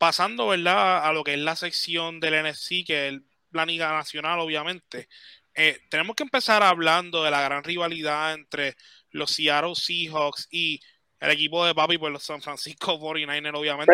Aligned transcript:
pasando, 0.00 0.48
¿verdad? 0.48 1.06
A 1.06 1.12
lo 1.12 1.22
que 1.22 1.34
es 1.34 1.38
la 1.38 1.54
sección 1.54 2.20
del 2.20 2.42
NSC, 2.42 2.86
que 2.86 3.08
es 3.08 3.20
la 3.52 3.66
Liga 3.66 3.92
Nacional, 3.92 4.40
obviamente. 4.40 5.08
Eh, 5.54 5.78
tenemos 5.90 6.16
que 6.16 6.22
empezar 6.22 6.62
hablando 6.62 7.22
de 7.22 7.30
la 7.30 7.42
gran 7.42 7.62
rivalidad 7.62 8.32
entre 8.32 8.76
los 9.10 9.30
Seattle 9.30 9.74
Seahawks 9.74 10.48
y 10.50 10.80
el 11.20 11.30
equipo 11.32 11.66
de 11.66 11.74
papi, 11.74 11.98
pues 11.98 12.14
los 12.14 12.22
San 12.22 12.40
Francisco 12.40 12.98
49ers, 12.98 13.58
obviamente. 13.58 13.92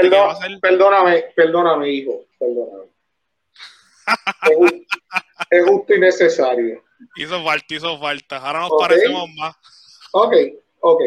Perdóname, 0.61 1.25
perdóname, 1.35 1.91
hijo, 1.91 2.25
perdóname. 2.39 2.85
es, 5.51 5.67
justo 5.67 5.93
y 5.93 5.99
necesario. 5.99 6.85
Hizo 7.17 7.43
falta, 7.43 7.75
hizo 7.75 7.99
falta. 7.99 8.37
Ahora 8.37 8.61
nos 8.61 8.71
parecemos 8.79 9.29
más. 9.37 9.57
Ok, 10.13 10.35
ok. 10.79 11.03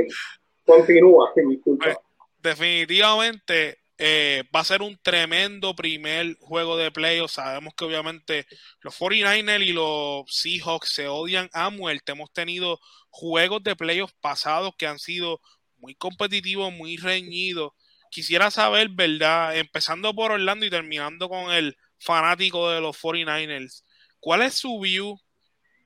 Continúa, 0.66 1.32
disculpa. 1.48 1.86
Pues, 1.86 1.98
definitivamente 2.40 3.80
eh, 4.02 4.46
va 4.56 4.62
a 4.62 4.64
ser 4.64 4.82
un 4.82 4.98
tremendo 4.98 5.76
primer 5.76 6.38
juego 6.40 6.78
de 6.78 6.90
playoffs. 6.90 7.34
Sabemos 7.34 7.74
que 7.76 7.84
obviamente 7.84 8.48
los 8.80 8.98
49ers 8.98 9.66
y 9.66 9.74
los 9.74 10.24
Seahawks 10.34 10.94
se 10.94 11.10
odian 11.10 11.50
a 11.52 11.70
muerte. 11.70 12.14
Hemos 12.14 12.32
tenido 12.32 12.80
juegos 13.10 13.62
de 13.62 13.76
playoffs 13.76 14.16
pasados 14.22 14.74
que 14.78 14.88
han 14.88 15.00
sido 15.00 15.42
muy 15.78 15.96
competitivos, 15.96 16.72
muy 16.72 16.96
reñidos. 16.96 17.74
Quisiera 18.10 18.50
saber, 18.52 18.88
¿verdad? 18.90 19.58
Empezando 19.58 20.16
por 20.16 20.32
Orlando 20.32 20.66
y 20.66 20.70
terminando 20.70 21.28
con 21.28 21.52
el 21.52 21.78
fanático 22.00 22.70
de 22.72 22.80
los 22.80 22.98
49ers, 22.98 23.84
¿cuál 24.22 24.44
es 24.44 24.54
su 24.56 24.80
view 24.80 25.20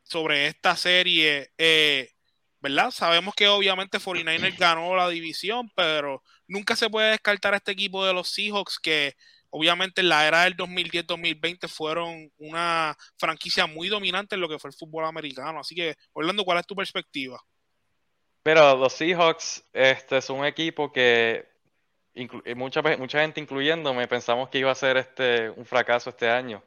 sobre 0.03 0.45
esta 0.47 0.75
serie? 0.77 1.51
Eh, 1.57 2.11
¿Verdad? 2.59 2.91
Sabemos 2.91 3.33
que 3.35 3.47
obviamente 3.47 3.99
49ers 3.99 4.57
ganó 4.57 4.95
la 4.95 5.09
división, 5.09 5.69
pero 5.75 6.23
nunca 6.47 6.75
se 6.75 6.89
puede 6.89 7.11
descartar 7.11 7.53
a 7.53 7.57
este 7.57 7.71
equipo 7.71 8.05
de 8.05 8.13
los 8.13 8.29
Seahawks 8.29 8.79
que 8.79 9.15
obviamente 9.49 10.01
en 10.01 10.09
la 10.09 10.27
era 10.27 10.43
del 10.43 10.57
2010-2020 10.57 11.67
fueron 11.67 12.31
una 12.37 12.97
franquicia 13.17 13.67
muy 13.67 13.87
dominante 13.87 14.35
en 14.35 14.41
lo 14.41 14.49
que 14.49 14.57
fue 14.57 14.71
el 14.71 14.75
fútbol 14.75 15.05
americano. 15.05 15.59
Así 15.59 15.75
que, 15.75 15.95
Orlando, 16.13 16.43
¿cuál 16.43 16.57
es 16.57 16.65
tu 16.65 16.75
perspectiva? 16.75 17.39
Pero 18.41 18.75
los 18.75 18.93
Seahawks 18.93 19.63
este, 19.71 20.17
es 20.17 20.29
un 20.29 20.43
equipo 20.43 20.91
que 20.91 21.47
mucha, 22.55 22.81
mucha 22.97 23.21
gente, 23.21 23.39
incluyéndome, 23.39 24.07
pensamos 24.07 24.49
que 24.49 24.57
iba 24.57 24.71
a 24.71 24.75
ser 24.75 24.97
este, 24.97 25.49
un 25.51 25.65
fracaso 25.65 26.09
este 26.09 26.29
año. 26.29 26.63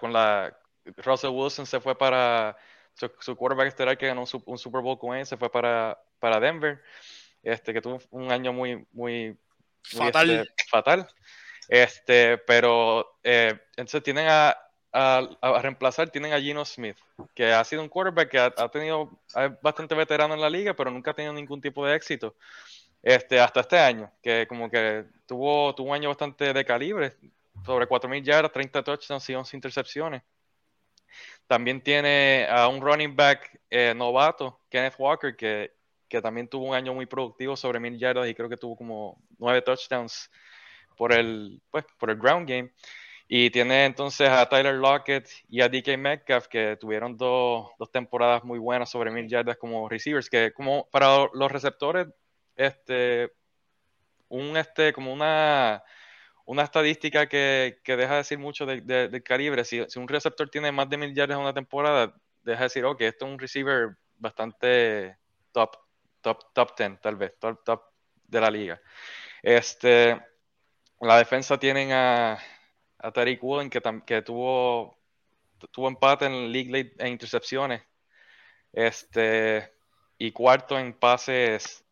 con 0.00 0.12
la 0.12 0.56
Russell 0.98 1.30
Wilson 1.30 1.66
se 1.66 1.80
fue 1.80 1.98
para 1.98 2.56
su, 2.94 3.36
quarterback 3.36 3.68
estelar 3.68 3.98
que 3.98 4.06
ganó 4.06 4.24
un, 4.46 4.58
Super 4.58 4.80
Bowl 4.82 4.98
con 4.98 5.16
él, 5.16 5.26
se 5.26 5.36
fue 5.36 5.50
para, 5.50 5.98
para 6.20 6.38
Denver 6.38 6.80
este, 7.44 7.72
que 7.72 7.80
tuvo 7.80 8.00
un 8.10 8.32
año 8.32 8.52
muy, 8.52 8.86
muy, 8.92 9.36
fatal. 9.82 10.30
Este, 10.30 10.64
fatal. 10.68 11.08
Este, 11.68 12.38
pero 12.38 13.18
eh, 13.22 13.58
entonces 13.76 14.02
tienen 14.02 14.26
a, 14.28 14.56
a, 14.92 15.60
reemplazar, 15.60 16.08
tienen 16.10 16.32
a 16.32 16.40
Gino 16.40 16.64
Smith, 16.64 16.96
que 17.34 17.52
ha 17.52 17.64
sido 17.64 17.82
un 17.82 17.88
quarterback 17.88 18.30
que 18.30 18.38
ha, 18.38 18.68
tenido 18.68 19.10
bastante 19.62 19.94
veterano 19.94 20.34
en 20.34 20.40
la 20.40 20.50
liga, 20.50 20.74
pero 20.74 20.90
nunca 20.90 21.10
ha 21.10 21.14
tenido 21.14 21.32
ningún 21.32 21.60
tipo 21.60 21.86
de 21.86 21.94
éxito. 21.94 22.34
Este, 23.02 23.38
hasta 23.38 23.60
este 23.60 23.78
año, 23.78 24.10
que 24.22 24.46
como 24.46 24.70
que 24.70 25.04
tuvo, 25.26 25.74
tuvo 25.74 25.90
un 25.90 25.94
año 25.94 26.08
bastante 26.08 26.52
de 26.52 26.64
calibre, 26.64 27.14
sobre 27.64 27.86
4.000 27.86 28.22
yardas, 28.22 28.52
30 28.52 28.82
touchdowns 28.82 29.28
y 29.28 29.34
11 29.34 29.56
intercepciones. 29.56 30.22
También 31.46 31.82
tiene 31.82 32.46
a 32.50 32.68
un 32.68 32.80
running 32.80 33.14
back 33.14 33.60
eh, 33.68 33.92
novato, 33.94 34.60
Kenneth 34.70 34.94
Walker, 34.98 35.36
que 35.36 35.72
que 36.08 36.20
también 36.20 36.48
tuvo 36.48 36.66
un 36.66 36.74
año 36.74 36.94
muy 36.94 37.06
productivo 37.06 37.56
sobre 37.56 37.80
mil 37.80 37.98
yardas 37.98 38.28
y 38.28 38.34
creo 38.34 38.48
que 38.48 38.56
tuvo 38.56 38.76
como 38.76 39.22
nueve 39.38 39.62
touchdowns 39.62 40.30
por 40.96 41.12
el, 41.12 41.60
pues, 41.70 41.84
por 41.98 42.10
el 42.10 42.16
ground 42.16 42.48
game. 42.48 42.72
Y 43.26 43.50
tiene 43.50 43.86
entonces 43.86 44.28
a 44.28 44.46
Tyler 44.48 44.74
Lockett 44.74 45.28
y 45.48 45.62
a 45.62 45.68
DK 45.68 45.96
Metcalf, 45.96 46.46
que 46.46 46.76
tuvieron 46.76 47.16
dos, 47.16 47.70
dos 47.78 47.90
temporadas 47.90 48.44
muy 48.44 48.58
buenas 48.58 48.90
sobre 48.90 49.10
mil 49.10 49.26
yardas 49.28 49.56
como 49.56 49.88
receivers, 49.88 50.28
que 50.28 50.52
como 50.52 50.88
para 50.90 51.26
los 51.32 51.50
receptores, 51.50 52.06
este, 52.54 53.32
un, 54.28 54.56
este, 54.56 54.92
como 54.92 55.12
una, 55.12 55.82
una 56.44 56.62
estadística 56.64 57.26
que, 57.26 57.80
que 57.82 57.96
deja 57.96 58.12
de 58.12 58.18
decir 58.18 58.38
mucho 58.38 58.66
del 58.66 58.86
de, 58.86 59.22
calibre. 59.22 59.64
Si, 59.64 59.82
si, 59.88 59.98
un 59.98 60.08
receptor 60.08 60.50
tiene 60.50 60.70
más 60.70 60.88
de 60.90 60.98
mil 60.98 61.14
yardas 61.14 61.36
en 61.36 61.42
una 61.42 61.54
temporada, 61.54 62.14
deja 62.42 62.58
de 62.60 62.64
decir, 62.64 62.84
ok, 62.84 63.00
esto 63.02 63.24
es 63.26 63.32
un 63.32 63.38
receiver 63.38 63.96
bastante 64.18 65.16
top 65.52 65.83
top, 66.24 66.52
top 66.52 66.76
10, 66.76 67.00
tal 67.00 67.16
vez, 67.16 67.38
top, 67.38 67.62
top 67.64 67.82
de 68.24 68.40
la 68.40 68.50
liga. 68.50 68.80
Este, 69.42 70.20
la 71.00 71.18
defensa 71.18 71.58
tienen 71.58 71.92
a, 71.92 72.38
Tariq 73.12 73.42
Woolen, 73.42 73.68
que, 73.70 74.22
tuvo, 74.22 74.98
tuvo 75.70 75.88
empate 75.88 76.24
en 76.26 76.50
league 76.50 76.94
en 76.98 77.08
intercepciones. 77.08 77.82
Este, 78.72 79.70
y 80.18 80.32
cuarto 80.32 80.78
en 80.78 80.94
pases, 80.94 81.84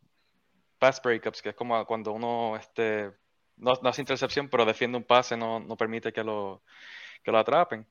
pass 0.79 1.01
breakups, 1.03 1.43
que 1.43 1.51
es 1.51 1.55
como 1.55 1.85
cuando 1.87 2.13
uno 2.13 2.57
este, 2.57 3.13
no, 3.57 3.73
hace 3.85 4.01
intercepción, 4.01 4.49
pero 4.49 4.65
defiende 4.65 4.97
un 4.97 5.05
pase, 5.05 5.37
no, 5.37 5.61
no 5.61 5.77
permite 5.77 6.13
que 6.13 6.25
lo, 6.25 6.63
que 7.23 7.31
lo 7.31 7.39
atrapen. 7.39 7.87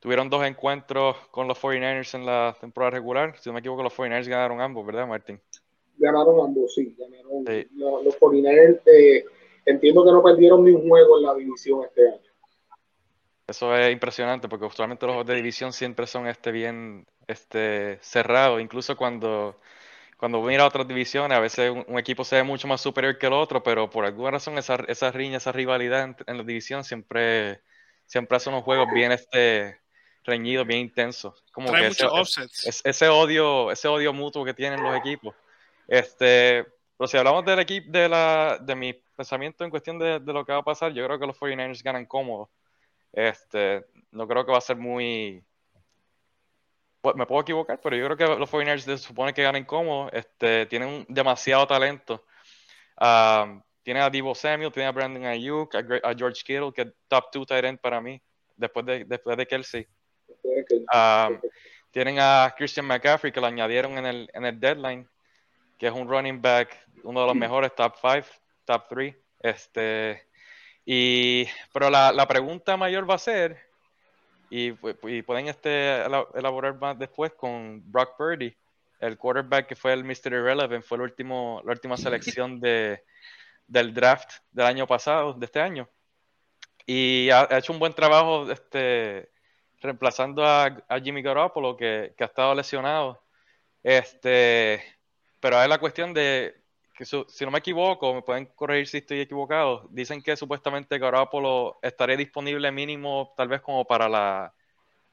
Tuvieron 0.00 0.30
dos 0.30 0.44
encuentros 0.44 1.16
con 1.30 1.48
los 1.48 1.60
49ers 1.60 2.14
en 2.14 2.24
la 2.24 2.56
temporada 2.60 2.90
regular. 2.90 3.36
Si 3.38 3.48
no 3.48 3.54
me 3.54 3.60
equivoco, 3.60 3.82
los 3.82 3.96
49ers 3.96 4.28
ganaron 4.28 4.60
ambos, 4.60 4.86
¿verdad, 4.86 5.08
Martín? 5.08 5.40
Ganaron 5.96 6.40
ambos, 6.40 6.74
sí. 6.74 6.94
Ganaron 6.96 7.44
Los, 8.04 8.18
49ers, 8.20 8.80
eh, 8.86 9.24
entiendo 9.66 10.04
que 10.04 10.12
no 10.12 10.22
perdieron 10.22 10.64
ni 10.64 10.70
un 10.70 10.88
juego 10.88 11.18
en 11.18 11.24
la 11.24 11.34
división 11.34 11.82
este 11.84 12.08
año. 12.08 12.20
Eso 13.48 13.74
es 13.74 13.90
impresionante 13.90 14.48
porque 14.48 14.66
usualmente 14.66 15.06
los 15.06 15.14
juegos 15.14 15.26
de 15.26 15.34
división 15.34 15.72
siempre 15.72 16.06
son 16.06 16.28
este 16.28 16.52
bien 16.52 17.06
este, 17.26 17.98
cerrados. 18.00 18.60
Incluso 18.60 18.96
cuando, 18.96 19.58
cuando 20.16 20.40
mira 20.42 20.62
a 20.62 20.68
otras 20.68 20.86
divisiones, 20.86 21.36
a 21.36 21.40
veces 21.40 21.72
un, 21.88 21.98
equipo 21.98 22.22
se 22.22 22.36
ve 22.36 22.42
mucho 22.44 22.68
más 22.68 22.80
superior 22.80 23.18
que 23.18 23.26
el 23.26 23.32
otro, 23.32 23.64
pero 23.64 23.90
por 23.90 24.04
alguna 24.04 24.32
razón 24.32 24.58
esa, 24.58 24.76
esa 24.86 25.10
riña, 25.10 25.38
esa 25.38 25.50
rivalidad 25.50 26.04
en, 26.04 26.16
en 26.26 26.36
la 26.36 26.44
división 26.44 26.84
siempre, 26.84 27.62
siempre 28.06 28.36
hace 28.36 28.50
unos 28.50 28.62
juegos 28.64 28.86
bien 28.92 29.12
este, 29.12 29.78
reñido, 30.28 30.64
bien 30.64 30.80
intenso. 30.80 31.34
Como 31.52 31.72
que 31.72 31.88
ese, 31.88 32.06
ese, 32.84 33.08
odio, 33.08 33.72
ese 33.72 33.88
odio 33.88 34.12
mutuo 34.12 34.44
que 34.44 34.54
tienen 34.54 34.82
los 34.82 34.96
equipos. 34.96 35.34
Este, 35.88 36.66
pero 36.96 37.08
si 37.08 37.16
hablamos 37.16 37.44
del 37.44 37.58
equipo, 37.60 37.90
de 37.90 38.08
la, 38.08 38.58
de 38.60 38.74
mi 38.76 38.92
pensamiento 38.92 39.64
en 39.64 39.70
cuestión 39.70 39.98
de, 39.98 40.20
lo 40.20 40.44
que 40.44 40.52
va 40.52 40.58
a 40.58 40.64
pasar, 40.64 40.92
yo 40.92 41.04
creo 41.06 41.18
que 41.18 41.26
los 41.26 41.38
49ers 41.38 41.82
ganan 41.82 42.06
cómodos. 42.06 42.48
Este, 43.12 43.86
no 44.10 44.28
creo 44.28 44.44
que 44.44 44.52
va 44.52 44.58
a 44.58 44.60
ser 44.60 44.76
muy. 44.76 45.42
Pues, 47.00 47.16
me 47.16 47.26
puedo 47.26 47.40
equivocar, 47.40 47.80
pero 47.80 47.96
yo 47.96 48.04
creo 48.04 48.16
que 48.16 48.38
los 48.38 48.50
49ers 48.50 48.80
se 48.80 48.98
supone 48.98 49.32
que 49.32 49.42
ganan 49.42 49.64
cómodos. 49.64 50.10
Este, 50.12 50.66
tienen 50.66 51.06
demasiado 51.08 51.66
talento. 51.66 52.24
Um, 53.00 53.62
tiene 53.82 54.00
a 54.00 54.10
Divo 54.10 54.34
Samuel, 54.34 54.72
tiene 54.72 54.88
a 54.88 54.92
Brandon 54.92 55.24
Ayuk, 55.24 55.74
a, 55.74 56.14
George 56.14 56.42
Kittle, 56.44 56.72
que 56.74 56.82
es 56.82 56.88
top 57.08 57.26
2 57.32 57.46
tight 57.46 57.64
end 57.64 57.78
para 57.78 58.00
mí, 58.00 58.20
después 58.56 58.84
de, 58.84 59.04
después 59.04 59.36
de 59.36 59.46
Kelsey. 59.46 59.88
Um, 60.92 61.40
tienen 61.90 62.18
a 62.20 62.54
Christian 62.56 62.86
McCaffrey 62.86 63.32
que 63.32 63.40
lo 63.40 63.46
añadieron 63.46 63.96
en 63.98 64.06
el, 64.06 64.30
en 64.34 64.44
el 64.44 64.60
deadline, 64.60 65.08
que 65.78 65.86
es 65.86 65.92
un 65.92 66.08
running 66.08 66.40
back, 66.40 66.76
uno 67.02 67.20
de 67.20 67.26
los 67.26 67.36
mejores 67.36 67.74
top 67.74 67.94
5, 68.00 68.26
top 68.64 68.84
3. 68.88 69.16
Este, 69.40 70.26
y, 70.84 71.46
pero 71.72 71.90
la, 71.90 72.12
la, 72.12 72.26
pregunta 72.26 72.76
mayor 72.76 73.08
va 73.08 73.14
a 73.14 73.18
ser, 73.18 73.58
y, 74.50 74.72
y, 75.08 75.22
pueden 75.22 75.48
este, 75.48 76.02
elaborar 76.34 76.78
más 76.78 76.98
después 76.98 77.32
con 77.32 77.82
Brock 77.90 78.16
Purdy, 78.16 78.54
el 79.00 79.16
quarterback 79.16 79.66
que 79.66 79.76
fue 79.76 79.92
el 79.92 80.04
Mr. 80.04 80.32
Irrelevant, 80.32 80.84
fue 80.84 80.96
el 80.96 81.02
último, 81.02 81.62
la 81.64 81.72
última 81.72 81.96
selección 81.96 82.60
de, 82.60 83.04
del 83.66 83.94
draft 83.94 84.30
del 84.50 84.66
año 84.66 84.86
pasado, 84.86 85.34
de 85.34 85.46
este 85.46 85.60
año. 85.60 85.88
Y 86.84 87.30
ha, 87.30 87.46
ha 87.50 87.58
hecho 87.58 87.72
un 87.72 87.78
buen 87.78 87.92
trabajo 87.92 88.50
este, 88.50 89.30
reemplazando 89.80 90.44
a, 90.44 90.84
Jimmy 91.02 91.22
Garoppolo, 91.22 91.76
que, 91.76 92.14
que, 92.16 92.24
ha 92.24 92.26
estado 92.26 92.54
lesionado. 92.54 93.20
Este, 93.82 94.82
pero 95.40 95.62
es 95.62 95.68
la 95.68 95.78
cuestión 95.78 96.12
de 96.12 96.54
que 96.98 97.04
si 97.04 97.44
no 97.44 97.52
me 97.52 97.60
equivoco, 97.60 98.12
me 98.12 98.22
pueden 98.22 98.46
corregir 98.46 98.88
si 98.88 98.96
estoy 98.98 99.20
equivocado. 99.20 99.86
Dicen 99.90 100.20
que 100.20 100.36
supuestamente 100.36 100.98
Garoppolo 100.98 101.78
estaría 101.80 102.16
disponible 102.16 102.72
mínimo, 102.72 103.32
tal 103.36 103.46
vez 103.46 103.60
como 103.60 103.84
para 103.84 104.08
la, 104.08 104.52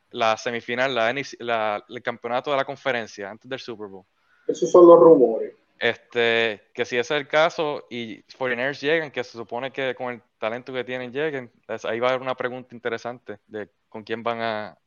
la 0.09 0.35
semifinal, 0.35 0.95
la, 0.95 1.85
el 1.87 2.01
campeonato 2.01 2.49
de 2.49 2.57
la 2.57 2.65
conferencia 2.65 3.29
antes 3.29 3.47
del 3.47 3.59
Super 3.59 3.87
Bowl. 3.87 4.05
Esos 4.47 4.71
son 4.71 4.87
los 4.87 4.99
rumores. 4.99 5.53
Este, 5.77 6.69
que 6.73 6.85
si 6.85 6.97
ese 6.97 7.13
es 7.13 7.21
el 7.21 7.27
caso 7.27 7.85
y 7.89 8.23
Foreigners 8.35 8.81
llegan, 8.81 9.11
que 9.11 9.23
se 9.23 9.33
supone 9.33 9.71
que 9.71 9.93
con 9.93 10.13
el 10.13 10.21
talento 10.39 10.73
que 10.73 10.85
tienen 10.85 11.11
lleguen, 11.11 11.51
ahí 11.83 11.99
va 11.99 12.07
a 12.07 12.09
haber 12.11 12.21
una 12.21 12.35
pregunta 12.35 12.73
interesante 12.73 13.37
de 13.45 13.69
con 13.95 14.03
quién 14.03 14.23
van 14.23 14.41
a, 14.41 14.77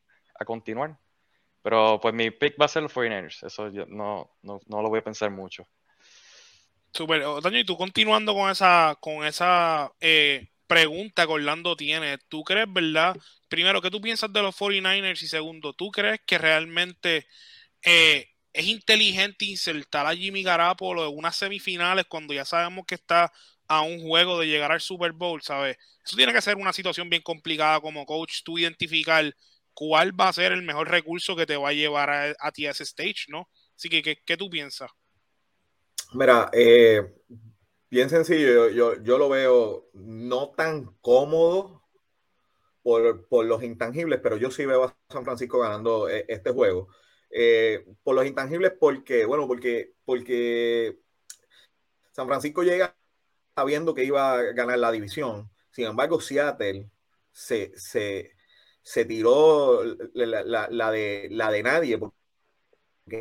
continuar. 0.44 0.99
Pero 1.62 1.99
pues 1.99 2.12
mi 2.12 2.31
pick 2.31 2.60
va 2.60 2.66
a 2.66 2.69
ser 2.69 2.82
los 2.82 2.93
Foreigners, 2.93 3.43
eso 3.43 3.70
yo 3.70 3.87
no, 3.87 4.37
no, 4.43 4.60
lo 4.69 4.88
voy 4.90 4.99
a 4.99 5.05
pensar 5.05 5.31
mucho. 5.31 5.66
Super, 6.93 7.22
Otaño, 7.22 7.58
y 7.58 7.64
tú 7.64 7.78
continuando 7.78 8.34
con 8.34 8.50
esa, 8.50 8.99
con 9.00 9.25
esa 9.25 9.90
eh, 10.00 10.50
pregunta 10.66 11.26
que 11.26 11.32
Orlando 11.32 11.75
tiene, 11.75 12.19
¿tú 12.28 12.44
crees, 12.44 12.70
verdad? 12.70 13.16
Primero, 13.49 13.81
¿qué 13.81 13.90
tú 13.90 14.02
piensas 14.02 14.31
de 14.31 14.43
los 14.43 14.55
49ers? 14.55 15.22
Y 15.22 15.26
segundo, 15.26 15.72
¿tú 15.72 15.90
crees 15.90 16.20
que 16.26 16.37
realmente 16.37 17.26
eh, 17.82 18.28
es 18.52 18.66
inteligente 18.66 19.46
insertar 19.46 20.06
a 20.06 20.14
Jimmy 20.14 20.43
Garapolo 20.43 21.08
en 21.08 21.16
unas 21.16 21.34
semifinales 21.34 22.05
cuando 22.05 22.34
ya 22.34 22.44
sabemos 22.44 22.84
que 22.84 22.96
está 22.96 23.32
a 23.69 23.82
un 23.82 24.00
juego 24.00 24.38
de 24.38 24.47
llegar 24.47 24.73
al 24.73 24.81
Super 24.81 25.12
Bowl, 25.12 25.43
¿sabes? 25.43 25.76
Eso 26.05 26.17
tiene 26.17 26.32
que 26.32 26.41
ser 26.41 26.56
una 26.56 26.73
situación 26.73 27.11
bien 27.11 27.23
complicada 27.23 27.81
como 27.81 28.06
coach, 28.06 28.43
tú 28.43 28.59
identificar 28.59 29.32
cuál 29.75 30.19
va 30.19 30.29
a 30.29 30.32
ser 30.32 30.53
el 30.53 30.62
mejor 30.62 30.88
recurso 30.88 31.37
que 31.37 31.47
te 31.47 31.56
va 31.56 31.69
a 31.69 31.75
llevar 31.75 32.11
a, 32.11 32.53
ti 32.53 32.67
a 32.67 32.73
ese 32.73 32.82
stage, 32.82 33.26
¿no? 33.29 33.49
Así 33.76 33.88
que, 33.88 34.03
¿qué, 34.03 34.37
tú 34.37 34.50
piensas? 34.50 34.91
Mira, 36.15 36.50
eh, 36.53 37.15
bien 37.91 38.11
sencillo, 38.11 38.70
yo, 38.70 39.00
yo, 39.03 39.19
lo 39.19 39.29
veo 39.29 39.91
no 39.93 40.50
tan 40.56 40.97
cómodo 41.00 41.85
por, 42.82 43.29
por, 43.29 43.44
los 43.44 43.62
intangibles, 43.62 44.19
pero 44.20 44.37
yo 44.37 44.50
sí 44.50 44.67
veo 44.67 44.85
a 44.85 44.97
San 45.11 45.25
Francisco 45.25 45.61
ganando 45.61 46.09
eh, 46.09 46.25
este 46.26 46.50
juego. 46.50 46.88
Eh, 47.31 47.85
por 48.03 48.17
los 48.17 48.26
intangibles, 48.26 48.73
porque, 48.81 49.26
bueno, 49.26 49.47
porque, 49.47 49.93
porque 50.05 50.99
San 52.11 52.26
Francisco 52.26 52.65
llega 52.65 52.98
sabiendo 53.58 53.93
que 53.93 54.05
iba 54.05 54.34
a 54.34 54.43
ganar 54.52 54.78
la 54.78 54.93
división. 54.93 55.50
Sin 55.72 55.87
embargo, 55.87 56.20
Seattle 56.20 56.88
se, 57.32 57.72
se, 57.76 58.37
se 58.82 59.05
tiró 59.05 59.82
la, 60.14 60.69
la, 60.70 60.90
de, 60.93 61.26
la 61.32 61.50
de 61.50 61.62
nadie, 61.64 61.99
porque 61.99 62.14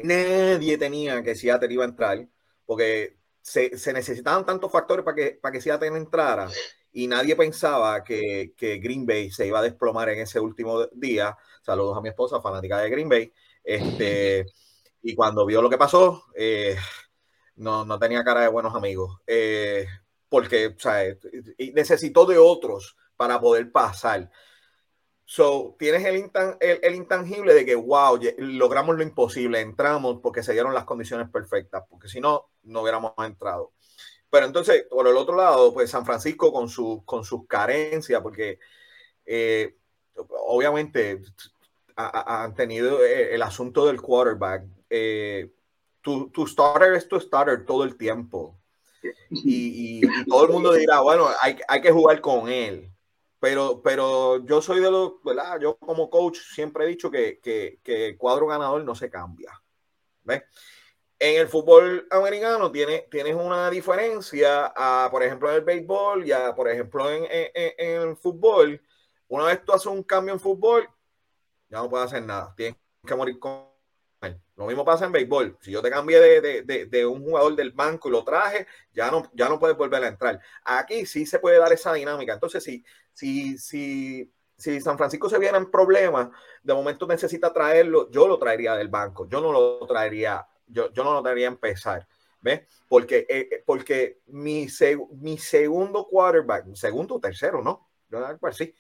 nadie 0.04 0.78
tenía 0.78 1.24
que 1.24 1.34
Seattle 1.34 1.74
iba 1.74 1.86
a 1.86 1.88
entrar, 1.88 2.28
porque 2.68 3.18
se, 3.42 3.80
se 3.80 3.92
necesitaban 3.94 4.46
tantos 4.46 4.72
factores 4.72 5.04
para 5.04 5.16
que, 5.16 5.40
para 5.42 5.54
que 5.54 5.62
Seattle 5.62 5.98
entrara 5.98 6.48
y 6.92 7.08
nadie 7.08 7.36
pensaba 7.36 8.04
que, 8.04 8.54
que, 8.56 8.78
Green 8.78 9.08
Bay 9.08 9.32
se 9.32 9.48
iba 9.48 9.58
a 9.58 9.64
desplomar 9.64 10.10
en 10.10 10.20
ese 10.20 10.40
último 10.40 10.86
día. 10.94 11.36
Saludos 11.64 11.98
a 11.98 12.02
mi 12.02 12.10
esposa, 12.10 12.42
fanática 12.42 12.78
de 12.78 12.92
Green 12.92 13.10
Bay. 13.10 13.34
Este, 13.64 14.46
y 15.02 15.16
cuando 15.16 15.48
vio 15.48 15.64
lo 15.64 15.70
que 15.70 15.80
pasó, 15.80 16.26
eh, 16.36 16.76
no, 17.56 17.86
no, 17.86 17.98
tenía 17.98 18.24
cara 18.24 18.42
de 18.42 18.50
buenos 18.50 18.76
amigos, 18.76 19.20
eh, 19.26 19.88
porque 20.30 20.68
o 20.68 20.80
sea, 20.80 21.04
necesitó 21.74 22.26
de 22.26 22.38
otros 22.38 22.98
para 23.16 23.40
poder 23.40 23.72
pasar. 23.72 24.30
So, 25.26 25.76
tienes 25.78 26.06
el, 26.06 26.32
el, 26.82 26.96
intangible 26.96 27.54
de 27.54 27.66
que, 27.66 27.76
wow, 27.76 28.18
logramos 28.38 28.96
lo 28.96 29.04
imposible, 29.04 29.60
entramos 29.60 30.20
porque 30.24 30.42
se 30.42 30.54
dieron 30.54 30.74
las 30.74 30.86
condiciones 30.86 31.30
perfectas, 31.30 31.84
porque 31.90 32.08
si 32.08 32.22
no, 32.22 32.50
no 32.64 32.82
hubiéramos 32.82 33.12
entrado. 33.18 33.74
Pero 34.30 34.46
entonces, 34.46 34.86
por 34.90 35.08
el 35.08 35.18
otro 35.18 35.36
lado, 35.36 35.74
pues 35.74 35.90
San 35.90 36.06
Francisco 36.06 36.52
con, 36.54 36.70
su, 36.70 37.04
con 37.06 37.24
sus 37.26 37.46
carencias, 37.48 38.22
porque 38.22 38.60
eh, 39.26 39.76
obviamente 40.46 41.22
han 41.96 42.54
tenido 42.56 43.04
eh, 43.04 43.34
el 43.34 43.42
asunto 43.42 43.86
del 43.86 44.02
quarterback. 44.02 44.64
Eh, 44.90 45.52
tu, 46.02 46.30
tu, 46.30 46.48
starter 46.48 46.94
es 46.94 47.08
tu 47.08 47.20
starter 47.20 47.66
todo 47.66 47.84
el 47.84 47.98
tiempo. 47.98 48.58
Y, 49.30 50.00
y, 50.00 50.26
todo 50.26 50.46
el 50.46 50.52
mundo 50.52 50.74
dirá, 50.74 51.02
bueno, 51.02 51.28
hay, 51.42 51.58
hay, 51.68 51.82
que 51.82 51.92
jugar 51.92 52.22
con 52.22 52.50
él. 52.50 52.92
Pero, 53.40 53.82
pero 53.84 54.44
yo 54.46 54.62
soy 54.62 54.80
de 54.80 54.90
los, 54.90 55.24
¿verdad? 55.24 55.60
Yo 55.60 55.78
como 55.78 56.10
coach 56.10 56.40
siempre 56.40 56.86
he 56.86 56.88
dicho 56.88 57.12
que, 57.12 57.40
que, 57.40 57.80
que 57.84 58.08
el 58.08 58.18
cuadro 58.18 58.48
ganador 58.48 58.84
no 58.84 58.96
se 58.96 59.10
cambia. 59.10 59.52
¿Ves? 60.24 60.44
En 61.20 61.42
el 61.42 61.48
fútbol 61.48 62.08
americano 62.12 62.72
tienes, 62.72 63.10
tienes 63.10 63.36
una 63.36 63.70
diferencia, 63.70 64.72
a, 64.76 65.10
por 65.10 65.24
ejemplo, 65.24 65.50
en 65.50 65.56
el 65.56 65.62
béisbol 65.64 66.28
y, 66.28 66.32
a, 66.32 66.54
por 66.54 66.70
ejemplo, 66.70 67.10
en, 67.10 67.26
en, 67.30 67.74
en, 67.78 68.10
el 68.10 68.18
fútbol. 68.18 68.82
Una 69.28 69.46
vez 69.46 69.64
tú 69.66 69.74
haces 69.74 69.88
un 69.88 70.04
cambio 70.04 70.34
en 70.34 70.40
fútbol, 70.40 70.88
ya 71.70 71.80
no 71.80 71.90
puedes 71.90 72.08
hacer 72.08 72.24
nada. 72.24 72.54
Tienes 72.56 72.78
que 73.06 73.16
morir 73.16 73.40
con. 73.40 73.77
Lo 74.58 74.66
mismo 74.66 74.84
pasa 74.84 75.06
en 75.06 75.12
béisbol. 75.12 75.56
Si 75.62 75.72
yo 75.72 75.84
te 75.84 75.92
cambié 75.92 76.20
de, 76.20 76.64
de, 76.64 76.86
de, 76.88 77.06
un 77.06 77.24
jugador 77.24 77.56
del 77.56 77.72
banco 77.72 78.10
y 78.10 78.12
lo 78.12 78.24
traje, 78.24 78.66
ya 78.92 79.12
no, 79.12 79.30
ya 79.34 79.48
no 79.48 79.60
puedes 79.60 79.78
volver 79.78 80.04
a 80.04 80.08
entrar. 80.08 80.42
Aquí 80.66 81.06
sí 81.06 81.28
se 81.28 81.38
puede 81.38 81.60
dar 81.60 81.72
esa 81.72 81.94
dinámica. 81.94 82.34
Entonces, 82.34 82.64
si, 82.64 82.84
si, 83.14 83.60
si, 83.60 84.34
si 84.58 84.82
San 84.82 84.98
Francisco 84.98 85.30
se 85.30 85.38
viera 85.38 85.60
en 85.60 85.70
problemas, 85.70 86.30
de 86.64 86.74
momento 86.74 87.06
necesita 87.06 87.54
traerlo, 87.54 88.10
yo 88.10 88.28
lo 88.28 88.40
traería 88.40 88.76
del 88.76 88.88
banco. 88.88 89.30
Yo 89.30 89.42
no 89.42 89.52
lo 89.52 89.86
traería, 89.86 90.48
yo, 90.66 90.92
yo 90.92 91.04
no 91.04 91.14
lo 91.14 91.22
traería 91.22 91.50
a 91.50 91.52
empezar. 91.52 92.08
¿Ves? 92.42 92.62
Porque, 92.90 93.28
eh, 93.30 93.50
eh, 93.52 93.64
porque 93.64 94.22
mi, 94.26 94.68
mi 95.22 95.38
segundo 95.38 96.08
quarterback, 96.08 96.74
segundo 96.74 97.16
o 97.16 97.20
tercero, 97.20 97.62
¿no? 97.62 97.90
Yo, 98.10 98.20
sí 98.52 98.74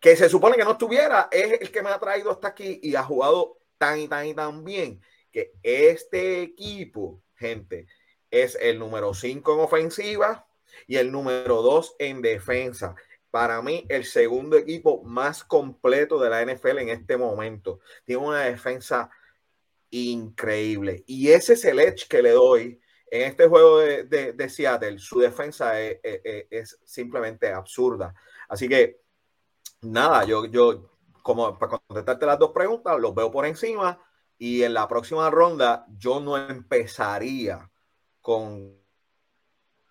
que 0.00 0.14
se 0.14 0.28
supone 0.28 0.56
que 0.56 0.64
no 0.64 0.72
estuviera, 0.72 1.28
es 1.30 1.60
el 1.60 1.72
que 1.72 1.82
me 1.82 1.90
ha 1.90 1.98
traído 1.98 2.30
hasta 2.30 2.48
aquí 2.48 2.78
y 2.82 2.94
ha 2.94 3.02
jugado 3.02 3.57
tan 3.78 4.00
y 4.00 4.08
tan 4.08 4.26
y 4.26 4.34
tan 4.34 4.64
bien 4.64 5.00
que 5.32 5.52
este 5.62 6.42
equipo, 6.42 7.22
gente, 7.36 7.86
es 8.30 8.56
el 8.60 8.78
número 8.78 9.14
5 9.14 9.54
en 9.54 9.60
ofensiva 9.60 10.46
y 10.86 10.96
el 10.96 11.10
número 11.10 11.62
2 11.62 11.96
en 11.98 12.20
defensa. 12.20 12.94
Para 13.30 13.62
mí, 13.62 13.86
el 13.88 14.04
segundo 14.04 14.56
equipo 14.56 15.02
más 15.02 15.44
completo 15.44 16.18
de 16.18 16.30
la 16.30 16.44
NFL 16.44 16.78
en 16.78 16.88
este 16.90 17.16
momento. 17.16 17.80
Tiene 18.04 18.22
una 18.22 18.40
defensa 18.40 19.10
increíble. 19.90 21.04
Y 21.06 21.30
ese 21.30 21.54
es 21.54 21.64
el 21.64 21.78
edge 21.78 22.08
que 22.08 22.22
le 22.22 22.30
doy 22.30 22.80
en 23.10 23.22
este 23.22 23.46
juego 23.46 23.78
de, 23.78 24.04
de, 24.04 24.48
Seattle. 24.48 24.98
Su 24.98 25.20
defensa 25.20 25.80
es, 25.80 25.98
es 26.02 26.78
simplemente 26.84 27.48
absurda. 27.48 28.14
Así 28.48 28.68
que 28.68 29.00
nada, 29.82 30.24
yo, 30.24 30.46
yo, 30.46 30.90
como 31.28 31.58
para 31.58 31.78
contestarte 31.86 32.24
las 32.24 32.38
dos 32.38 32.52
preguntas, 32.52 32.98
los 32.98 33.14
veo 33.14 33.30
por 33.30 33.44
encima 33.44 34.02
y 34.38 34.62
en 34.62 34.72
la 34.72 34.88
próxima 34.88 35.28
ronda 35.28 35.84
yo 35.98 36.20
no 36.20 36.38
empezaría 36.38 37.70
con 38.22 38.74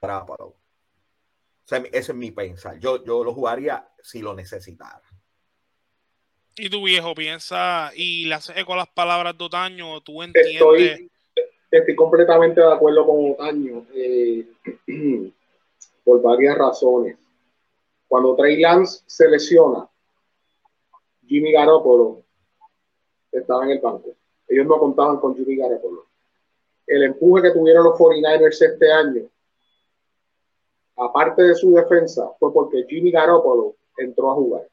Trápalo. 0.02 0.48
O 0.48 0.58
sea, 1.64 1.78
ese 1.92 2.12
es 2.12 2.16
mi 2.16 2.32
pensar. 2.32 2.80
Yo, 2.80 3.04
yo 3.06 3.24
lo 3.24 3.36
jugaría 3.36 3.88
si 4.02 4.24
lo 4.24 4.34
necesitara. 4.34 5.04
Y 6.56 6.72
tu 6.72 6.84
viejo 6.84 7.14
piensa 7.14 7.92
y 7.96 8.26
le 8.26 8.34
haces 8.34 8.58
eco 8.58 8.74
a 8.74 8.78
las 8.78 8.88
palabras 8.88 9.38
de 9.38 9.44
Otaño, 9.44 10.02
tú 10.02 10.24
entiendes. 10.24 11.02
Estoy, 11.70 11.96
completamente 11.96 12.62
de 12.62 12.74
acuerdo 12.74 13.06
con 13.06 13.34
Otaño 13.34 13.86
eh, 13.94 14.44
por 16.04 16.20
varias 16.20 16.58
razones. 16.58 17.16
Cuando 18.08 18.36
Trey 18.36 18.60
Lance 18.60 19.04
se 19.06 19.30
lesiona, 19.30 19.88
Jimmy 21.28 21.52
Garoppolo 21.52 22.24
estaba 23.32 23.66
en 23.66 23.72
el 23.72 23.80
banco. 23.80 24.16
Ellos 24.48 24.66
no 24.66 24.80
contaban 24.80 25.20
con 25.20 25.36
Jimmy 25.36 25.58
Garoppolo. 25.58 26.06
El 26.86 27.04
empuje 27.04 27.44
que 27.44 27.52
tuvieron 27.52 27.84
los 27.84 28.00
49ers 28.00 28.62
este 28.62 28.92
año, 28.92 29.30
aparte 30.96 31.44
de 31.44 31.56
su 31.56 31.74
defensa, 31.74 32.32
fue 32.40 32.54
porque 32.54 32.86
Jimmy 32.88 33.12
Garoppolo 33.12 33.76
entró 33.98 34.32
a 34.32 34.36
jugar. 34.36 34.70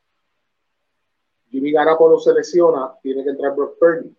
Jimmy 1.51 1.73
Garoppolo 1.73 2.19
se 2.19 2.33
lesiona, 2.33 2.95
tiene 3.03 3.25
que 3.25 3.31
entrar 3.31 3.55
Brock 3.55 3.79
Purdy. 3.79 4.17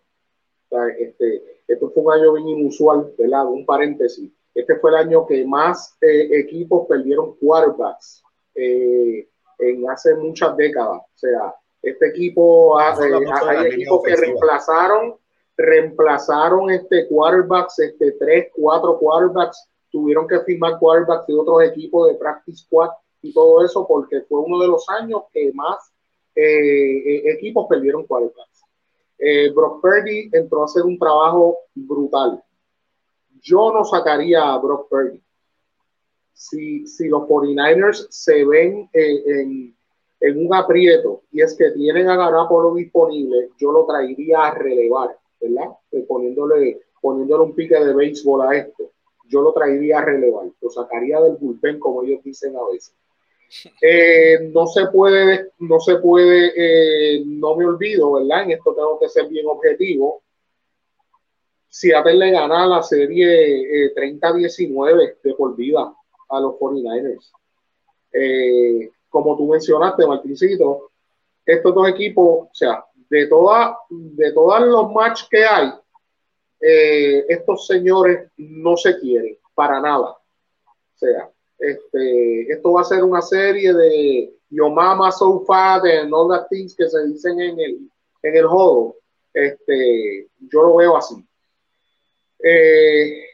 este, 0.98 1.62
esto 1.66 1.90
fue 1.90 2.02
un 2.02 2.12
año 2.12 2.32
bien 2.34 2.48
inusual, 2.48 3.12
¿verdad? 3.18 3.46
Un 3.46 3.64
paréntesis. 3.64 4.30
Este 4.54 4.76
fue 4.76 4.90
el 4.90 4.96
año 4.96 5.26
que 5.26 5.44
más 5.44 5.96
eh, 6.00 6.28
equipos 6.32 6.86
perdieron 6.86 7.36
quarterbacks 7.36 8.22
eh, 8.54 9.28
en 9.58 9.90
hace 9.90 10.14
muchas 10.14 10.56
décadas. 10.56 11.02
O 11.02 11.18
sea, 11.18 11.54
este 11.90 12.08
equipo, 12.08 12.78
ah, 12.78 12.94
eh, 13.00 13.24
hay 13.48 13.66
equipos 13.66 14.02
que 14.02 14.16
reemplazaron, 14.16 15.16
reemplazaron 15.56 16.70
este 16.70 17.06
quarterbacks, 17.08 17.78
este 17.78 18.12
tres, 18.12 18.48
cuatro 18.54 18.98
quarterbacks, 18.98 19.68
tuvieron 19.90 20.26
que 20.26 20.40
firmar 20.40 20.78
quarterbacks 20.78 21.26
de 21.26 21.34
otros 21.34 21.62
equipos 21.64 22.08
de 22.08 22.14
practice 22.14 22.64
squad 22.64 22.90
y 23.22 23.32
todo 23.32 23.64
eso 23.64 23.86
porque 23.86 24.22
fue 24.22 24.40
uno 24.40 24.60
de 24.60 24.68
los 24.68 24.88
años 24.88 25.22
que 25.32 25.52
más 25.54 25.92
eh, 26.34 27.22
equipos 27.32 27.66
perdieron 27.68 28.06
quarterbacks. 28.06 28.64
Brock 29.54 29.80
Purdy 29.80 30.28
entró 30.32 30.62
a 30.62 30.64
hacer 30.66 30.82
un 30.82 30.98
trabajo 30.98 31.56
brutal. 31.74 32.42
Yo 33.40 33.72
no 33.72 33.82
sacaría 33.84 34.52
a 34.52 34.58
Brock 34.58 34.88
Purdy 34.90 35.22
si, 36.36 36.86
si 36.86 37.08
los 37.08 37.22
49ers 37.22 38.06
se 38.10 38.44
ven 38.44 38.88
en, 38.92 39.74
en, 40.20 40.46
un 40.46 40.54
aprieto 40.54 41.22
y 41.32 41.42
es 41.42 41.56
que 41.56 41.70
tienen 41.72 42.08
a 42.08 42.30
lo 42.30 42.74
disponible, 42.74 43.50
yo 43.58 43.72
lo 43.72 43.86
traería 43.86 44.46
a 44.46 44.54
relevar, 44.54 45.16
¿verdad? 45.40 45.70
Eh, 45.92 46.04
poniéndole, 46.06 46.80
poniéndole 47.00 47.44
un 47.44 47.54
pique 47.54 47.78
de 47.78 47.94
béisbol 47.94 48.42
a 48.42 48.56
esto. 48.56 48.90
Yo 49.28 49.42
lo 49.42 49.52
traería 49.52 49.98
a 49.98 50.04
relevar, 50.04 50.46
lo 50.60 50.70
sacaría 50.70 51.20
del 51.20 51.36
bullpen, 51.36 51.78
como 51.80 52.02
ellos 52.02 52.22
dicen 52.22 52.56
a 52.56 52.64
veces. 52.70 52.94
Eh, 53.80 54.50
no 54.52 54.66
se 54.66 54.88
puede, 54.88 55.52
no 55.60 55.78
se 55.78 55.98
puede, 55.98 56.52
eh, 56.56 57.22
no 57.24 57.54
me 57.54 57.64
olvido, 57.64 58.14
¿verdad? 58.14 58.42
En 58.42 58.50
esto 58.50 58.74
tengo 58.74 58.98
que 58.98 59.08
ser 59.08 59.28
bien 59.28 59.46
objetivo. 59.46 60.22
Seattle 61.68 62.16
le 62.16 62.32
gana 62.32 62.66
la 62.66 62.82
serie 62.82 63.94
30-19 63.94 65.00
eh, 65.00 65.16
de 65.22 65.34
por 65.34 65.54
vida 65.54 65.94
a 66.28 66.40
los 66.40 66.54
49ers. 66.54 67.30
Eh, 68.12 68.90
como 69.16 69.34
tú 69.34 69.46
mencionaste, 69.48 70.06
Martincito, 70.06 70.90
estos 71.46 71.74
dos 71.74 71.88
equipos, 71.88 72.48
o 72.48 72.50
sea, 72.52 72.84
de, 73.08 73.26
toda, 73.28 73.78
de 73.88 74.30
todos 74.32 74.60
los 74.60 74.92
matches 74.92 75.26
que 75.30 75.42
hay, 75.42 75.72
eh, 76.60 77.24
estos 77.26 77.66
señores 77.66 78.30
no 78.36 78.76
se 78.76 78.98
quieren 78.98 79.38
para 79.54 79.80
nada. 79.80 80.10
O 80.10 80.98
sea, 80.98 81.30
este, 81.58 82.52
esto 82.52 82.72
va 82.72 82.82
a 82.82 82.84
ser 82.84 83.02
una 83.02 83.22
serie 83.22 83.72
de 83.72 84.34
Yo 84.50 84.68
Mama 84.68 85.10
So 85.10 85.44
Fat 85.46 85.84
and 85.86 86.12
all 86.12 86.28
the 86.28 86.44
things 86.54 86.76
que 86.76 86.86
se 86.86 87.06
dicen 87.06 87.40
en 87.40 87.58
el, 87.58 87.90
en 88.22 88.36
el 88.36 88.46
juego. 88.46 88.96
Este, 89.32 90.28
yo 90.52 90.62
lo 90.62 90.76
veo 90.76 90.94
así. 90.94 91.14
Eh, 92.44 93.24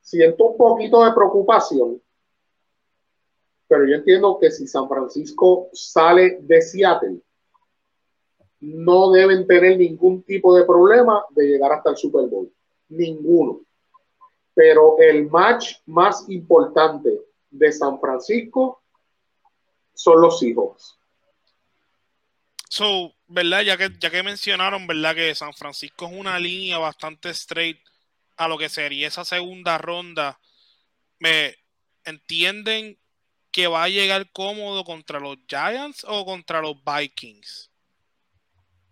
siento 0.00 0.46
un 0.46 0.56
poquito 0.56 1.04
de 1.04 1.12
preocupación, 1.12 2.02
pero 3.70 3.86
yo 3.86 3.94
entiendo 3.94 4.36
que 4.40 4.50
si 4.50 4.66
San 4.66 4.88
Francisco 4.88 5.68
sale 5.72 6.38
de 6.40 6.60
Seattle, 6.60 7.20
no 8.58 9.12
deben 9.12 9.46
tener 9.46 9.78
ningún 9.78 10.24
tipo 10.24 10.56
de 10.56 10.64
problema 10.64 11.24
de 11.30 11.46
llegar 11.46 11.70
hasta 11.70 11.90
el 11.90 11.96
Super 11.96 12.26
Bowl. 12.26 12.52
Ninguno. 12.88 13.60
Pero 14.54 14.98
el 14.98 15.30
match 15.30 15.76
más 15.86 16.28
importante 16.28 17.16
de 17.48 17.70
San 17.70 18.00
Francisco 18.00 18.82
son 19.94 20.20
los 20.20 20.42
hijos. 20.42 20.98
So, 22.68 23.14
¿verdad? 23.28 23.62
Ya 23.62 23.76
que, 23.76 23.88
ya 24.00 24.10
que 24.10 24.24
mencionaron, 24.24 24.88
¿verdad? 24.88 25.14
Que 25.14 25.32
San 25.36 25.54
Francisco 25.54 26.06
es 26.06 26.12
una 26.12 26.40
línea 26.40 26.78
bastante 26.78 27.30
straight 27.30 27.78
a 28.36 28.48
lo 28.48 28.58
que 28.58 28.68
sería 28.68 29.06
esa 29.06 29.24
segunda 29.24 29.78
ronda. 29.78 30.40
¿Me 31.20 31.54
entienden 32.04 32.99
que 33.50 33.66
va 33.66 33.84
a 33.84 33.88
llegar 33.88 34.30
cómodo 34.32 34.84
contra 34.84 35.20
los 35.20 35.38
Giants 35.48 36.04
o 36.08 36.24
contra 36.24 36.60
los 36.60 36.76
Vikings? 36.84 37.70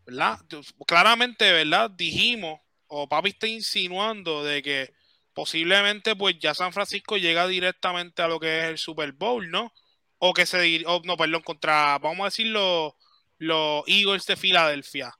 ¿verdad? 0.08 0.38
Claramente, 0.86 1.52
¿verdad? 1.52 1.90
Dijimos, 1.90 2.60
o 2.86 3.06
papi 3.06 3.30
está 3.30 3.46
insinuando 3.46 4.42
de 4.42 4.62
que 4.62 4.94
posiblemente 5.34 6.16
pues 6.16 6.38
ya 6.38 6.54
San 6.54 6.72
Francisco 6.72 7.18
llega 7.18 7.46
directamente 7.46 8.22
a 8.22 8.28
lo 8.28 8.40
que 8.40 8.60
es 8.60 8.64
el 8.64 8.78
Super 8.78 9.12
Bowl, 9.12 9.50
¿no? 9.50 9.74
O 10.16 10.32
que 10.32 10.46
se, 10.46 10.82
o, 10.86 11.02
no, 11.04 11.18
perdón, 11.18 11.42
contra, 11.42 11.98
vamos 11.98 12.20
a 12.20 12.24
decir, 12.24 12.46
los, 12.46 12.94
los 13.36 13.84
Eagles 13.86 14.24
de 14.24 14.36
Filadelfia. 14.36 15.14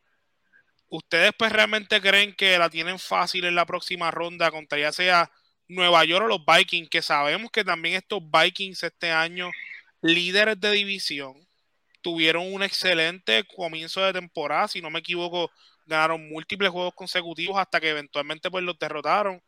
¿Ustedes 0.88 1.32
pues 1.38 1.52
realmente 1.52 2.00
creen 2.00 2.34
que 2.34 2.56
la 2.56 2.70
tienen 2.70 2.98
fácil 2.98 3.44
en 3.44 3.54
la 3.54 3.66
próxima 3.66 4.10
ronda 4.10 4.50
contra 4.50 4.78
ya 4.78 4.90
sea 4.90 5.30
Nueva 5.68 6.04
York 6.04 6.24
o 6.24 6.28
los 6.28 6.44
Vikings? 6.44 6.88
Que 6.88 7.02
sabemos 7.02 7.50
que 7.50 7.64
también 7.64 7.96
estos 7.96 8.20
Vikings 8.30 8.82
este 8.82 9.10
año, 9.10 9.50
líderes 10.00 10.60
de 10.60 10.72
división, 10.72 11.34
tuvieron 12.00 12.52
un 12.52 12.62
excelente 12.62 13.44
comienzo 13.44 14.00
de 14.00 14.12
temporada, 14.12 14.68
si 14.68 14.80
no 14.80 14.90
me 14.90 15.00
equivoco, 15.00 15.50
ganaron 15.86 16.28
múltiples 16.28 16.70
juegos 16.70 16.94
consecutivos 16.94 17.58
hasta 17.58 17.80
que 17.80 17.90
eventualmente 17.90 18.50
pues 18.50 18.64
los 18.64 18.78
derrotaron. 18.78 19.42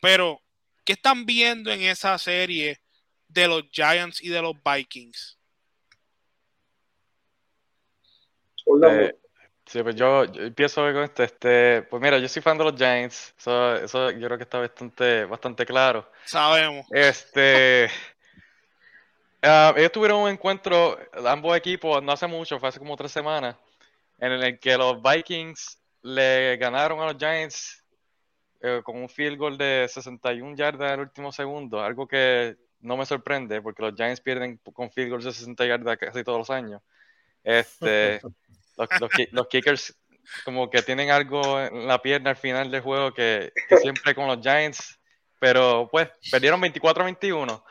Pero, 0.00 0.40
¿qué 0.84 0.94
están 0.94 1.26
viendo 1.26 1.70
en 1.70 1.82
esa 1.82 2.18
serie 2.18 2.80
de 3.28 3.48
los 3.48 3.64
Giants 3.70 4.22
y 4.22 4.28
de 4.28 4.42
los 4.42 4.54
Vikings? 4.64 5.38
Eh, 8.90 9.14
sí, 9.74 9.82
pues 9.82 9.96
yo, 9.96 10.22
empiezo 10.22 10.82
con 10.82 11.02
este, 11.02 11.24
este, 11.24 11.82
pues 11.82 12.00
mira, 12.00 12.18
yo 12.18 12.28
soy 12.28 12.40
fan 12.40 12.56
de 12.56 12.62
los 12.62 12.76
Giants, 12.76 13.34
eso, 13.36 13.74
eso 13.74 14.10
yo 14.12 14.26
creo 14.28 14.38
que 14.38 14.44
está 14.44 14.60
bastante, 14.60 15.24
bastante 15.24 15.66
claro. 15.66 16.08
Sabemos. 16.24 16.86
Este, 16.92 17.90
Ah, 19.46 19.74
ellos 19.76 19.92
tuvieron 19.92 20.22
un 20.22 20.30
encuentro, 20.30 20.96
ambos 21.26 21.54
equipos, 21.54 22.02
no 22.02 22.12
hace 22.12 22.26
mucho, 22.26 22.58
fue 22.58 22.70
hace 22.70 22.78
como 22.78 22.96
tres 22.96 23.12
semanas, 23.12 23.56
en 24.18 24.32
el 24.32 24.58
que 24.58 24.78
los 24.78 25.02
Vikings 25.02 25.78
le 26.00 26.56
ganaron 26.56 27.00
a 27.00 27.12
los 27.12 27.16
Giants 27.18 27.84
eh, 28.62 28.80
con 28.82 28.96
un 28.96 29.06
field 29.06 29.36
goal 29.36 29.58
de 29.58 29.86
61 29.86 30.56
yardas 30.56 30.88
en 30.88 30.94
el 30.94 31.00
último 31.00 31.30
segundo, 31.30 31.82
algo 31.82 32.08
que 32.08 32.56
no 32.80 32.96
me 32.96 33.04
sorprende 33.04 33.60
porque 33.60 33.82
los 33.82 33.94
Giants 33.94 34.22
pierden 34.22 34.58
con 34.72 34.90
field 34.90 35.10
goals 35.10 35.24
de 35.24 35.32
60 35.32 35.66
yardas 35.66 35.98
casi 35.98 36.24
todos 36.24 36.38
los 36.38 36.48
años. 36.48 36.80
Este, 37.42 38.22
los, 38.76 39.46
kickers 39.48 39.96
como 40.44 40.70
que 40.70 40.82
tienen 40.82 41.10
algo 41.10 41.60
en 41.60 41.86
la 41.86 42.00
pierna 42.00 42.30
al 42.30 42.36
final 42.36 42.70
del 42.70 42.80
juego 42.80 43.12
que, 43.12 43.52
siempre 43.80 44.14
con 44.14 44.26
los 44.26 44.40
Giants, 44.40 44.98
pero 45.38 45.88
pues 45.90 46.08
perdieron 46.30 46.60
24-21 46.60 47.62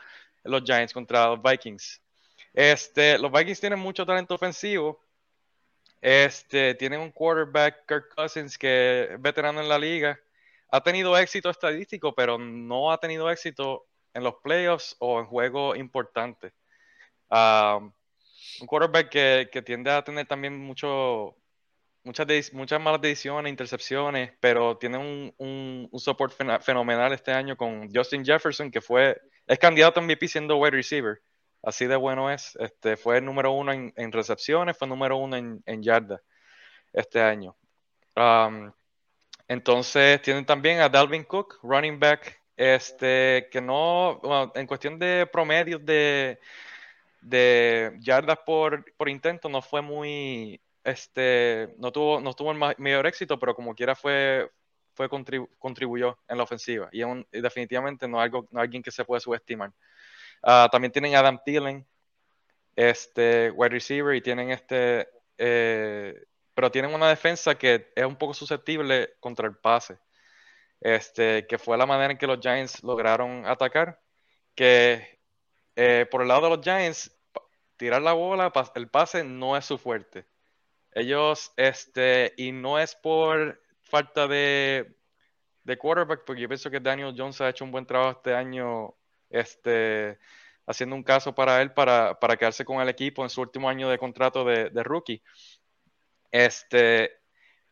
los 0.44 0.62
Giants 0.62 0.92
contra 0.92 1.28
los 1.28 1.42
Vikings. 1.42 2.00
Este, 2.52 3.18
los 3.18 3.32
Vikings 3.32 3.60
tienen 3.60 3.78
mucho 3.78 4.06
talento 4.06 4.34
ofensivo. 4.34 5.00
Este, 6.00 6.74
tienen 6.74 7.00
un 7.00 7.10
quarterback, 7.10 7.86
Kirk 7.88 8.14
Cousins, 8.14 8.58
que 8.58 9.08
es 9.10 9.20
veterano 9.20 9.60
en 9.60 9.68
la 9.68 9.78
liga. 9.78 10.20
Ha 10.70 10.82
tenido 10.82 11.16
éxito 11.16 11.50
estadístico, 11.50 12.14
pero 12.14 12.38
no 12.38 12.92
ha 12.92 12.98
tenido 12.98 13.30
éxito 13.30 13.86
en 14.12 14.22
los 14.22 14.34
playoffs 14.42 14.96
o 14.98 15.18
en 15.20 15.26
juegos 15.26 15.76
importantes. 15.76 16.52
Um, 17.30 17.92
un 18.60 18.66
quarterback 18.66 19.08
que, 19.08 19.48
que, 19.52 19.62
tiende 19.62 19.90
a 19.90 20.02
tener 20.02 20.26
también 20.26 20.58
mucho, 20.58 21.36
muchas, 22.02 22.52
muchas 22.52 22.80
malas 22.80 23.00
decisiones, 23.00 23.50
intercepciones, 23.50 24.32
pero 24.40 24.76
tiene 24.78 24.98
un, 24.98 25.34
un, 25.38 25.88
un 25.90 26.00
support 26.00 26.32
fenomenal 26.62 27.12
este 27.12 27.32
año 27.32 27.56
con 27.56 27.90
Justin 27.92 28.24
Jefferson, 28.24 28.70
que 28.70 28.80
fue 28.80 29.20
es 29.46 29.58
candidato 29.58 30.00
a 30.00 30.02
MVP 30.02 30.28
siendo 30.28 30.56
wide 30.56 30.72
receiver. 30.72 31.20
Así 31.62 31.86
de 31.86 31.96
bueno 31.96 32.30
es. 32.30 32.56
Este, 32.56 32.96
fue 32.96 33.18
el 33.18 33.24
número 33.24 33.52
uno 33.52 33.72
en, 33.72 34.12
recepciones, 34.12 34.76
fue 34.76 34.86
el 34.86 34.90
número 34.90 35.16
uno 35.16 35.36
en, 35.36 35.62
en 35.66 35.82
yardas 35.82 36.20
este 36.92 37.20
año. 37.20 37.56
Um, 38.16 38.72
entonces 39.48 40.22
tienen 40.22 40.46
también 40.46 40.80
a 40.80 40.88
Dalvin 40.88 41.24
Cook, 41.24 41.58
running 41.62 41.98
back, 41.98 42.40
este, 42.56 43.48
que 43.50 43.60
no, 43.60 44.20
en 44.54 44.66
cuestión 44.66 44.98
de 44.98 45.26
promedios 45.30 45.84
de, 45.84 46.38
de 47.24 47.96
yardas 48.00 48.38
por, 48.44 48.84
por, 48.96 49.08
intento, 49.08 49.48
no 49.48 49.62
fue 49.62 49.80
muy, 49.80 50.60
este, 50.84 51.74
no 51.78 51.90
tuvo, 51.90 52.20
no 52.20 52.34
tuvo 52.34 52.52
el 52.52 52.58
mayor 52.78 53.06
éxito, 53.06 53.38
pero 53.38 53.54
como 53.54 53.74
quiera 53.74 53.96
fue, 53.96 54.50
fue 54.92 55.08
contribuyó 55.08 56.18
en 56.28 56.36
la 56.36 56.44
ofensiva 56.44 56.88
y, 56.92 57.02
definitivamente 57.40 58.06
no 58.06 58.20
algo, 58.20 58.46
no 58.50 58.60
alguien 58.60 58.82
que 58.82 58.90
se 58.90 59.04
puede 59.04 59.20
subestimar. 59.20 59.72
Ah, 60.42 60.68
también 60.70 60.92
tienen 60.92 61.14
Adam 61.16 61.40
Thielen, 61.44 61.86
este 62.76 63.50
wide 63.52 63.70
receiver 63.70 64.14
y 64.14 64.20
tienen 64.20 64.50
este, 64.50 65.08
eh, 65.38 66.14
pero 66.54 66.70
tienen 66.70 66.92
una 66.94 67.08
defensa 67.08 67.54
que 67.56 67.90
es 67.96 68.04
un 68.04 68.16
poco 68.16 68.34
susceptible 68.34 69.14
contra 69.20 69.48
el 69.48 69.56
pase. 69.56 69.98
Este, 70.80 71.46
que 71.46 71.58
fue 71.58 71.78
la 71.78 71.86
manera 71.86 72.12
en 72.12 72.18
que 72.18 72.26
los 72.26 72.40
Giants 72.40 72.82
lograron 72.82 73.46
atacar, 73.46 74.02
que 74.54 75.13
eh, 75.76 76.06
por 76.10 76.22
el 76.22 76.28
lado 76.28 76.42
de 76.42 76.56
los 76.56 76.64
Giants, 76.64 77.16
tirar 77.76 78.02
la 78.02 78.12
bola, 78.12 78.52
el 78.74 78.88
pase 78.88 79.24
no 79.24 79.56
es 79.56 79.64
su 79.64 79.78
fuerte. 79.78 80.26
Ellos, 80.92 81.52
este, 81.56 82.32
y 82.36 82.52
no 82.52 82.78
es 82.78 82.94
por 82.94 83.60
falta 83.82 84.28
de, 84.28 84.96
de 85.64 85.76
quarterback, 85.76 86.24
porque 86.24 86.42
yo 86.42 86.48
pienso 86.48 86.70
que 86.70 86.80
Daniel 86.80 87.14
Jones 87.16 87.40
ha 87.40 87.48
hecho 87.48 87.64
un 87.64 87.72
buen 87.72 87.86
trabajo 87.86 88.12
este 88.12 88.34
año, 88.34 88.94
este, 89.28 90.18
haciendo 90.66 90.94
un 90.94 91.02
caso 91.02 91.34
para 91.34 91.60
él 91.60 91.72
para, 91.72 92.18
para 92.18 92.36
quedarse 92.36 92.64
con 92.64 92.80
el 92.80 92.88
equipo 92.88 93.22
en 93.24 93.30
su 93.30 93.40
último 93.40 93.68
año 93.68 93.88
de 93.88 93.98
contrato 93.98 94.44
de, 94.44 94.70
rookie. 94.84 95.22
Este, 96.30 97.10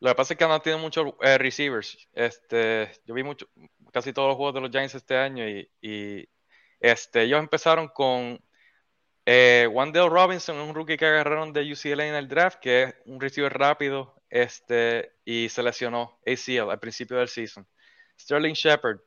lo 0.01 0.11
que 0.11 0.15
pasa 0.17 0.35
es 0.35 0.39
que 0.39 0.47
no 0.47 0.61
tiene 0.61 0.79
muchos 0.79 1.15
eh, 1.21 1.39
receivers. 1.39 2.09
Este, 2.13 2.91
yo 3.05 3.15
vi 3.15 3.23
mucho, 3.23 3.49
casi 3.93 4.13
todos 4.13 4.29
los 4.29 4.37
juegos 4.37 4.55
de 4.55 4.61
los 4.61 4.71
Giants 4.71 4.97
este 4.97 5.17
año 5.17 5.49
y 5.49 6.29
este, 6.83 7.23
ellos 7.23 7.39
empezaron 7.39 7.87
con 7.89 8.45
eh, 9.25 9.69
Wandale 9.71 10.09
Robinson, 10.09 10.57
un 10.57 10.75
rookie 10.75 10.97
que 10.97 11.07
agarraron 11.07 11.53
de 11.53 11.73
UCLA 11.73 12.09
en 12.09 12.15
el 12.17 12.27
draft, 12.27 12.59
que 12.59 12.83
es 12.83 12.95
un 13.07 13.21
receiver 13.21 13.53
rápido, 13.53 14.21
este, 14.29 15.13
y 15.25 15.49
se 15.49 15.63
lesionó 15.63 16.19
ACL 16.27 16.71
al 16.71 16.81
principio 16.81 17.19
del 17.19 17.29
season. 17.29 17.65
Sterling 18.19 18.55
Shepard 18.55 18.99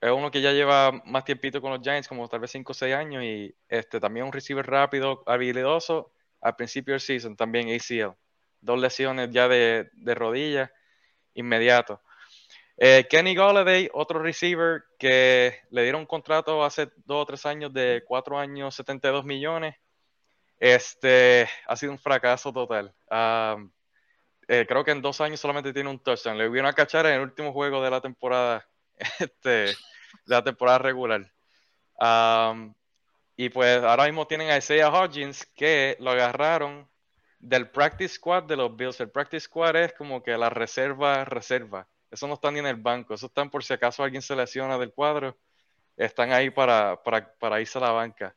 es 0.00 0.10
uno 0.10 0.30
que 0.30 0.40
ya 0.40 0.52
lleva 0.52 0.92
más 1.04 1.24
tiempito 1.26 1.60
con 1.60 1.72
los 1.72 1.82
Giants, 1.82 2.08
como 2.08 2.26
tal 2.26 2.40
vez 2.40 2.52
5 2.52 2.72
o 2.72 2.74
6 2.74 2.94
años, 2.94 3.22
y 3.22 3.54
este, 3.68 4.00
también 4.00 4.24
un 4.24 4.32
receiver 4.32 4.66
rápido, 4.66 5.22
habilidoso, 5.26 6.14
al 6.40 6.56
principio 6.56 6.94
del 6.94 7.02
season, 7.02 7.36
también 7.36 7.68
ACL. 7.68 8.16
Dos 8.62 8.80
lesiones 8.80 9.28
ya 9.30 9.46
de, 9.46 9.90
de 9.92 10.14
rodilla, 10.14 10.72
inmediato. 11.34 12.00
Eh, 12.82 13.06
Kenny 13.10 13.34
Galladay, 13.34 13.90
otro 13.92 14.22
receiver 14.22 14.84
que 14.98 15.60
le 15.68 15.82
dieron 15.82 16.00
un 16.00 16.06
contrato 16.06 16.64
hace 16.64 16.90
2 17.04 17.22
o 17.22 17.26
3 17.26 17.44
años 17.44 17.74
de 17.74 18.02
4 18.06 18.38
años, 18.38 18.74
72 18.74 19.22
millones. 19.26 19.76
Este 20.58 21.46
ha 21.66 21.76
sido 21.76 21.92
un 21.92 21.98
fracaso 21.98 22.50
total. 22.54 22.94
eh, 24.48 24.64
creo 24.66 24.82
que 24.82 24.92
en 24.92 25.02
dos 25.02 25.20
años 25.20 25.40
solamente 25.40 25.74
tiene 25.74 25.90
un 25.90 25.98
touchdown. 25.98 26.38
Le 26.38 26.48
vino 26.48 26.66
a 26.66 26.72
cachar 26.72 27.04
en 27.04 27.14
el 27.16 27.20
último 27.20 27.52
juego 27.52 27.82
de 27.82 27.90
la 27.90 28.00
temporada, 28.00 28.66
este, 29.18 29.50
de 29.50 29.74
la 30.24 30.42
temporada 30.42 30.78
regular. 30.78 31.30
Y 33.36 33.50
pues 33.50 33.82
ahora 33.84 34.06
mismo 34.06 34.26
tienen 34.26 34.48
a 34.48 34.56
Isaiah 34.56 34.88
Hodgins 34.88 35.44
que 35.54 35.98
lo 36.00 36.12
agarraron 36.12 36.88
del 37.40 37.68
practice 37.68 38.14
squad 38.14 38.44
de 38.44 38.56
los 38.56 38.74
Bills. 38.74 39.00
El 39.00 39.10
practice 39.10 39.44
squad 39.44 39.76
es 39.76 39.92
como 39.92 40.22
que 40.22 40.36
la 40.38 40.48
reserva, 40.48 41.26
reserva. 41.26 41.86
Eso 42.10 42.26
no 42.26 42.34
está 42.34 42.50
ni 42.50 42.58
en 42.58 42.66
el 42.66 42.76
banco. 42.76 43.14
Eso 43.14 43.26
están 43.26 43.50
por 43.50 43.64
si 43.64 43.72
acaso 43.72 44.02
alguien 44.02 44.22
se 44.22 44.36
lesiona 44.36 44.78
del 44.78 44.92
cuadro. 44.92 45.36
Están 45.96 46.32
ahí 46.32 46.50
para, 46.50 47.02
para, 47.02 47.32
para 47.34 47.60
irse 47.60 47.78
a 47.78 47.82
la 47.82 47.90
banca 47.92 48.34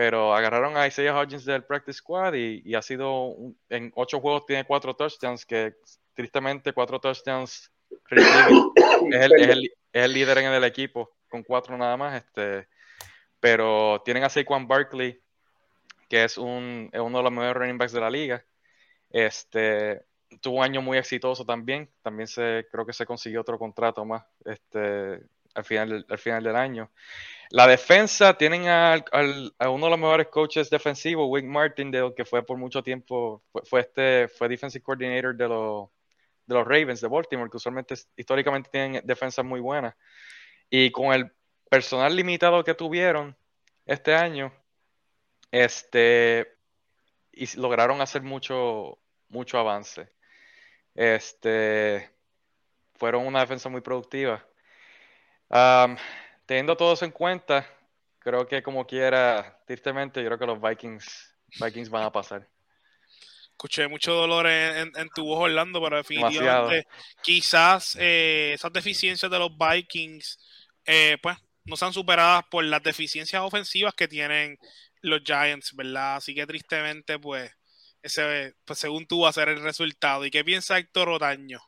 pero 0.00 0.34
agarraron 0.34 0.78
a 0.78 0.86
Isaiah 0.86 1.14
Hodgins 1.14 1.44
del 1.44 1.62
practice 1.62 1.98
squad 1.98 2.32
y, 2.32 2.74
ha 2.74 2.80
sido 2.80 3.36
en 3.68 3.92
ocho 3.94 4.18
juegos 4.18 4.46
tiene 4.46 4.64
cuatro 4.64 4.96
touchdowns 4.96 5.44
que 5.44 5.74
tristemente 6.14 6.72
cuatro 6.72 6.98
touchdowns 6.98 7.70
es, 8.10 9.30
el, 9.92 10.12
líder 10.14 10.38
en 10.38 10.52
el 10.52 10.64
equipo 10.64 11.10
con 11.28 11.42
cuatro 11.42 11.76
nada 11.76 11.98
más 11.98 12.24
este 12.24 12.66
pero 13.40 14.00
tienen 14.02 14.24
a 14.24 14.30
Saquon 14.30 14.66
Barkley 14.66 15.20
que 16.08 16.24
es, 16.24 16.38
un, 16.38 16.90
uno 16.94 17.18
de 17.18 17.24
los 17.24 17.32
mejores 17.32 17.54
running 17.54 17.76
backs 17.76 17.92
de 17.92 18.00
la 18.00 18.08
liga 18.08 18.42
este 19.10 20.02
tuvo 20.40 20.58
un 20.58 20.64
año 20.64 20.82
muy 20.82 20.98
exitoso 20.98 21.44
también 21.44 21.90
también 22.02 22.26
se 22.26 22.66
creo 22.70 22.86
que 22.86 22.92
se 22.92 23.06
consiguió 23.06 23.40
otro 23.40 23.58
contrato 23.58 24.04
más 24.04 24.24
este 24.44 25.22
al 25.54 25.64
final 25.64 26.06
al 26.08 26.18
final 26.18 26.44
del 26.44 26.56
año 26.56 26.90
la 27.52 27.66
defensa 27.66 28.34
tienen 28.34 28.68
a, 28.68 29.04
uno 29.12 29.86
de 29.86 29.90
los 29.90 29.98
mejores 29.98 30.28
coaches 30.28 30.70
defensivos, 30.70 31.26
Wink 31.28 31.46
Martindale, 31.46 32.14
que 32.14 32.24
fue 32.24 32.46
por 32.46 32.56
mucho 32.56 32.80
tiempo, 32.80 33.42
fue, 33.64 33.80
este, 33.80 34.28
fue 34.28 34.48
defensive 34.48 34.84
coordinator 34.84 35.34
de 35.34 35.48
los, 35.48 35.88
de 36.46 36.54
los 36.54 36.64
Ravens 36.64 37.00
de 37.00 37.08
Baltimore, 37.08 37.50
que 37.50 37.56
usualmente 37.56 37.96
históricamente 38.16 38.70
tienen 38.70 39.02
defensas 39.04 39.44
muy 39.44 39.58
buenas. 39.58 39.96
Y 40.70 40.92
con 40.92 41.12
el 41.12 41.32
personal 41.68 42.14
limitado 42.14 42.62
que 42.62 42.74
tuvieron 42.74 43.36
este 43.84 44.14
año, 44.14 44.52
este, 45.50 46.56
y 47.32 47.48
lograron 47.58 48.00
hacer 48.00 48.22
mucho, 48.22 48.96
mucho 49.28 49.58
avance. 49.58 50.08
Este, 50.94 52.10
fueron 52.94 53.26
una 53.26 53.40
defensa 53.40 53.68
muy 53.68 53.80
productiva. 53.80 54.44
Um, 55.48 55.96
teniendo 56.46 56.76
todo 56.76 56.92
eso 56.92 57.04
en 57.04 57.10
cuenta, 57.10 57.66
creo 58.18 58.46
que 58.46 58.62
como 58.62 58.86
quiera, 58.86 59.60
tristemente, 59.66 60.22
yo 60.22 60.28
creo 60.28 60.38
que 60.38 60.46
los 60.46 60.60
Vikings, 60.60 61.34
Vikings 61.60 61.90
van 61.90 62.04
a 62.04 62.12
pasar. 62.12 62.46
Escuché 63.50 63.88
mucho 63.88 64.14
dolor 64.14 64.46
en, 64.46 64.92
tu 65.14 65.24
voz, 65.24 65.44
Orlando, 65.44 65.82
pero 65.82 65.96
definitivamente 65.98 66.86
quizás 67.22 67.94
eh, 68.00 68.52
esas 68.54 68.72
deficiencias 68.72 69.30
de 69.30 69.38
los 69.38 69.50
Vikings, 69.56 70.38
eh, 70.86 71.18
pues, 71.20 71.36
no 71.64 71.76
sean 71.76 71.92
superadas 71.92 72.44
por 72.50 72.64
las 72.64 72.82
deficiencias 72.82 73.42
ofensivas 73.42 73.92
que 73.94 74.08
tienen 74.08 74.58
los 75.02 75.20
Giants, 75.24 75.74
¿verdad? 75.76 76.16
Así 76.16 76.34
que 76.34 76.46
tristemente, 76.46 77.18
pues, 77.18 77.50
ese, 78.02 78.54
pues 78.64 78.78
según 78.78 79.06
tú 79.06 79.20
va 79.20 79.30
a 79.30 79.32
ser 79.32 79.48
el 79.48 79.62
resultado. 79.62 80.24
¿Y 80.24 80.30
qué 80.30 80.44
piensa 80.44 80.78
Héctor 80.78 81.08
Otaño? 81.08 81.60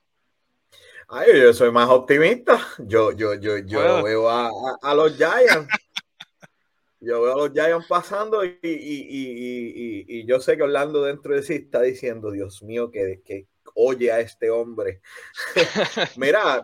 Ay, 1.09 1.41
yo 1.41 1.53
soy 1.53 1.71
más 1.71 1.89
optimista. 1.89 2.67
Yo, 2.79 3.12
yo, 3.12 3.35
yo, 3.35 3.59
yo 3.59 4.03
veo 4.03 4.31
a, 4.31 4.51
a, 4.81 4.95
los 4.95 5.17
Giants. 5.17 5.69
yo 7.01 7.23
veo 7.23 7.33
a 7.35 7.37
los 7.37 7.53
Giants 7.53 7.87
pasando 7.87 8.45
y, 8.45 8.59
y, 8.62 8.69
y, 8.71 10.05
y, 10.09 10.27
yo 10.27 10.41
sé 10.41 10.57
que 10.57 10.62
Orlando 10.62 11.03
dentro 11.03 11.35
de 11.35 11.43
sí 11.43 11.55
está 11.55 11.83
diciendo, 11.83 12.31
Dios 12.31 12.62
mío, 12.62 12.91
que, 12.91 13.21
que 13.25 13.47
oye 13.75 14.11
a 14.11 14.21
este 14.21 14.51
hombre. 14.51 15.01
Mira, 16.17 16.62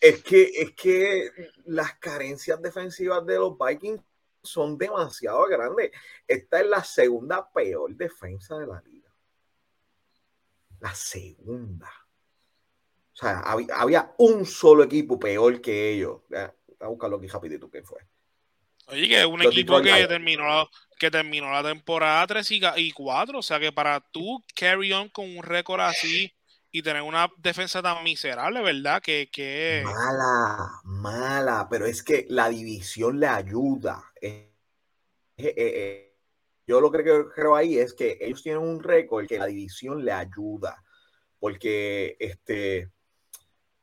es 0.00 0.22
que, 0.22 0.42
es 0.42 0.72
que 0.72 1.30
las 1.64 1.94
carencias 1.98 2.60
defensivas 2.60 3.24
de 3.26 3.36
los 3.36 3.56
Vikings 3.58 4.02
son 4.42 4.76
demasiado 4.76 5.46
grandes. 5.46 5.90
Esta 6.26 6.60
es 6.60 6.66
la 6.66 6.84
segunda 6.84 7.50
peor 7.52 7.94
defensa 7.94 8.58
de 8.58 8.66
la 8.66 8.82
liga. 8.82 8.91
La 10.82 10.92
segunda. 10.96 11.88
O 13.12 13.16
sea, 13.16 13.38
había, 13.38 14.14
un 14.18 14.44
solo 14.44 14.82
equipo 14.82 15.16
peor 15.16 15.60
que 15.60 15.92
ellos. 15.92 16.22
a 16.80 16.88
buscarlo 16.88 17.18
aquí 17.18 17.28
rapidito 17.28 17.70
quién 17.70 17.84
fue. 17.84 18.00
Oye, 18.88 19.08
que 19.08 19.20
es 19.20 19.26
un 19.26 19.42
equipo 19.42 19.80
que 19.80 20.06
terminó, 20.08 20.68
que 20.98 21.08
terminó 21.08 21.52
la 21.52 21.62
temporada 21.62 22.26
3 22.26 22.50
y, 22.76 22.90
4. 22.90 23.38
O 23.38 23.42
sea, 23.42 23.60
que 23.60 23.70
para 23.70 24.00
tú 24.00 24.42
carry 24.56 24.92
on 24.92 25.08
con 25.08 25.36
un 25.36 25.44
récord 25.44 25.82
así 25.82 26.34
y 26.72 26.82
tener 26.82 27.02
una 27.02 27.30
defensa 27.36 27.80
tan 27.80 28.02
miserable, 28.02 28.60
¿verdad? 28.60 29.00
Que, 29.00 29.30
que... 29.30 29.82
Mala, 29.84 30.68
mala. 30.82 31.68
Pero 31.70 31.86
es 31.86 32.02
que 32.02 32.26
la 32.28 32.48
división 32.48 33.20
le 33.20 33.28
ayuda. 33.28 34.02
Eh, 34.20 34.52
eh, 35.36 35.54
eh, 35.56 36.11
yo 36.72 36.80
lo 36.80 36.90
que 36.90 37.04
creo 37.34 37.54
ahí 37.54 37.78
es 37.78 37.92
que 37.92 38.16
ellos 38.18 38.42
tienen 38.42 38.62
un 38.62 38.82
récord 38.82 39.26
que 39.26 39.38
la 39.38 39.46
división 39.46 40.02
le 40.02 40.12
ayuda. 40.12 40.82
Porque 41.38 42.16
este 42.18 42.90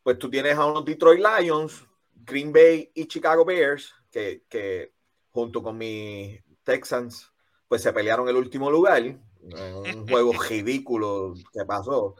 pues 0.02 0.18
tú 0.18 0.28
tienes 0.28 0.58
a 0.58 0.66
unos 0.66 0.86
Detroit 0.86 1.24
Lions, 1.24 1.86
Green 2.16 2.52
Bay 2.52 2.90
y 2.96 3.06
Chicago 3.06 3.46
Bears, 3.46 3.94
que, 4.10 4.92
junto 5.30 5.62
con 5.62 5.78
mis 5.78 6.42
Texans, 6.64 7.32
pues 7.68 7.84
se 7.84 7.94
pelearon 7.94 8.28
el 8.28 8.36
último 8.36 8.72
lugar, 8.72 9.04
un 9.04 9.14
juego 10.10 10.34
ridículo 10.34 11.36
que 11.54 11.64
pasó. 11.64 12.16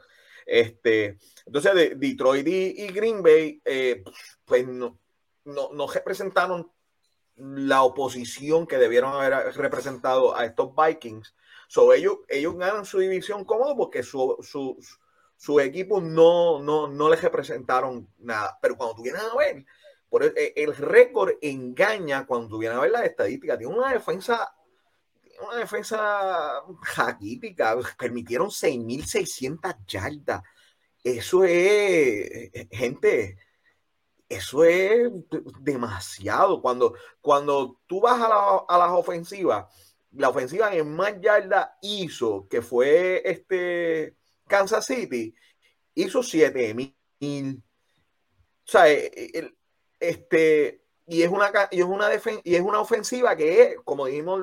Este, 0.46 1.18
entonces, 1.46 1.74
de 1.74 1.94
Detroit 1.96 2.46
y, 2.46 2.86
Green 2.92 3.24
Bay, 3.24 3.60
eh, 3.64 4.04
pues 4.44 4.68
no, 4.68 5.00
no, 5.44 5.86
representaron 5.88 6.70
la 7.40 7.82
oposición 7.82 8.66
que 8.66 8.76
debieron 8.76 9.12
haber 9.12 9.54
representado 9.56 10.36
a 10.36 10.44
estos 10.44 10.70
Vikings. 10.74 11.34
So, 11.68 11.92
ellos, 11.92 12.18
ellos 12.28 12.56
ganan 12.56 12.84
su 12.84 12.98
división 12.98 13.44
cómodo 13.44 13.76
porque 13.76 14.02
su, 14.02 14.36
su, 14.42 14.76
su 15.36 15.60
equipo 15.60 16.00
no, 16.00 16.60
no, 16.60 16.88
no 16.88 17.08
les 17.08 17.22
representaron 17.22 18.08
nada. 18.18 18.58
Pero 18.60 18.76
cuando 18.76 18.96
tú 18.96 19.02
vienes 19.02 19.22
a 19.22 19.36
ver, 19.36 19.64
por 20.08 20.24
el, 20.24 20.34
el 20.36 20.76
récord 20.76 21.34
engaña 21.40 22.26
cuando 22.26 22.48
tú 22.48 22.58
vienes 22.58 22.76
a 22.76 22.82
ver 22.82 22.90
las 22.90 23.04
estadísticas. 23.04 23.58
Tiene 23.58 23.74
una 23.74 23.92
defensa, 23.92 24.52
una 25.46 25.56
defensa 25.58 26.62
jaquítica. 26.82 27.76
Permitieron 27.96 28.48
6.600 28.48 29.76
yardas. 29.86 30.42
Eso 31.02 31.44
es, 31.44 32.50
gente, 32.70 33.38
eso 34.30 34.64
es 34.64 35.10
demasiado. 35.60 36.62
Cuando, 36.62 36.94
cuando 37.20 37.80
tú 37.86 38.00
vas 38.00 38.22
a, 38.22 38.28
la, 38.28 38.64
a 38.66 38.78
las 38.78 38.90
ofensivas, 38.92 39.66
la 40.12 40.30
ofensiva 40.30 40.74
en 40.74 40.94
más 40.94 41.20
yardas 41.20 41.68
hizo, 41.82 42.46
que 42.48 42.62
fue 42.62 43.22
este 43.24 44.16
Kansas 44.46 44.86
City 44.86 45.34
hizo 45.94 46.22
7000. 46.22 46.94
O 47.56 47.62
sea, 48.64 48.88
eh, 48.90 49.10
eh, 49.14 49.54
este, 49.98 50.84
y 51.06 51.22
es 51.22 51.30
una, 51.30 51.50
y 51.70 51.80
es 51.80 51.86
una, 51.86 52.08
y 52.44 52.54
es 52.54 52.60
una 52.62 52.80
ofensiva 52.80 53.36
que 53.36 53.76
como 53.84 54.06
dijimos 54.06 54.42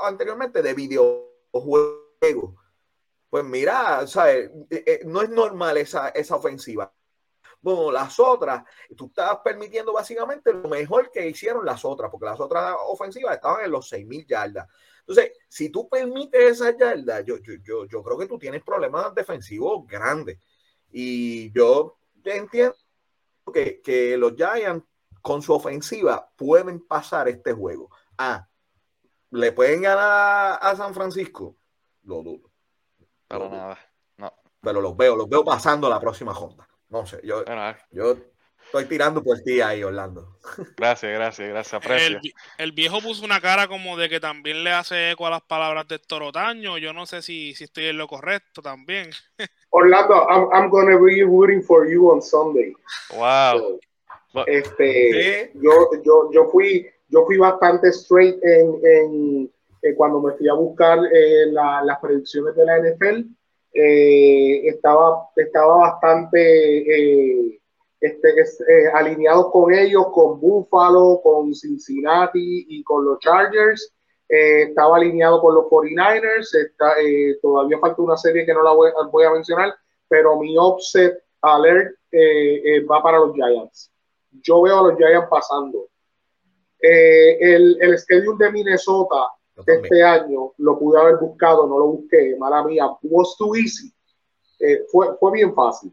anteriormente, 0.00 0.62
de 0.62 0.74
videojuegos. 0.74 2.54
Pues 3.30 3.44
mira, 3.44 4.04
eh, 4.70 5.00
no 5.04 5.22
es 5.22 5.30
normal 5.30 5.76
esa, 5.76 6.08
esa 6.08 6.36
ofensiva. 6.36 6.92
Bueno, 7.60 7.90
las 7.90 8.18
otras, 8.20 8.62
tú 8.96 9.06
estabas 9.06 9.38
permitiendo 9.44 9.92
básicamente 9.92 10.52
lo 10.52 10.68
mejor 10.68 11.10
que 11.10 11.28
hicieron 11.28 11.64
las 11.64 11.84
otras, 11.84 12.10
porque 12.10 12.26
las 12.26 12.38
otras 12.38 12.76
ofensivas 12.86 13.34
estaban 13.34 13.64
en 13.64 13.70
los 13.70 13.90
6.000 13.90 14.26
yardas. 14.26 14.68
Entonces, 15.00 15.32
si 15.48 15.70
tú 15.70 15.88
permites 15.88 16.60
esa 16.60 16.76
yarda, 16.76 17.22
yo, 17.22 17.38
yo, 17.38 17.86
yo, 17.86 18.02
creo 18.02 18.18
que 18.18 18.26
tú 18.26 18.38
tienes 18.38 18.62
problemas 18.62 19.14
defensivos 19.14 19.86
grandes. 19.86 20.38
Y 20.90 21.50
yo 21.52 21.98
entiendo 22.24 22.76
que, 23.52 23.80
que 23.80 24.16
los 24.16 24.34
Giants 24.34 24.84
con 25.22 25.42
su 25.42 25.52
ofensiva 25.52 26.30
pueden 26.36 26.86
pasar 26.86 27.28
este 27.28 27.52
juego. 27.52 27.90
Ah, 28.18 28.46
¿le 29.30 29.52
pueden 29.52 29.82
ganar 29.82 30.58
a 30.60 30.76
San 30.76 30.94
Francisco? 30.94 31.56
Lo 32.02 32.22
dudo. 32.22 32.50
Para 33.26 33.48
nada. 33.48 33.78
No. 34.16 34.32
Pero 34.60 34.80
los 34.80 34.96
veo, 34.96 35.16
los 35.16 35.28
veo 35.28 35.44
pasando 35.44 35.88
la 35.88 36.00
próxima 36.00 36.32
ronda. 36.32 36.67
No 36.90 37.06
sé, 37.06 37.20
yo, 37.22 37.44
yo 37.90 38.16
Estoy 38.68 38.84
tirando 38.84 39.22
por 39.22 39.38
ti 39.40 39.62
ahí, 39.62 39.82
Orlando. 39.82 40.36
Gracias, 40.76 41.10
gracias, 41.10 41.48
gracias. 41.48 41.72
Aprecio. 41.72 42.20
El, 42.58 42.72
viejo 42.72 43.00
puso 43.00 43.24
una 43.24 43.40
cara 43.40 43.66
como 43.66 43.96
de 43.96 44.10
que 44.10 44.20
también 44.20 44.62
le 44.62 44.72
hace 44.72 45.12
eco 45.12 45.26
a 45.26 45.30
las 45.30 45.40
palabras 45.40 45.88
de 45.88 45.98
Torotaño. 45.98 46.76
Yo 46.76 46.92
no 46.92 47.06
sé 47.06 47.22
si, 47.22 47.54
si 47.54 47.64
estoy 47.64 47.86
en 47.86 47.96
lo 47.96 48.06
correcto 48.06 48.60
también. 48.60 49.08
Orlando, 49.70 50.26
I'm, 50.28 50.48
I'm 50.52 50.68
gonna 50.68 50.98
be 50.98 51.22
rooting 51.22 51.62
for 51.62 51.88
you 51.88 52.10
on 52.10 52.20
Sunday. 52.20 52.74
Wow. 53.16 53.80
este, 54.46 55.50
yo, 55.54 55.72
yo, 56.04 56.30
yo 56.30 56.44
fui, 56.52 56.86
yo 57.08 57.24
fui 57.24 57.38
bastante 57.38 57.88
straight 57.88 58.36
en, 58.42 58.80
en, 58.84 59.94
cuando 59.96 60.20
me 60.20 60.34
fui 60.34 60.46
a 60.46 60.52
buscar 60.52 60.98
eh, 61.10 61.46
las 61.50 61.98
predicciones 62.00 62.54
de 62.54 62.64
la 62.66 62.78
NFL 62.80 63.37
eh, 63.72 64.68
estaba, 64.68 65.28
estaba 65.36 65.76
bastante 65.76 66.40
eh, 66.78 67.60
este, 68.00 68.28
eh, 68.30 68.88
alineado 68.94 69.50
con 69.50 69.72
ellos, 69.72 70.06
con 70.12 70.40
Buffalo, 70.40 71.20
con 71.22 71.54
Cincinnati 71.54 72.66
y 72.68 72.82
con 72.82 73.04
los 73.04 73.18
Chargers. 73.20 73.92
estaba 74.28 74.96
alineado 74.96 75.40
con 75.40 75.54
los 75.54 75.64
49ers. 75.66 76.54
Está, 76.54 76.94
todavía 77.42 77.78
falta 77.78 78.02
una 78.02 78.16
serie 78.16 78.46
que 78.46 78.54
no 78.54 78.62
la 78.62 78.72
voy, 78.72 78.90
voy 79.10 79.24
a 79.24 79.32
mencionar, 79.32 79.74
pero 80.08 80.38
mi 80.38 80.56
offset 80.58 81.22
alert 81.42 81.94
va 82.90 83.02
para 83.02 83.18
los 83.18 83.34
Giants. 83.34 83.92
Yo 84.42 84.62
veo 84.62 84.78
a 84.78 84.88
los 84.88 84.98
Giants 84.98 85.28
pasando. 85.30 85.88
el, 86.80 87.78
el 87.80 87.98
schedule 87.98 88.44
de 88.44 88.52
Minnesota 88.52 89.37
este 89.66 90.02
año 90.02 90.52
lo 90.58 90.78
pude 90.78 91.00
haber 91.00 91.16
buscado, 91.16 91.66
no 91.66 91.78
lo 91.78 91.86
busqué, 91.88 92.36
mala 92.38 92.64
mía, 92.64 92.86
was 93.02 93.36
too 93.36 93.56
easy. 93.56 93.92
Eh, 94.60 94.84
fue, 94.90 95.16
fue 95.18 95.32
bien 95.32 95.54
fácil. 95.54 95.92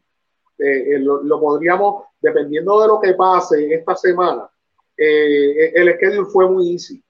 Eh, 0.57 0.95
eh, 0.95 0.99
lo, 0.99 1.39
podríamos, 1.39 2.05
dependiendo 2.21 2.79
de 2.81 2.87
lo 2.87 2.99
que 2.99 3.13
pase 3.13 3.73
esta 3.73 3.95
semana, 3.95 4.49
el 4.97 5.93
schedule 5.95 6.29
fue 6.31 6.49
muy 6.49 6.73
easy. 6.73 7.03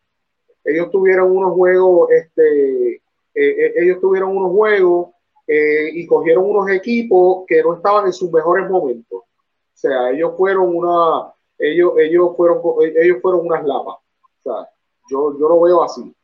Ellos 0.63 0.89
tuvieron 0.89 1.35
unos 1.35 1.53
juegos, 1.53 2.09
este, 2.11 3.01
ellos 3.33 3.99
tuvieron 4.01 4.35
unos 4.35 4.51
juegos 4.51 5.09
y 5.47 6.07
cogieron 6.07 6.49
unos 6.49 6.69
equipos 6.71 7.43
que 7.47 7.61
no 7.61 7.75
estaban 7.75 8.07
en 8.07 8.13
sus 8.13 8.31
mejores 8.31 8.67
momentos. 8.67 9.19
O 9.19 9.77
sea, 9.77 10.09
ellos 10.09 10.33
fueron 10.35 10.75
una, 10.75 11.31
ellos, 11.59 11.93
ellos 11.99 12.35
fueron, 12.35 12.61
ellos 12.81 13.19
fueron 13.21 13.45
unas 13.45 13.63
lapas. 13.63 13.97
O 13.97 14.41
sea, 14.41 14.69
yo, 15.11 15.37
yo 15.37 15.47
lo 15.47 15.61
veo 15.61 15.83
así. 15.83 16.15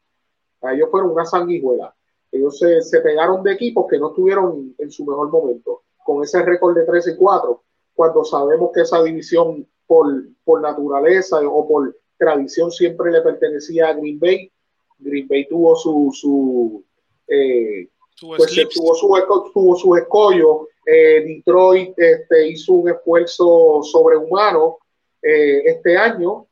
Ellos 0.62 0.90
fueron 0.92 1.12
una 1.12 1.26
sanguijuela. 1.26 1.94
Ellos 2.32 2.58
se, 2.60 3.02
pegaron 3.02 3.44
de 3.44 3.54
equipos 3.54 3.86
que 3.90 4.00
no 4.00 4.10
estuvieron 4.10 4.74
en 4.78 4.92
su 4.92 5.06
mejor 5.06 5.30
momento, 5.30 5.82
con 6.04 6.24
ese 6.24 6.42
récord 6.44 6.76
de 6.76 6.86
13 6.86 7.12
y 7.12 7.16
4, 7.18 7.62
cuando 7.94 8.24
sabemos 8.24 8.72
que 8.74 8.82
esa 8.82 9.04
división 9.04 9.68
por, 9.86 10.08
por 10.46 10.62
naturaleza 10.62 11.42
o 11.42 11.68
por 11.68 11.96
tradición 12.18 12.72
siempre 12.72 13.12
le 13.12 13.22
pertenecía 13.22 13.90
a 13.90 13.94
Green 13.94 14.20
Bay. 14.20 14.52
Green 15.00 15.28
Bay 15.28 15.48
tuvo 15.48 15.76
su, 15.76 16.10
su 16.14 16.84
eh, 17.28 17.90
pues, 18.22 18.56
tuvo 18.74 18.96
su 18.96 19.52
tuvo 19.54 19.76
su 19.76 19.96
escollo. 19.96 20.68
Eh, 20.86 21.24
Detroit 21.26 21.94
este, 21.98 22.50
hizo 22.50 22.74
un 22.74 22.90
esfuerzo 22.90 23.82
sobrehumano 23.84 24.78
eh, 25.22 25.64
este 25.66 25.98
año. 25.98 26.48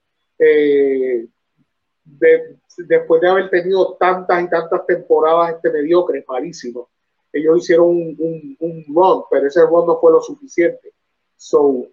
De, 2.18 2.58
después 2.78 3.22
de 3.22 3.30
haber 3.30 3.50
tenido 3.50 3.96
tantas 3.96 4.44
y 4.44 4.50
tantas 4.50 4.86
temporadas 4.86 5.56
este 5.56 5.72
mediocres, 5.72 6.26
malísimo, 6.28 6.90
ellos 7.32 7.60
hicieron 7.60 7.88
un, 7.88 8.58
un, 8.60 8.86
run, 8.88 9.24
pero 9.30 9.48
ese 9.48 9.62
run 9.62 9.86
no 9.86 10.00
fue 10.00 10.12
lo 10.12 10.22
suficiente. 10.22 10.94
So, 11.38 11.88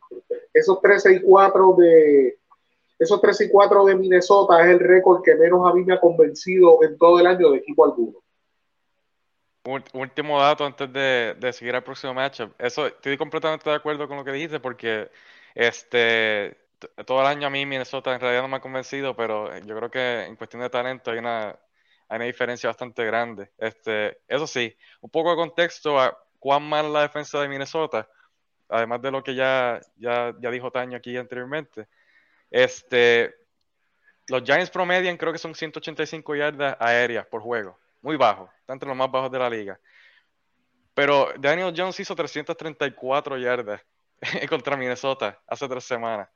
esos 0.52 0.80
13 0.80 1.16
y 1.16 1.20
4 1.22 1.76
de 1.78 2.38
esos 2.98 3.20
13 3.20 3.44
y 3.44 3.48
4 3.50 3.84
de 3.84 3.94
Minnesota 3.94 4.62
es 4.62 4.68
el 4.68 4.80
récord 4.80 5.22
que 5.22 5.34
menos 5.34 5.68
a 5.68 5.74
mí 5.74 5.84
me 5.84 5.94
ha 5.94 6.00
convencido 6.00 6.82
en 6.82 6.96
todo 6.96 7.20
el 7.20 7.26
año 7.26 7.50
de 7.50 7.58
equipo 7.58 7.84
alguno. 7.84 8.18
Último 9.92 10.40
dato 10.40 10.64
antes 10.64 10.90
de, 10.92 11.36
de 11.38 11.52
seguir 11.52 11.74
al 11.74 11.84
próximo 11.84 12.14
matchup. 12.14 12.52
Eso 12.58 12.86
estoy 12.86 13.18
completamente 13.18 13.68
de 13.68 13.76
acuerdo 13.76 14.08
con 14.08 14.16
lo 14.16 14.24
que 14.24 14.32
dijiste 14.32 14.60
porque 14.60 15.10
este 15.54 16.56
todo 17.06 17.20
el 17.20 17.26
año 17.26 17.46
a 17.46 17.50
mí 17.50 17.64
Minnesota 17.66 18.14
en 18.14 18.20
realidad 18.20 18.42
no 18.42 18.48
me 18.48 18.56
ha 18.56 18.60
convencido, 18.60 19.16
pero 19.16 19.56
yo 19.58 19.76
creo 19.76 19.90
que 19.90 20.24
en 20.24 20.36
cuestión 20.36 20.62
de 20.62 20.70
talento 20.70 21.10
hay 21.10 21.18
una, 21.18 21.48
hay 22.08 22.16
una 22.16 22.24
diferencia 22.24 22.68
bastante 22.68 23.04
grande. 23.04 23.50
Este, 23.58 24.20
eso 24.28 24.46
sí, 24.46 24.76
un 25.00 25.10
poco 25.10 25.30
de 25.30 25.36
contexto 25.36 25.98
a 26.00 26.16
cuán 26.38 26.62
mal 26.68 26.92
la 26.92 27.02
defensa 27.02 27.40
de 27.40 27.48
Minnesota, 27.48 28.08
además 28.68 29.00
de 29.02 29.10
lo 29.10 29.22
que 29.22 29.34
ya, 29.34 29.80
ya, 29.96 30.34
ya 30.38 30.50
dijo 30.50 30.70
Taño 30.70 30.96
aquí 30.96 31.16
anteriormente. 31.16 31.88
Este, 32.50 33.34
los 34.28 34.42
Giants 34.42 34.70
promedian 34.70 35.16
creo 35.16 35.32
que 35.32 35.38
son 35.38 35.54
185 35.54 36.34
yardas 36.36 36.76
aéreas 36.80 37.26
por 37.26 37.40
juego, 37.42 37.78
muy 38.02 38.16
bajo, 38.16 38.50
está 38.60 38.72
entre 38.72 38.88
los 38.88 38.96
más 38.96 39.10
bajos 39.10 39.30
de 39.30 39.38
la 39.38 39.50
liga. 39.50 39.78
Pero 40.94 41.32
Daniel 41.38 41.74
Jones 41.76 42.00
hizo 42.00 42.14
334 42.16 43.36
yardas 43.38 43.82
contra 44.48 44.76
Minnesota 44.76 45.38
hace 45.46 45.68
tres 45.68 45.84
semanas. 45.84 46.28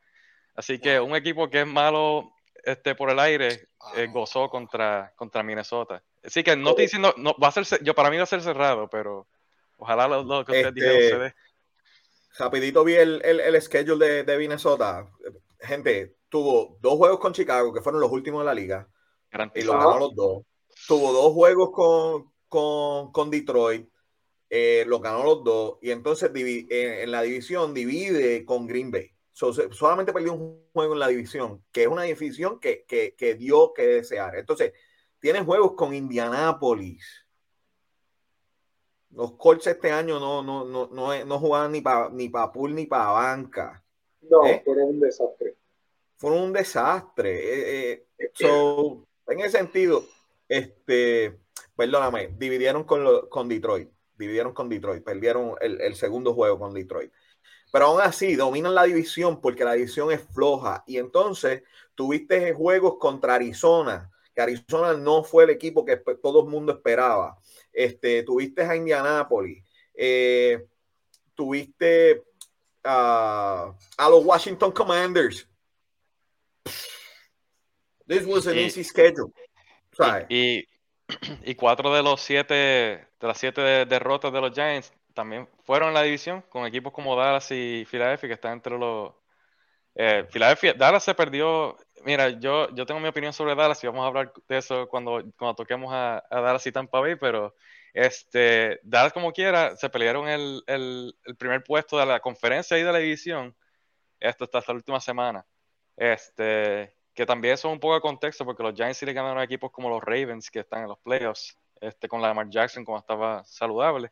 Así 0.55 0.79
que 0.79 1.01
un 1.01 1.15
equipo 1.15 1.49
que 1.49 1.63
es 1.63 1.67
malo 1.67 2.33
este, 2.65 2.95
por 2.95 3.11
el 3.11 3.19
aire 3.19 3.69
eh, 3.97 4.09
gozó 4.13 4.49
contra, 4.49 5.13
contra 5.17 5.43
Minnesota. 5.43 6.03
Así 6.23 6.43
que 6.43 6.57
no 6.57 6.71
estoy 6.71 6.85
diciendo, 6.85 7.15
no, 7.17 7.35
va 7.43 7.49
a 7.49 7.53
ser, 7.53 7.83
yo 7.83 7.95
para 7.95 8.11
mí 8.11 8.17
va 8.17 8.25
a 8.25 8.27
ser 8.27 8.43
cerrado, 8.43 8.89
pero 8.89 9.27
ojalá 9.79 10.07
lo, 10.09 10.45
que 10.45 10.53
ustedes 10.53 10.75
dijeron 10.75 11.01
se 11.01 11.19
dé. 11.19 11.35
Rapidito 12.39 12.85
vi 12.85 12.95
el, 12.95 13.23
el, 13.25 13.63
schedule 13.63 14.25
de, 14.25 14.39
Minnesota. 14.39 15.11
Gente, 15.59 16.17
tuvo 16.29 16.79
dos 16.81 16.95
juegos 16.95 17.19
con 17.19 17.33
Chicago, 17.33 17.73
que 17.73 17.81
fueron 17.81 18.01
los 18.01 18.13
últimos 18.13 18.43
de 18.43 18.47
la 18.47 18.55
liga, 18.55 18.89
y 19.55 19.63
lo 19.63 19.73
ganó 19.73 19.99
los 19.99 20.15
dos. 20.15 20.43
Tuvo 20.87 21.13
dos 21.13 21.33
juegos 21.33 21.71
con, 21.73 22.33
con, 22.49 23.13
con 23.13 23.31
Detroit, 23.31 23.89
eh, 24.49 24.85
lo 24.87 25.01
ganó 25.01 25.25
los 25.25 25.45
dos, 25.45 25.79
y 25.83 25.91
entonces 25.91 26.31
eh, 26.35 27.03
en 27.03 27.11
la 27.11 27.23
división 27.23 27.75
divide 27.75 28.45
con 28.45 28.67
Green 28.67 28.91
Bay 28.91 29.13
solamente 29.41 30.13
perdió 30.13 30.35
un 30.35 30.67
juego 30.73 30.93
en 30.93 30.99
la 30.99 31.09
división, 31.09 31.65
que 31.73 31.83
es 31.83 31.89
una 31.89 32.03
división 32.03 32.61
que, 32.61 32.85
que, 32.85 33.35
dio 33.35 33.73
que 33.73 33.87
desear. 33.87 34.37
Entonces, 34.37 34.73
tiene 35.19 35.43
juegos 35.43 35.73
con 35.73 35.95
Indianápolis. 35.95 37.27
Los 39.11 39.33
Colts 39.33 39.67
este 39.67 39.91
año 39.91 40.21
no, 40.21 40.43
no, 40.43 40.65
no, 40.65 40.89
no, 40.89 41.25
no 41.25 41.39
jugaban 41.39 41.73
ni 41.73 41.81
para 41.81 42.11
ni 42.11 42.29
pa 42.29 42.53
pool 42.53 42.75
ni 42.75 42.87
para 42.87 43.11
banca. 43.11 43.83
No, 44.23 44.47
¿Eh? 44.47 44.63
fueron 44.65 44.91
un 44.91 45.01
desastre. 45.01 45.57
Fueron 46.17 46.43
un 46.43 46.53
desastre. 46.53 47.93
Eh, 47.93 48.07
eh, 48.19 48.31
en 49.27 49.41
ese 49.41 49.59
sentido, 49.59 50.05
este, 50.49 51.41
perdóname, 51.75 52.35
dividieron 52.39 52.85
con, 52.85 53.29
con 53.29 53.49
Detroit. 53.49 53.91
Dividieron 54.17 54.53
con 54.53 54.69
Detroit. 54.69 55.03
Perdieron 55.03 55.55
el, 55.61 55.81
el 55.81 55.95
segundo 55.97 56.35
juego 56.35 56.59
con 56.59 56.75
Detroit. 56.75 57.11
Pero 57.73 57.87
aún 57.87 58.01
así, 58.01 58.35
dominan 58.35 58.75
la 58.75 58.85
división 58.85 59.41
porque 59.41 59.65
la 59.65 59.75
división 59.75 60.11
es 60.11 60.21
floja. 60.33 60.83
Y 60.87 60.99
entonces 60.99 61.63
tuviste 61.95 62.53
juegos 62.53 62.97
contra 62.99 63.35
Arizona, 63.35 64.11
que 64.35 64.41
Arizona 64.41 64.95
no 64.95 65.23
fue 65.23 65.45
el 65.45 65.51
equipo 65.51 65.85
que 65.85 65.97
todo 65.97 66.41
el 66.41 66.49
mundo 66.49 66.73
esperaba. 66.73 67.39
Este, 67.73 68.23
tuviste 68.23 68.63
a 68.63 68.75
Indianapolis, 68.75 69.65
eh, 69.95 70.67
tuviste 71.35 72.25
a 72.83 73.75
los 74.09 74.25
Washington 74.25 74.73
Commanders. 74.73 75.47
This 78.07 78.27
was 78.27 78.47
an 78.49 78.59
easy 78.59 78.83
schedule. 78.83 79.33
Y, 80.29 80.67
y, 81.45 81.55
cuatro 81.55 81.95
de 81.95 82.03
los 82.03 82.21
siete, 82.21 82.55
de 82.55 83.07
las 83.21 83.39
siete 83.39 83.61
derrotas 83.87 84.33
de 84.33 84.41
los 84.41 84.53
Giants 84.53 84.93
también 85.15 85.49
fueron 85.65 85.89
en 85.89 85.95
la 85.95 86.03
división 86.03 86.43
con 86.49 86.67
equipos 86.67 86.93
como 86.93 87.17
Dallas 87.17 87.51
y 87.51 87.85
Philadelphia, 87.91 88.29
que 88.29 88.35
están 88.35 88.53
entre 88.55 88.79
los. 88.79 89.13
Eh, 89.95 90.27
Philadelphia, 90.31 90.75
Dallas 90.75 91.05
se 91.05 91.15
perdió. 91.15 91.77
Mira, 92.05 92.31
yo, 92.31 92.73
yo 92.75 92.87
tengo 92.87 93.01
mi 93.01 93.09
opinión 93.09 93.33
sobre 93.33 93.55
Dallas 93.55 93.83
y 93.83 93.87
vamos 93.87 94.05
a 94.05 94.07
hablar 94.09 94.33
de 94.49 94.59
eso 94.59 94.89
cuando, 94.89 95.23
cuando 95.37 95.55
toquemos 95.55 95.93
a, 95.93 96.23
Dallas 96.31 96.67
y 96.67 96.73
Tampa 96.73 97.01
Bay, 97.01 97.17
pero 97.17 97.55
este, 97.93 98.81
Dallas, 98.83 99.13
como 99.13 99.33
quiera, 99.33 99.77
se 99.77 99.91
pelearon 99.91 100.29
el, 100.29 100.63
el, 100.67 101.15
primer 101.39 101.63
puesto 101.65 101.99
de 101.99 102.07
la 102.07 102.21
conferencia 102.21 102.79
y 102.79 102.83
de 102.83 102.93
la 102.93 102.99
división 102.99 103.55
esto 104.21 104.45
hasta 104.45 104.73
la 104.73 104.75
última 104.75 105.01
semana. 105.01 105.47
Este, 105.97 106.95
que 107.15 107.27
también 107.27 107.55
eso 107.55 107.69
es 107.69 107.75
un 107.75 107.81
poco 107.81 107.95
de 107.95 108.01
contexto 108.01 108.45
porque 108.45 108.63
los 108.63 108.75
Giants 108.75 108.99
sí 108.99 109.07
le 109.07 109.13
ganaron 109.13 109.39
a 109.39 109.45
equipos 109.45 109.71
como 109.71 109.91
los 109.91 110.03
Ravens 110.03 110.51
que 110.51 110.61
están 110.61 110.83
en 110.83 110.89
los 110.89 110.99
playoffs, 111.01 111.57
este, 111.81 112.09
con 112.09 112.23
la 112.23 112.29
de 112.29 112.35
Mark 112.35 112.51
Jackson 112.51 112.85
como 112.85 112.99
estaba 112.99 113.45
saludable. 113.45 114.11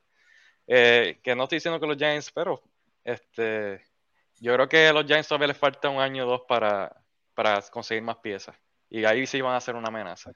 Eh, 0.70 1.18
que 1.22 1.34
no 1.34 1.44
estoy 1.44 1.56
diciendo 1.56 1.80
que 1.80 1.86
los 1.86 1.96
Giants, 1.96 2.30
pero 2.30 2.62
este, 3.02 3.82
yo 4.38 4.52
creo 4.52 4.68
que 4.68 4.88
a 4.88 4.92
los 4.92 5.06
Giants 5.06 5.26
todavía 5.26 5.48
les 5.48 5.56
falta 5.56 5.88
un 5.88 6.00
año 6.00 6.26
o 6.26 6.30
dos 6.30 6.42
para, 6.46 6.94
para 7.34 7.62
conseguir 7.62 8.02
más 8.02 8.18
piezas. 8.18 8.54
Y 8.90 9.04
ahí 9.04 9.26
sí 9.26 9.40
van 9.40 9.54
a 9.54 9.60
ser 9.60 9.74
una 9.74 9.88
amenaza. 9.88 10.30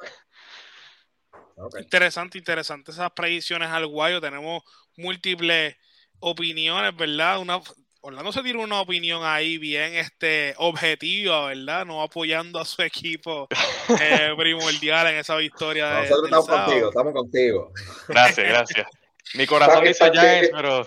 Interesante, 1.78 2.38
interesante 2.38 2.90
esas 2.90 3.10
predicciones 3.12 3.68
al 3.68 3.86
guayo. 3.86 4.20
Tenemos 4.20 4.62
múltiples 4.96 5.76
opiniones, 6.18 6.96
¿verdad? 6.96 7.38
Una, 7.38 7.60
Orlando 8.00 8.32
se 8.32 8.42
tiene 8.42 8.62
una 8.62 8.80
opinión 8.80 9.22
ahí 9.24 9.58
bien 9.58 9.94
este, 9.94 10.54
objetiva, 10.58 11.46
¿verdad? 11.46 11.86
No 11.86 12.02
apoyando 12.02 12.58
a 12.58 12.64
su 12.64 12.82
equipo 12.82 13.48
eh, 14.00 14.32
primordial 14.36 15.08
en 15.08 15.16
esa 15.16 15.36
victoria. 15.36 16.00
Nosotros 16.00 16.24
estamos 16.24 16.48
contigo, 16.48 16.88
estamos 16.88 17.12
contigo. 17.12 17.72
Gracias, 18.08 18.48
gracias. 18.48 18.86
Mi 19.34 19.46
corazón 19.46 19.84
dice 19.84 20.10
Giants, 20.12 20.50
pero. 20.52 20.86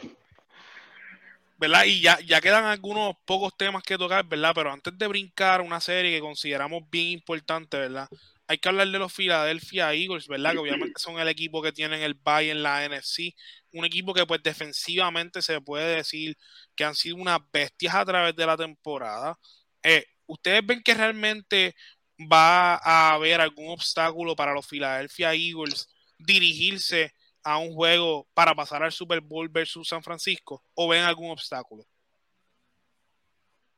¿verdad? 1.57 1.85
Y 1.85 2.01
ya, 2.01 2.19
ya 2.19 2.41
quedan 2.41 2.65
algunos 2.65 3.15
pocos 3.25 3.55
temas 3.57 3.83
que 3.83 3.97
tocar, 3.97 4.25
¿verdad? 4.25 4.51
Pero 4.53 4.71
antes 4.71 4.97
de 4.97 5.07
brincar 5.07 5.61
una 5.61 5.79
serie 5.79 6.11
que 6.11 6.19
consideramos 6.19 6.83
bien 6.89 7.09
importante, 7.09 7.77
¿verdad? 7.77 8.09
Hay 8.47 8.57
que 8.59 8.69
hablar 8.69 8.87
de 8.87 8.99
los 8.99 9.11
Philadelphia 9.11 9.93
Eagles, 9.93 10.27
¿verdad? 10.27 10.51
Que 10.51 10.59
obviamente 10.59 10.99
son 10.99 11.19
el 11.19 11.27
equipo 11.27 11.61
que 11.63 11.71
tienen 11.71 12.01
el 12.01 12.13
bye 12.13 12.51
en 12.51 12.61
la 12.61 12.87
NFC. 12.87 13.33
Un 13.71 13.85
equipo 13.85 14.13
que 14.13 14.25
pues 14.25 14.43
defensivamente 14.43 15.41
se 15.41 15.59
puede 15.61 15.95
decir 15.95 16.37
que 16.75 16.83
han 16.83 16.93
sido 16.93 17.15
unas 17.15 17.39
bestias 17.51 17.95
a 17.95 18.05
través 18.05 18.35
de 18.35 18.45
la 18.45 18.55
temporada. 18.55 19.39
Eh, 19.81 20.05
¿Ustedes 20.27 20.65
ven 20.65 20.83
que 20.83 20.93
realmente 20.93 21.75
va 22.19 22.75
a 22.75 23.13
haber 23.13 23.41
algún 23.41 23.69
obstáculo 23.69 24.35
para 24.35 24.53
los 24.53 24.67
Philadelphia 24.67 25.33
Eagles 25.33 25.89
dirigirse 26.17 27.13
a 27.45 27.59
un 27.59 27.73
juego 27.75 28.27
para 28.33 28.55
pasar 28.55 28.81
al 28.83 28.91
Super 28.91 29.21
Bowl 29.21 29.47
versus 29.47 29.87
San 29.87 30.01
Francisco? 30.01 30.63
¿O 30.73 30.87
ven 30.87 31.03
algún 31.03 31.29
obstáculo? 31.29 31.85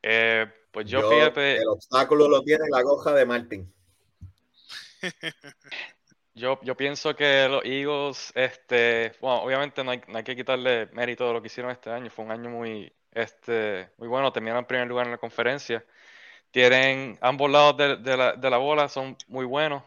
Eh, 0.01 0.47
pues 0.71 0.85
yo, 0.85 1.09
fíjate. 1.09 1.57
El 1.57 1.67
obstáculo 1.67 2.29
lo 2.29 2.41
tiene 2.43 2.63
la 2.69 2.81
goja 2.81 3.13
de 3.13 3.25
Martin. 3.25 3.73
yo, 6.33 6.59
yo 6.63 6.77
pienso 6.77 7.13
que 7.13 7.49
los 7.49 7.65
Eagles, 7.65 8.31
este, 8.35 9.11
bueno, 9.19 9.41
obviamente 9.41 9.83
no 9.83 9.91
hay, 9.91 10.23
que 10.23 10.35
quitarle 10.35 10.85
mérito 10.93 11.27
de 11.27 11.33
lo 11.33 11.41
que 11.41 11.47
hicieron 11.47 11.71
este 11.71 11.89
año. 11.89 12.09
Fue 12.09 12.23
un 12.23 12.31
año 12.31 12.49
muy, 12.49 12.91
este, 13.11 13.89
muy 13.97 14.07
bueno. 14.07 14.31
Terminaron 14.31 14.59
en 14.63 14.67
primer 14.67 14.87
lugar 14.87 15.07
en 15.07 15.11
la 15.11 15.17
conferencia. 15.17 15.85
Tienen 16.51 17.17
ambos 17.19 17.51
lados 17.51 17.75
de, 17.75 18.15
la, 18.15 18.31
de 18.31 18.49
la 18.49 18.57
bola, 18.57 18.87
son 18.87 19.17
muy 19.27 19.45
buenos. 19.45 19.83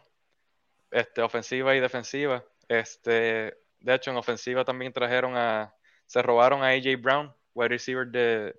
Este, 0.91 1.23
ofensiva 1.23 1.75
y 1.75 1.79
defensiva. 1.79 2.45
Este, 2.67 3.60
de 3.81 3.95
hecho, 3.95 4.11
en 4.11 4.17
ofensiva 4.17 4.63
también 4.63 4.93
trajeron 4.93 5.35
a. 5.35 5.75
Se 6.05 6.21
robaron 6.21 6.63
a 6.63 6.69
AJ 6.69 7.01
Brown, 7.01 7.33
wide 7.53 7.69
receiver 7.69 8.07
de, 8.07 8.55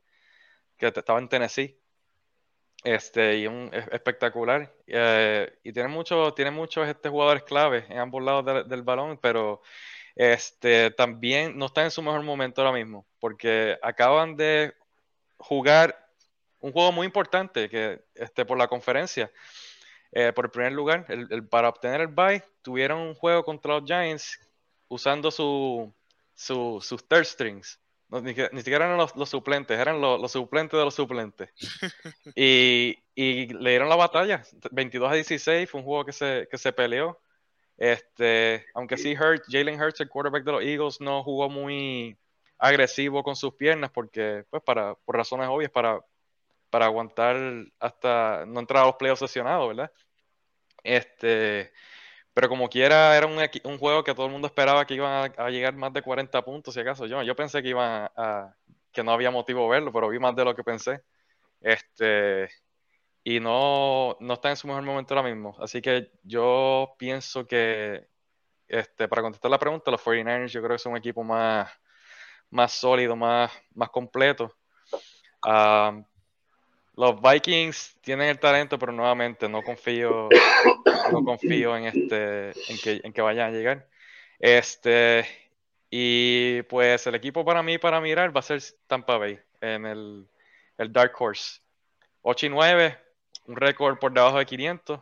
que 0.77 0.87
estaba 0.89 1.19
en 1.19 1.29
Tennessee. 1.29 1.79
Este, 2.85 3.39
y 3.39 3.47
un 3.47 3.71
espectacular. 3.93 4.75
Eh, 4.87 5.53
y 5.63 5.73
tiene 5.73 5.89
muchos, 5.89 6.35
tiene 6.35 6.51
muchos 6.51 6.89
este, 6.89 7.09
jugadores 7.09 7.45
clave 7.45 7.87
en 7.89 7.99
ambos 7.99 8.23
lados 8.23 8.69
del 8.69 8.83
balón, 8.83 9.19
pero 9.19 9.63
este, 10.17 10.91
también 10.91 11.57
no 11.57 11.67
está 11.67 11.85
en 11.85 11.93
su 11.93 12.03
mejor 12.03 12.23
momento 12.23 12.61
ahora 12.61 12.77
mismo, 12.77 13.07
porque 13.21 13.79
acaban 13.83 14.37
de 14.37 14.75
jugar 15.39 16.09
un 16.59 16.73
juego 16.73 16.91
muy 16.91 17.07
importante 17.07 17.69
que, 17.69 18.03
este, 18.15 18.45
por 18.45 18.59
la 18.59 18.69
conferencia. 18.69 19.31
Eh, 20.15 20.33
por 20.35 20.45
el 20.45 20.51
primer 20.51 20.73
lugar, 20.73 21.07
el, 21.09 21.49
para 21.49 21.71
obtener 21.71 22.03
el 22.03 22.09
bye, 22.09 22.43
tuvieron 22.61 22.99
un 23.01 23.15
juego 23.15 23.45
contra 23.45 23.79
los 23.79 23.85
Giants 23.85 24.39
usando 24.92 25.31
su, 25.31 25.92
sus 26.35 27.09
third 27.09 27.24
strings. 27.24 27.81
ni, 28.11 28.35
siquiera 28.35 28.85
eran 28.85 28.98
los, 28.98 29.28
suplentes, 29.28 29.78
eran 29.78 30.00
los, 30.00 30.31
suplentes 30.31 30.78
de 30.78 30.85
los 30.85 30.94
suplentes. 30.94 31.50
y, 32.37 32.96
le 33.16 33.70
dieron 33.70 33.88
la 33.88 33.96
batalla. 33.96 34.42
22 34.70 35.11
a 35.11 35.14
16 35.14 35.70
fue 35.70 35.81
un 35.81 35.87
juego 35.87 36.05
que 36.05 36.12
se, 36.12 36.46
que 36.50 36.59
se 36.59 36.72
peleó. 36.72 37.18
Este, 37.78 38.66
aunque 38.74 38.98
sí, 38.98 39.14
Hurt, 39.14 39.44
Jalen 39.48 39.81
Hurts, 39.81 40.00
el 40.00 40.09
quarterback 40.09 40.44
de 40.44 40.52
los 40.52 40.62
Eagles, 40.62 41.00
no 41.00 41.24
jugó 41.24 41.48
muy 41.48 42.16
agresivo 42.59 43.22
con 43.22 43.35
sus 43.35 43.55
piernas 43.55 43.90
porque, 43.90 44.44
pues, 44.50 44.62
para, 44.62 44.94
por 44.94 45.16
razones 45.16 45.48
obvias, 45.48 45.70
para, 45.70 46.00
para 46.70 46.85
aguantar 46.85 47.37
hasta 47.81 48.44
no 48.46 48.61
entrar 48.61 48.83
a 48.83 48.87
los 48.87 48.96
playoffs 48.96 49.20
sesionados, 49.20 49.68
¿verdad? 49.68 49.90
Este, 50.85 51.72
pero 52.35 52.49
como 52.49 52.68
quiera, 52.68 53.16
era 53.16 53.27
un, 53.27 53.38
un, 53.38 53.79
juego 53.79 54.05
que 54.05 54.14
todo 54.14 54.27
el 54.27 54.33
mundo 54.33 54.47
esperaba 54.47 54.87
que 54.87 54.95
iban 54.95 55.33
a, 55.37 55.51
llegar 55.51 55.75
más 55.75 55.92
de 55.92 56.03
40 56.03 56.42
puntos, 56.42 56.75
si 56.75 56.81
acaso. 56.81 57.07
Yo, 57.07 57.23
yo 57.23 57.37
pensé 57.37 57.62
que 57.62 57.68
iban 57.68 58.11
a, 58.16 58.55
que 58.92 59.03
no 59.03 59.12
había 59.12 59.31
motivo 59.31 59.68
verlo, 59.68 59.92
pero 59.92 60.09
vi 60.09 60.18
más 60.18 60.35
de 60.35 60.45
lo 60.45 60.55
que 60.55 60.64
pensé. 60.64 61.03
Este, 61.61 62.49
y 63.25 63.40
no, 63.40 64.16
no 64.21 64.35
está 64.35 64.51
en 64.51 64.57
su 64.57 64.66
mejor 64.66 64.83
momento 64.83 65.14
ahora 65.14 65.29
mismo. 65.29 65.57
Así 65.61 65.83
que 65.83 66.11
yo 66.23 66.95
pienso 66.99 67.47
que, 67.47 68.09
este, 68.68 69.09
para 69.09 69.23
contestar 69.23 69.51
la 69.51 69.59
pregunta, 69.59 69.90
los 69.90 70.03
49ers 70.03 70.49
yo 70.49 70.62
creo 70.62 70.77
que 70.77 70.83
son 70.83 70.92
un 70.92 70.99
equipo 70.99 71.23
más, 71.23 71.71
más 72.51 72.73
sólido, 72.73 73.16
más, 73.16 73.53
más 73.75 73.90
completo. 73.90 74.55
Ah, 75.42 76.03
los 76.94 77.20
Vikings 77.20 77.96
tienen 78.00 78.28
el 78.28 78.38
talento, 78.38 78.78
pero 78.78 78.92
nuevamente 78.92 79.48
no 79.48 79.62
confío, 79.62 80.28
no 81.12 81.24
confío 81.24 81.76
en 81.76 81.85
este, 81.85 82.50
en 82.50 82.78
que, 82.83 83.00
en 83.02 83.12
que 83.12 83.22
vayan 83.22 83.48
a 83.48 83.57
llegar. 83.57 83.88
Este, 84.38 85.26
y 85.90 86.62
pues 86.62 87.07
el 87.07 87.14
equipo 87.14 87.44
para 87.44 87.62
mí, 87.62 87.78
para 87.78 88.00
mirar, 88.00 88.35
va 88.35 88.40
a 88.40 88.42
ser 88.42 88.62
Tampa 88.87 89.16
Bay 89.18 89.38
en 89.61 89.87
el, 89.87 90.28
el 90.78 90.92
Dark 90.92 91.12
Horse. 91.18 91.61
8 92.22 92.46
y 92.46 92.48
9, 92.50 92.98
un 93.46 93.57
récord 93.57 93.98
por 93.98 94.12
debajo 94.12 94.38
de 94.38 94.46
500. 94.46 95.00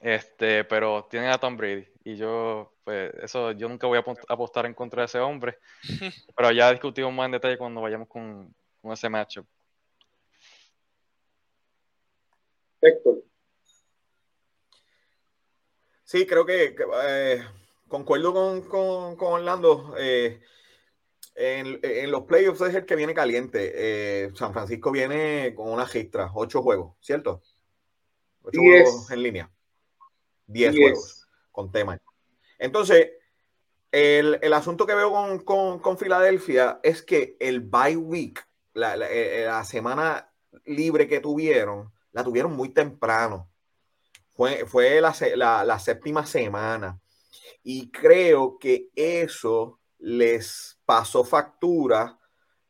Este, 0.00 0.64
pero 0.64 1.06
tienen 1.10 1.30
a 1.30 1.38
Tom 1.38 1.56
Brady. 1.56 1.86
Y 2.04 2.16
yo, 2.16 2.72
pues, 2.84 3.12
eso, 3.22 3.52
yo 3.52 3.68
nunca 3.68 3.86
voy 3.86 3.98
a 3.98 4.04
apostar 4.28 4.66
en 4.66 4.74
contra 4.74 5.02
de 5.02 5.06
ese 5.06 5.18
hombre. 5.18 5.58
Pero 6.36 6.52
ya 6.52 6.70
discutimos 6.70 7.12
más 7.12 7.26
en 7.26 7.32
detalle 7.32 7.58
cuando 7.58 7.80
vayamos 7.80 8.08
con, 8.08 8.54
con 8.80 8.92
ese 8.92 9.08
matchup. 9.08 9.46
Héctor. 12.80 13.22
Sí, 16.04 16.26
creo 16.26 16.46
que, 16.46 16.74
eh, 17.04 17.44
concuerdo 17.86 18.32
con, 18.32 19.16
Orlando. 19.20 19.94
Eh, 19.98 20.40
en, 21.34 22.10
los 22.10 22.22
playoffs 22.22 22.62
es 22.62 22.74
el 22.74 22.86
que 22.86 22.96
viene 22.96 23.12
caliente. 23.12 23.72
Eh, 23.74 24.30
San 24.34 24.52
Francisco 24.52 24.90
viene 24.90 25.54
con 25.54 25.68
una 25.70 25.86
gistra, 25.86 26.30
ocho 26.34 26.62
juegos, 26.62 26.96
¿cierto? 27.00 27.42
Ocho 28.42 28.60
juegos 28.60 29.10
en 29.10 29.22
línea. 29.22 29.50
Diez, 30.46 30.74
juegos 30.74 31.28
con 31.52 31.70
tema. 31.70 32.00
Entonces, 32.58 33.10
el, 33.92 34.52
asunto 34.54 34.86
que 34.86 34.94
veo 34.94 35.12
con, 35.44 35.80
con, 35.80 35.98
Filadelfia 35.98 36.80
es 36.82 37.02
que 37.02 37.36
el 37.38 37.60
bye 37.60 37.96
week, 37.96 38.42
la, 38.72 38.96
la 38.96 39.64
semana 39.64 40.32
libre 40.64 41.06
que 41.06 41.20
tuvieron, 41.20 41.92
la 42.18 42.24
tuvieron 42.24 42.56
muy 42.56 42.70
temprano. 42.70 43.48
Fue, 44.30 44.66
fue 44.66 45.00
la, 45.00 45.78
séptima 45.78 46.26
semana. 46.26 47.00
Y 47.62 47.92
creo 47.92 48.58
que 48.58 48.88
eso 48.96 49.78
les 49.98 50.80
pasó 50.84 51.22
factura, 51.22 52.18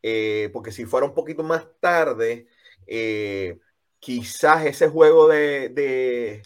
eh, 0.03 0.51
porque 0.53 0.71
si 0.71 0.85
fuera 0.85 1.07
un 1.07 1.15
poquito 1.15 1.43
más 1.43 1.67
tarde, 1.81 2.47
eh, 2.87 3.59
quizás 3.99 4.67
ese 4.67 4.89
juego 4.89 5.29
de, 5.29 6.43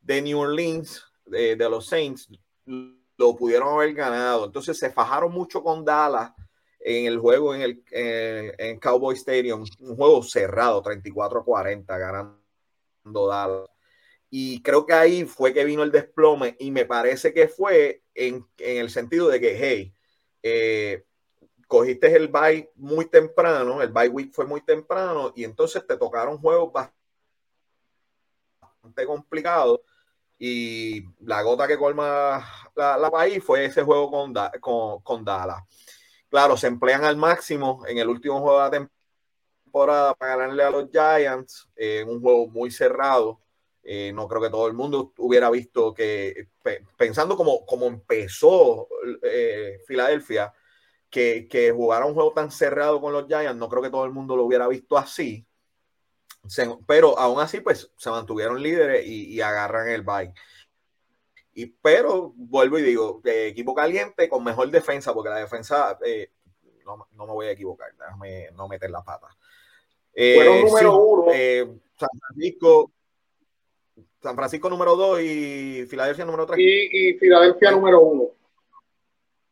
de, 0.00 0.22
New 0.22 0.38
Orleans, 0.38 1.04
de, 1.26 1.56
los 1.56 1.88
Saints, 1.88 2.28
lo 2.64 3.34
pudieron 3.34 3.74
haber 3.74 3.94
ganado. 3.94 4.44
Entonces 4.44 4.78
se 4.78 4.90
fajaron 4.90 5.32
mucho 5.32 5.60
con 5.60 5.84
Dallas 5.84 6.30
en 6.78 7.06
el 7.06 7.18
juego 7.18 7.52
en 7.52 7.62
el 7.62 7.82
en 7.90 8.78
Cowboy 8.78 9.16
Stadium, 9.16 9.64
un 9.80 9.96
juego 9.96 10.22
cerrado, 10.22 10.82
34 10.82 11.40
a 11.40 11.44
40, 11.44 11.98
ganando 11.98 12.43
Dallas. 13.04 13.68
Y 14.30 14.62
creo 14.62 14.86
que 14.86 14.94
ahí 14.94 15.24
fue 15.24 15.54
que 15.54 15.64
vino 15.64 15.82
el 15.82 15.92
desplome 15.92 16.56
y 16.58 16.70
me 16.70 16.84
parece 16.86 17.32
que 17.32 17.48
fue 17.48 18.02
en, 18.14 18.46
el 18.58 18.90
sentido 18.90 19.28
de 19.28 19.40
que, 19.40 19.56
hey, 19.56 19.94
eh, 20.42 21.04
cogiste 21.68 22.14
el 22.16 22.28
bye 22.28 22.70
muy 22.76 23.06
temprano, 23.06 23.82
el 23.82 23.92
bye 23.92 24.08
week 24.08 24.32
fue 24.32 24.46
muy 24.46 24.60
temprano 24.62 25.32
y 25.36 25.44
entonces 25.44 25.86
te 25.86 25.96
tocaron 25.96 26.38
juegos 26.38 26.72
bastante 26.72 26.94
complicados 29.06 29.80
y 30.38 31.04
la 31.20 31.42
gota 31.42 31.66
que 31.68 31.78
colma 31.78 32.44
la, 32.74 32.98
la 32.98 33.10
país 33.10 33.42
fue 33.42 33.64
ese 33.64 33.82
juego 33.82 34.10
con, 34.10 34.34
con, 34.60 35.00
con 35.02 35.24
Dallas 35.24 35.62
claro, 36.34 36.56
se 36.56 36.66
emplean 36.66 37.04
al 37.04 37.16
máximo 37.16 37.84
en 37.86 37.98
el 37.98 38.08
último 38.08 38.40
juego 38.40 38.58
de 38.58 38.64
la 38.64 38.70
temporada 38.70 38.93
para 39.74 40.14
ganarle 40.20 40.62
a 40.62 40.70
los 40.70 40.88
Giants 40.88 41.68
en 41.74 42.08
un 42.08 42.20
juego 42.20 42.46
muy 42.46 42.70
cerrado. 42.70 43.40
Eh, 43.82 44.12
no 44.14 44.28
creo 44.28 44.40
que 44.40 44.48
todo 44.48 44.68
el 44.68 44.72
mundo 44.72 45.12
hubiera 45.18 45.50
visto 45.50 45.92
que, 45.92 46.46
pensando 46.96 47.36
como, 47.36 47.66
como 47.66 47.86
empezó 47.86 48.86
eh, 49.20 49.80
Filadelfia, 49.84 50.54
que, 51.10 51.48
que 51.50 51.72
jugara 51.72 52.06
un 52.06 52.14
juego 52.14 52.32
tan 52.32 52.52
cerrado 52.52 53.00
con 53.00 53.12
los 53.12 53.26
Giants, 53.26 53.56
no 53.56 53.68
creo 53.68 53.82
que 53.82 53.90
todo 53.90 54.04
el 54.04 54.12
mundo 54.12 54.36
lo 54.36 54.44
hubiera 54.44 54.68
visto 54.68 54.96
así. 54.96 55.44
pero 56.86 57.18
aún 57.18 57.40
así, 57.40 57.60
pues 57.60 57.90
se 57.96 58.10
mantuvieron 58.10 58.62
líderes 58.62 59.04
y, 59.04 59.40
agarran 59.40 59.88
el 59.88 60.02
bye. 60.02 60.32
Y, 61.52 61.66
pero 61.66 62.32
vuelvo 62.36 62.78
y 62.78 62.82
digo, 62.82 63.20
equipo 63.24 63.74
caliente 63.74 64.28
con 64.28 64.44
mejor 64.44 64.70
defensa, 64.70 65.12
porque 65.12 65.30
la 65.30 65.38
defensa, 65.38 65.98
eh, 66.06 66.30
no, 66.84 67.26
me 67.26 67.32
voy 67.32 67.46
a 67.46 67.52
equivocar, 67.52 67.92
déjame 67.98 68.50
no 68.52 68.68
meter 68.68 68.90
la 68.90 69.02
pata. 69.02 69.26
Eh, 70.14 70.62
número 70.64 70.96
uno. 70.96 71.32
San 71.96 72.08
Francisco, 72.18 72.92
San 74.22 74.36
Francisco 74.36 74.70
número 74.70 74.96
dos 74.96 75.20
y 75.20 75.86
Filadelfia 75.86 76.24
número 76.24 76.46
tres. 76.46 76.58
Y, 76.60 77.14
Filadelfia 77.14 77.70
número 77.70 78.00
uno. 78.00 78.30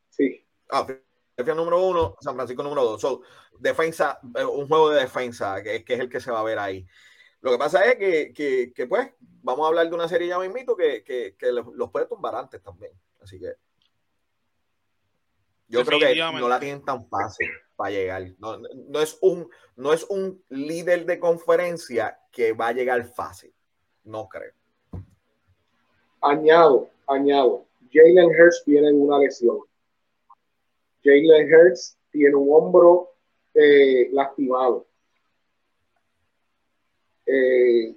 Sí. 0.09 0.45
Ah, 0.71 0.87
número 1.55 1.83
uno, 1.83 2.17
San 2.21 2.35
Francisco 2.35 2.63
número 2.63 2.85
dos. 2.85 3.01
So, 3.01 3.23
defensa, 3.59 4.19
eh, 4.37 4.45
un 4.45 4.69
juego 4.69 4.91
de 4.91 5.01
defensa, 5.01 5.63
que, 5.63 5.85
que, 5.85 5.95
es 5.95 6.01
el 6.01 6.09
que 6.09 6.21
se 6.21 6.31
va 6.31 6.41
a 6.41 6.45
ver 6.45 6.59
ahí. 6.59 6.87
Lo 7.41 7.51
que 7.51 7.59
pasa 7.59 7.85
es 7.85 7.97
que, 7.97 8.33
que, 8.33 8.73
que 8.73 8.87
pues, 8.87 9.11
vamos 9.43 9.65
a 9.65 9.69
hablar 9.69 9.89
de 9.89 9.95
una 9.95 10.09
serie 10.09 10.29
ya 10.29 10.39
mismito 10.39 10.77
que, 10.77 11.03
que, 11.03 11.35
que 11.37 11.53
los, 11.53 11.67
los 11.75 11.91
puede 11.91 12.07
tumbar 12.07 12.35
antes 12.35 12.63
también. 12.63 12.93
Así 13.21 13.39
que 13.39 13.55
yo 15.73 15.85
creo 15.85 15.99
que 15.99 16.15
no 16.39 16.49
la 16.49 16.61
tienen 16.61 16.85
tan 16.85 17.09
fácil 17.09 17.49
para 17.77 17.91
llegar. 17.91 18.23
No, 18.39 18.59
no, 18.59 19.01
es 19.01 19.19
un, 19.23 19.49
no 19.77 19.93
es 19.93 20.05
un 20.05 20.43
líder 20.51 21.07
de 21.07 21.19
conferencia 21.19 22.19
que 22.31 22.53
va 22.53 22.69
a 22.69 22.73
llegar 22.73 23.05
fácil. 23.05 23.53
No 24.05 24.29
creo. 24.29 24.53
Añado, 26.21 26.91
añado. 27.07 27.65
Jalen 27.91 28.27
Hurts 28.27 28.63
viene 28.67 28.89
de 28.89 28.95
una 28.95 29.19
lesión. 29.19 29.61
Jalen 31.03 31.53
Hurts 31.53 31.97
tiene 32.11 32.35
un 32.35 32.49
hombro 32.53 33.15
eh, 33.55 34.11
lastimado. 34.13 34.87
Eh, 37.27 37.97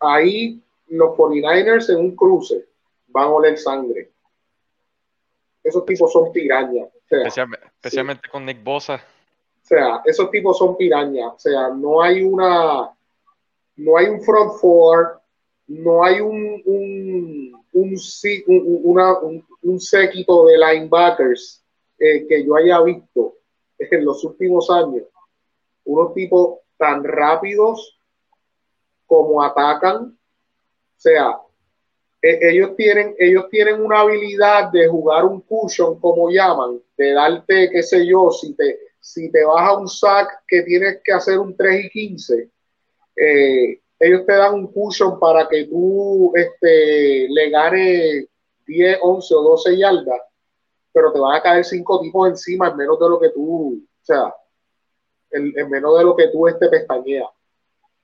ahí 0.00 0.60
los 0.88 1.16
49ers 1.16 1.90
en 1.90 1.96
un 1.96 2.14
cruce 2.14 2.66
van 3.08 3.24
a 3.24 3.30
oler 3.30 3.58
sangre. 3.58 4.11
Esos 5.72 5.86
tipos 5.86 6.12
son 6.12 6.30
pirañas. 6.32 6.88
especialmente, 7.08 8.28
con 8.28 8.44
Nick 8.44 8.62
Bosa. 8.62 8.96
O 8.96 9.64
sea, 9.64 10.02
esos 10.04 10.30
tipos 10.30 10.58
son 10.58 10.76
pirañas. 10.76 11.32
O 11.34 11.38
sea, 11.38 11.68
no 11.70 12.02
hay 12.02 12.22
una, 12.22 12.90
no 13.76 13.96
hay 13.96 14.06
un 14.06 14.20
front 14.20 14.52
four, 14.60 15.18
no 15.68 16.04
hay 16.04 16.20
un, 16.20 16.62
un, 16.66 17.64
un, 17.72 17.98
una, 18.84 19.18
un, 19.62 19.80
séquito 19.80 20.44
de 20.44 20.58
linebackers 20.58 21.64
eh, 21.98 22.26
que 22.26 22.44
yo 22.44 22.56
haya 22.56 22.82
visto 22.82 23.36
en 23.78 24.04
los 24.04 24.22
últimos 24.24 24.70
años. 24.70 25.04
Unos 25.84 26.12
tipos 26.12 26.58
tan 26.76 27.02
rápidos 27.02 27.98
como 29.06 29.42
atacan. 29.42 30.04
O 30.04 31.00
sea, 31.00 31.38
e, 32.22 32.38
ellos 32.50 32.76
tienen, 32.76 33.14
ellos 33.18 33.48
tienen 33.50 33.82
una 33.82 34.00
habilidad 34.00 34.70
de 34.70 34.86
jugar 34.86 35.24
un 35.24 35.40
cushion, 35.40 35.98
como 35.98 36.30
llaman, 36.30 36.80
de 36.96 37.12
darte, 37.12 37.68
qué 37.70 37.82
sé 37.82 38.06
yo, 38.06 38.30
si 38.30 38.54
te, 38.54 38.78
si 39.00 39.30
te 39.30 39.44
baja 39.44 39.76
un 39.76 39.88
sack 39.88 40.44
que 40.46 40.62
tienes 40.62 41.00
que 41.02 41.12
hacer 41.12 41.38
un 41.38 41.56
3 41.56 41.86
y 41.86 41.90
15, 41.90 42.50
eh, 43.16 43.80
ellos 43.98 44.24
te 44.24 44.32
dan 44.32 44.54
un 44.54 44.72
cushion 44.72 45.18
para 45.18 45.48
que 45.48 45.64
tú 45.64 46.32
este, 46.36 47.28
le 47.28 47.50
ganes 47.50 48.26
10, 48.66 48.98
11 49.02 49.34
o 49.34 49.42
12 49.42 49.76
yardas, 49.76 50.20
pero 50.92 51.12
te 51.12 51.18
van 51.18 51.36
a 51.36 51.42
caer 51.42 51.64
cinco 51.64 52.00
tipos 52.00 52.28
encima 52.28 52.68
en 52.68 52.76
menos 52.76 52.98
de 53.00 53.08
lo 53.08 53.18
que 53.18 53.30
tú, 53.30 53.82
o 53.82 54.04
sea, 54.04 54.32
en, 55.30 55.52
en 55.56 55.70
menos 55.70 55.98
de 55.98 56.04
lo 56.04 56.14
que 56.14 56.28
tú 56.28 56.46
este 56.46 56.68
pestañeas. 56.68 57.28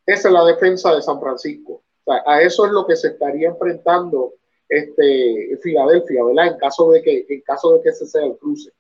Esa 0.05 0.29
es 0.29 0.35
la 0.35 0.45
defensa 0.45 0.95
de 0.95 1.03
San 1.03 1.21
Francisco 1.21 1.83
a 2.27 2.43
eso 2.43 2.67
es 2.67 2.73
lo 2.73 2.87
que 2.87 2.97
se 2.97 3.09
estaría 3.09 3.49
enfrentando 3.49 4.35
este, 4.69 5.59
Filadelfia, 5.63 6.25
¿verdad? 6.25 6.49
En 6.49 6.59
caso 6.59 6.91
de 6.91 7.03
que, 7.03 7.27
en 7.29 7.41
caso 7.43 7.75
de 7.75 7.83
que 7.83 7.89
ese 7.91 8.07
sea 8.07 8.25
el 8.25 8.37
cruce. 8.37 8.71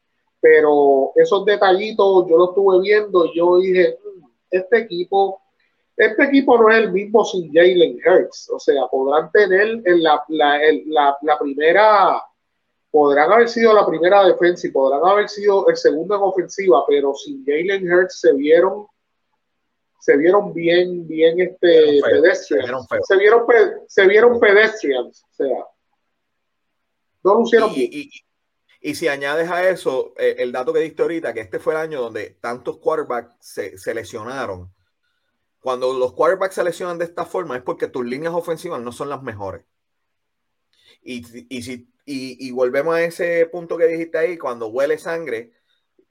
Pero 0.40 1.12
esos 1.16 1.44
detallitos 1.44 2.26
yo 2.28 2.36
los 2.36 2.50
estuve 2.50 2.80
viendo, 2.80 3.32
yo 3.32 3.58
dije, 3.58 3.98
mm, 4.04 4.26
este 4.50 4.78
equipo, 4.78 5.40
este 5.96 6.24
equipo 6.24 6.58
no 6.58 6.70
es 6.70 6.76
el 6.78 6.92
mismo 6.92 7.24
sin 7.24 7.52
Jalen 7.52 7.98
Hurts. 8.06 8.50
O 8.50 8.58
sea, 8.60 8.86
podrán 8.90 9.30
tener 9.32 9.80
en 9.84 10.02
la, 10.02 10.22
la, 10.28 10.60
la, 10.86 11.16
la 11.22 11.38
primera, 11.38 12.22
podrán 12.90 13.32
haber 13.32 13.48
sido 13.48 13.72
la 13.74 13.86
primera 13.86 14.24
defensa 14.24 14.66
y 14.66 14.70
podrán 14.70 15.04
haber 15.04 15.28
sido 15.28 15.68
el 15.68 15.76
segundo 15.76 16.14
en 16.14 16.22
ofensiva, 16.22 16.84
pero 16.86 17.14
sin 17.14 17.44
Jalen 17.44 17.90
Hurts 17.90 18.20
se 18.20 18.32
vieron 18.34 18.86
se 19.98 20.16
vieron 20.16 20.52
bien, 20.52 21.06
bien 21.06 21.40
este 21.40 22.00
pedestrians. 22.02 22.86
Se 23.06 23.16
vieron, 23.16 23.46
se 23.86 24.06
vieron 24.06 24.38
pedestrians, 24.38 25.24
o 25.24 25.34
sea, 25.34 25.66
no 27.24 27.34
lucieron 27.34 27.70
y, 27.72 27.88
bien. 27.88 28.10
Y, 28.80 28.94
si 28.94 29.08
añades 29.08 29.50
a 29.50 29.68
eso 29.68 30.14
eh, 30.16 30.36
el 30.38 30.52
dato 30.52 30.72
que 30.72 30.80
diste 30.80 31.02
ahorita, 31.02 31.34
que 31.34 31.40
este 31.40 31.58
fue 31.58 31.74
el 31.74 31.80
año 31.80 32.00
donde 32.00 32.38
tantos 32.40 32.78
quarterbacks 32.78 33.34
se, 33.40 33.76
se 33.76 33.92
lesionaron. 33.92 34.72
Cuando 35.60 35.92
los 35.92 36.14
quarterbacks 36.14 36.54
se 36.54 36.64
lesionan 36.64 36.98
de 36.98 37.04
esta 37.04 37.26
forma 37.26 37.56
es 37.56 37.62
porque 37.62 37.88
tus 37.88 38.06
líneas 38.06 38.34
ofensivas 38.34 38.80
no 38.80 38.92
son 38.92 39.08
las 39.08 39.22
mejores. 39.22 39.64
Y, 41.02 41.24
y, 41.54 41.62
si, 41.62 41.92
y, 42.04 42.46
y 42.46 42.50
volvemos 42.52 42.94
a 42.94 43.02
ese 43.02 43.46
punto 43.46 43.76
que 43.76 43.86
dijiste 43.86 44.16
ahí, 44.18 44.38
cuando 44.38 44.68
huele 44.68 44.96
sangre, 44.96 45.52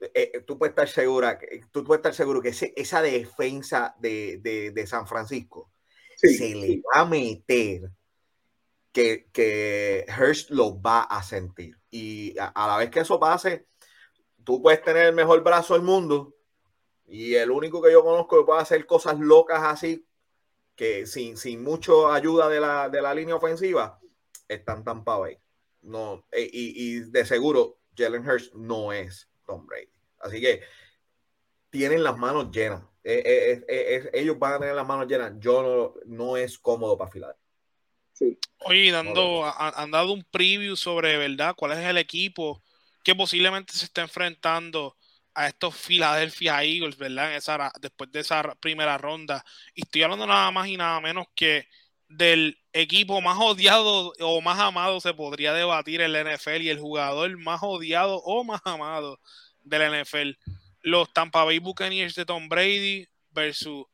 eh, 0.00 0.30
eh, 0.34 0.40
tú 0.46 0.58
puedes 0.58 0.72
estar 0.72 0.88
segura, 0.88 1.38
tú 1.72 1.84
puedes 1.84 1.98
estar 1.98 2.14
seguro 2.14 2.40
que 2.40 2.54
esa 2.76 3.02
defensa 3.02 3.96
de, 3.98 4.38
de, 4.72 4.86
San 4.86 5.06
Francisco 5.06 5.72
se 6.16 6.54
le 6.54 6.80
va 6.82 7.00
a 7.00 7.04
meter 7.04 7.90
que, 8.92 9.28
que 9.32 10.06
Hirsch 10.08 10.50
lo 10.50 10.80
va 10.80 11.02
a 11.02 11.22
sentir. 11.22 11.76
Y 11.90 12.36
a, 12.38 12.66
la 12.66 12.76
vez 12.76 12.90
que 12.90 13.00
eso 13.00 13.18
pase, 13.18 13.66
tú 14.44 14.62
puedes 14.62 14.82
tener 14.82 15.06
el 15.06 15.14
mejor 15.14 15.42
brazo 15.42 15.74
del 15.74 15.82
mundo 15.82 16.34
y 17.06 17.34
el 17.34 17.50
único 17.50 17.82
que 17.82 17.92
yo 17.92 18.04
conozco 18.04 18.38
que 18.38 18.46
puede 18.46 18.60
hacer 18.60 18.86
cosas 18.86 19.18
locas 19.18 19.62
así, 19.64 20.06
que 20.76 21.06
sin, 21.06 21.36
sin 21.36 21.64
mucha 21.64 21.92
ayuda 22.14 22.48
de 22.48 22.60
la, 22.60 22.88
de 22.88 23.02
la 23.02 23.14
línea 23.14 23.34
ofensiva, 23.34 23.98
están 24.46 24.84
tan 24.84 25.02
Bay. 25.02 25.38
No, 25.82 26.24
eh, 26.30 26.48
y, 26.52 26.98
y 26.98 27.00
de 27.10 27.24
seguro, 27.24 27.78
Jalen 27.96 28.28
Hurst 28.28 28.54
no 28.54 28.92
es 28.92 29.28
Tom 29.48 29.66
Brady. 29.66 29.88
Así 30.20 30.40
que 30.40 30.62
tienen 31.70 32.04
las 32.04 32.16
manos 32.16 32.50
llenas. 32.52 32.82
Eh, 33.02 33.22
eh, 33.24 33.64
eh, 33.66 34.10
ellos 34.12 34.38
van 34.38 34.54
a 34.54 34.58
tener 34.60 34.74
las 34.74 34.86
manos 34.86 35.08
llenas. 35.08 35.32
Yo 35.38 35.62
no, 35.62 35.94
no 36.04 36.36
es 36.36 36.58
cómodo 36.58 36.96
para 36.98 37.08
afilar. 37.08 37.36
Sí. 38.12 38.38
Oye, 38.58 38.92
dando, 38.92 39.44
han 39.44 39.90
dado 39.90 40.12
un 40.12 40.24
preview 40.24 40.76
sobre, 40.76 41.16
¿verdad? 41.16 41.54
¿Cuál 41.56 41.72
es 41.72 41.78
el 41.78 41.96
equipo 41.96 42.62
que 43.02 43.14
posiblemente 43.14 43.72
se 43.72 43.86
está 43.86 44.02
enfrentando 44.02 44.96
a 45.34 45.46
estos 45.46 45.76
Philadelphia 45.76 46.62
Eagles, 46.64 46.98
¿verdad? 46.98 47.36
esa, 47.36 47.70
después 47.80 48.10
de 48.10 48.20
esa 48.20 48.42
primera 48.56 48.98
ronda. 48.98 49.44
Y 49.72 49.82
estoy 49.82 50.02
hablando 50.02 50.26
nada 50.26 50.50
más 50.50 50.66
y 50.66 50.76
nada 50.76 51.00
menos 51.00 51.26
que 51.34 51.68
del 52.08 52.58
equipo 52.72 53.20
más 53.20 53.38
odiado 53.38 54.12
o 54.20 54.40
más 54.40 54.58
amado 54.58 55.00
se 55.00 55.14
podría 55.14 55.52
debatir 55.52 56.00
en 56.00 56.12
la 56.12 56.22
NFL 56.22 56.62
y 56.62 56.70
el 56.70 56.78
jugador 56.78 57.36
más 57.38 57.60
odiado 57.62 58.16
o 58.24 58.44
más 58.44 58.60
amado 58.64 59.20
de 59.62 59.78
la 59.78 60.02
NFL. 60.02 60.30
Los 60.82 61.12
Tampa 61.12 61.44
Bay 61.44 61.58
Buccaneers 61.58 62.14
de 62.14 62.24
Tom 62.24 62.48
Brady 62.48 63.06
versus, 63.30 63.84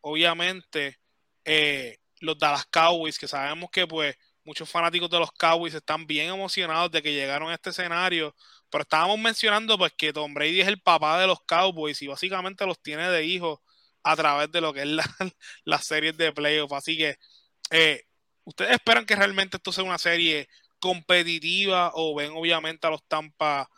obviamente, 0.00 0.98
eh, 1.44 1.98
los 2.20 2.38
Dallas 2.38 2.66
Cowboys, 2.66 3.18
que 3.18 3.28
sabemos 3.28 3.70
que 3.70 3.86
pues 3.86 4.16
muchos 4.44 4.68
fanáticos 4.70 5.10
de 5.10 5.18
los 5.18 5.32
Cowboys 5.32 5.74
están 5.74 6.06
bien 6.06 6.28
emocionados 6.28 6.90
de 6.90 7.02
que 7.02 7.12
llegaron 7.12 7.50
a 7.50 7.54
este 7.54 7.70
escenario, 7.70 8.34
pero 8.70 8.82
estábamos 8.82 9.18
mencionando 9.18 9.78
pues 9.78 9.92
que 9.96 10.12
Tom 10.12 10.34
Brady 10.34 10.60
es 10.60 10.68
el 10.68 10.80
papá 10.80 11.20
de 11.20 11.26
los 11.26 11.40
Cowboys 11.46 12.00
y 12.02 12.06
básicamente 12.06 12.66
los 12.66 12.80
tiene 12.80 13.08
de 13.10 13.24
hijos 13.24 13.58
a 14.02 14.16
través 14.16 14.52
de 14.52 14.60
lo 14.60 14.72
que 14.72 14.82
es 14.82 14.86
la, 14.86 15.04
las 15.64 15.86
series 15.86 16.16
de 16.16 16.32
playoffs. 16.32 16.72
Así 16.74 16.96
que, 16.96 17.16
eh, 17.70 18.04
¿ustedes 18.44 18.72
esperan 18.72 19.06
que 19.06 19.16
realmente 19.16 19.56
esto 19.56 19.72
sea 19.72 19.84
una 19.84 19.98
serie 19.98 20.48
competitiva 20.78 21.92
o 21.94 22.14
ven 22.14 22.32
obviamente 22.34 22.86
a 22.86 22.90
los 22.90 23.02
Tampa 23.04 23.68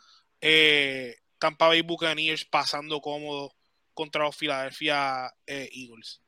eh, 0.41 1.15
Tampa 1.39 1.67
Bay 1.67 1.81
Buccaneers 1.81 2.45
pasando 2.45 3.01
cómodo 3.01 3.53
contra 3.93 4.23
los 4.23 4.35
Philadelphia 4.35 5.33
eh, 5.45 5.69
Eagles. 5.73 6.21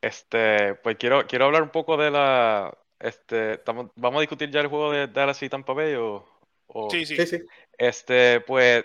Este, 0.00 0.74
pues 0.76 0.96
quiero, 0.96 1.26
quiero 1.26 1.46
hablar 1.46 1.62
un 1.62 1.70
poco 1.70 1.96
de 1.96 2.10
la. 2.10 2.76
Este, 2.98 3.60
vamos 3.64 4.18
a 4.18 4.20
discutir 4.20 4.50
ya 4.50 4.60
el 4.60 4.66
juego 4.66 4.92
de 4.92 5.06
Dallas 5.06 5.42
y 5.42 5.48
Tampa 5.48 5.72
Bay 5.72 5.94
o. 5.94 6.26
sí, 6.90 7.06
sí, 7.06 7.26
sí. 7.26 7.38
Este, 7.76 8.40
pues. 8.40 8.84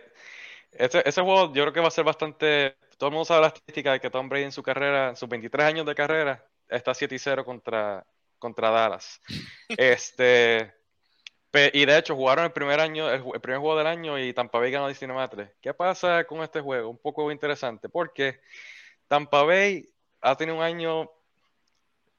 Ese, 0.71 1.03
ese 1.05 1.21
juego 1.21 1.53
yo 1.53 1.63
creo 1.63 1.73
que 1.73 1.81
va 1.81 1.87
a 1.87 1.91
ser 1.91 2.03
bastante. 2.03 2.77
Todo 2.97 3.09
el 3.09 3.13
mundo 3.13 3.25
sabe 3.25 3.41
la 3.41 3.47
estadística 3.47 3.91
de 3.91 3.99
que 3.99 4.09
Tom 4.09 4.29
Brady 4.29 4.45
en 4.45 4.51
su 4.51 4.63
carrera, 4.63 5.09
en 5.09 5.15
sus 5.15 5.29
23 5.29 5.65
años 5.65 5.85
de 5.85 5.95
carrera, 5.95 6.47
está 6.73 6.93
7 6.93 7.15
y 7.15 7.19
0 7.19 7.45
contra, 7.45 8.05
contra 8.39 8.69
Dallas. 8.69 9.21
Este. 9.77 10.73
Y 11.71 11.85
de 11.85 11.97
hecho, 11.99 12.15
jugaron 12.15 12.45
el 12.45 12.51
primer 12.51 12.79
año, 12.79 13.11
el, 13.11 13.21
primer 13.39 13.59
juego 13.59 13.77
del 13.77 13.85
año 13.85 14.17
y 14.17 14.33
Tampa 14.33 14.57
Bay 14.57 14.71
ganó 14.71 14.87
19 14.87 15.21
a 15.21 15.29
3. 15.29 15.49
¿Qué 15.61 15.71
pasa 15.71 16.23
con 16.23 16.41
este 16.41 16.61
juego? 16.61 16.89
Un 16.89 16.97
poco 16.97 17.31
interesante, 17.31 17.89
porque 17.89 18.39
Tampa 19.07 19.43
Bay 19.43 19.87
ha 20.21 20.35
tenido 20.35 20.57
un 20.57 20.63
año 20.63 21.11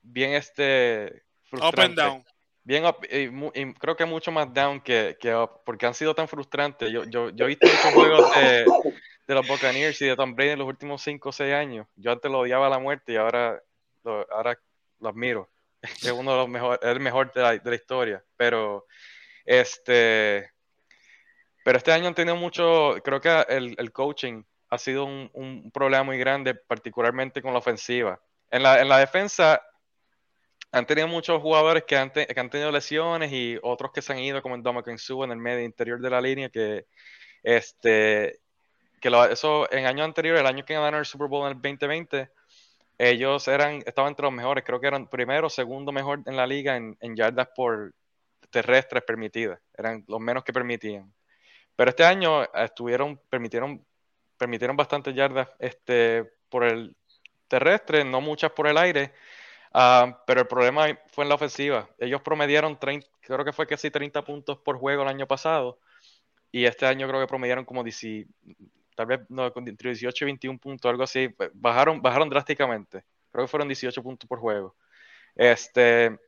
bien 0.03 0.35
este 0.35 1.25
frustrante. 1.51 1.81
Up 1.81 1.85
and 1.85 1.99
down. 1.99 2.25
Bien 2.63 2.85
y, 3.11 3.75
creo 3.75 3.97
que 3.97 4.05
mucho 4.05 4.31
más 4.31 4.55
down 4.55 4.81
que, 4.81 5.19
que 5.21 5.35
up, 5.35 5.63
porque 5.67 5.85
han 5.85 5.95
sido 5.95 6.15
tan 6.15 6.29
frustrantes. 6.29 6.91
Yo, 6.93 7.03
yo, 7.05 7.31
yo 7.31 7.45
he 7.45 7.49
visto 7.49 7.67
muchos 7.67 7.93
juegos 7.93 8.35
de, 8.37 8.65
de, 9.27 9.35
los 9.35 9.47
Buccaneers 9.49 10.01
y 10.01 10.07
de 10.07 10.17
Tom 10.17 10.35
Brady 10.35 10.51
en 10.51 10.61
los 10.61 10.69
últimos 10.69 11.03
5 11.03 11.29
o 11.29 11.33
6 11.33 11.53
años. 11.53 11.89
Yo 11.97 12.13
antes 12.13 12.31
lo 12.31 12.39
odiaba 12.39 12.69
a 12.69 12.71
la 12.71 12.79
muerte 12.79 13.13
y 13.13 13.17
ahora 13.17 13.61
lo, 14.05 14.31
ahora 14.33 14.59
lo 15.01 15.09
admiro. 15.09 15.51
Es 15.83 16.11
uno 16.11 16.33
de 16.33 16.37
los 16.39 16.49
mejores, 16.49 16.81
el 16.83 17.01
mejor 17.01 17.33
de 17.33 17.43
la, 17.43 17.59
de 17.59 17.71
la 17.71 17.77
historia. 17.77 18.25
Pero 18.37 18.87
este, 19.45 20.51
Pero 21.65 21.79
este 21.79 21.93
año 21.93 22.09
han 22.09 22.15
tenido 22.15 22.37
mucho, 22.37 22.97
creo 23.05 23.21
que 23.21 23.45
el, 23.49 23.75
el 23.79 23.93
coaching 23.93 24.43
ha 24.71 24.79
sido 24.79 25.05
un, 25.05 25.31
un, 25.35 25.71
problema 25.71 26.03
muy 26.03 26.19
grande, 26.19 26.55
particularmente 26.55 27.43
con 27.43 27.53
la 27.53 27.59
ofensiva. 27.59 28.21
En 28.51 28.63
la, 28.63 28.81
en 28.81 28.89
la 28.89 28.99
defensa 28.99 29.63
han 30.73 30.87
tenido 30.87 31.07
muchos 31.07 31.41
jugadores 31.41 31.85
que 31.85 31.97
han, 31.97 32.11
que 32.11 32.35
han, 32.37 32.51
tenido 32.51 32.73
lesiones 32.73 33.33
y 33.33 33.59
otros 33.63 33.93
que 33.93 34.03
se 34.03 34.13
han 34.13 34.19
ido, 34.19 34.43
como 34.43 34.57
el 34.57 34.63
Dominican 34.63 34.99
Su 34.99 35.23
en 35.23 35.31
el 35.31 35.39
medio 35.39 35.65
interior 35.65 36.01
de 36.01 36.11
la 36.11 36.21
línea, 36.21 36.49
que, 36.49 36.87
este, 37.43 38.41
que 39.01 39.11
lo, 39.11 39.25
eso 39.25 39.71
en 39.71 39.87
año 39.87 40.03
anterior, 40.03 40.37
el 40.37 40.47
año 40.47 40.65
que 40.65 40.75
ganaron 40.75 41.01
el 41.01 41.07
Super 41.07 41.29
Bowl 41.29 41.47
en 41.47 41.57
el 41.57 41.63
2020, 41.63 42.29
ellos 42.99 43.49
eran, 43.49 43.83
estaban 43.87 44.11
entre 44.11 44.25
los 44.25 44.33
mejores, 44.33 44.65
creo 44.65 44.81
que 44.81 44.87
eran 44.87 45.09
primero 45.09 45.51
segundo 45.51 45.93
mejor 45.93 46.23
en 46.27 46.37
la 46.37 46.47
liga 46.47 46.77
en, 46.77 47.17
yardas 47.17 47.49
por 47.55 47.93
terrestres 48.51 49.03
permitidas, 49.03 49.61
eran 49.77 50.05
los 50.07 50.21
menos 50.21 50.45
que 50.45 50.53
permitían. 50.53 51.13
Pero 51.77 51.91
este 51.91 52.05
año 52.05 52.45
estuvieron, 52.55 53.21
permitieron, 53.29 53.85
permitieron 54.39 54.77
bastantes 54.77 55.15
yardas 55.15 55.49
este, 55.59 56.25
por 56.49 56.65
el 56.65 56.95
terrestre, 57.49 58.05
no 58.05 58.21
muchas 58.21 58.53
por 58.53 58.69
el 58.69 58.79
aire, 58.79 59.13
uh, 59.75 60.13
pero 60.27 60.43
el 60.43 60.47
problema 60.47 60.87
fue 61.09 61.25
en 61.25 61.29
la 61.29 61.35
ofensiva. 61.35 61.89
Ellos 61.99 62.23
promediaron 62.23 62.79
30, 62.79 63.09
creo 63.21 63.45
que 63.45 63.53
fue 63.53 63.67
casi 63.67 63.91
30 63.91 64.25
puntos 64.25 64.59
por 64.59 64.79
juego 64.79 65.03
el 65.03 65.09
año 65.09 65.27
pasado, 65.27 65.81
y 66.53 66.65
este 66.67 66.87
año 66.87 67.09
creo 67.09 67.21
que 67.21 67.27
promediaron 67.27 67.65
como 67.65 67.83
10, 67.83 68.27
tal 68.95 69.07
vez 69.07 69.21
no, 69.29 69.53
entre 69.57 69.91
18 69.91 70.25
y 70.25 70.27
21 70.27 70.59
puntos, 70.59 70.89
algo 70.89 71.03
así. 71.05 71.29
Bajaron, 71.55 72.01
bajaron 72.01 72.29
drásticamente. 72.29 73.05
Creo 73.31 73.45
que 73.45 73.51
fueron 73.51 73.69
18 73.69 74.03
puntos 74.03 74.29
por 74.29 74.39
juego. 74.39 74.77
Este, 75.35 76.19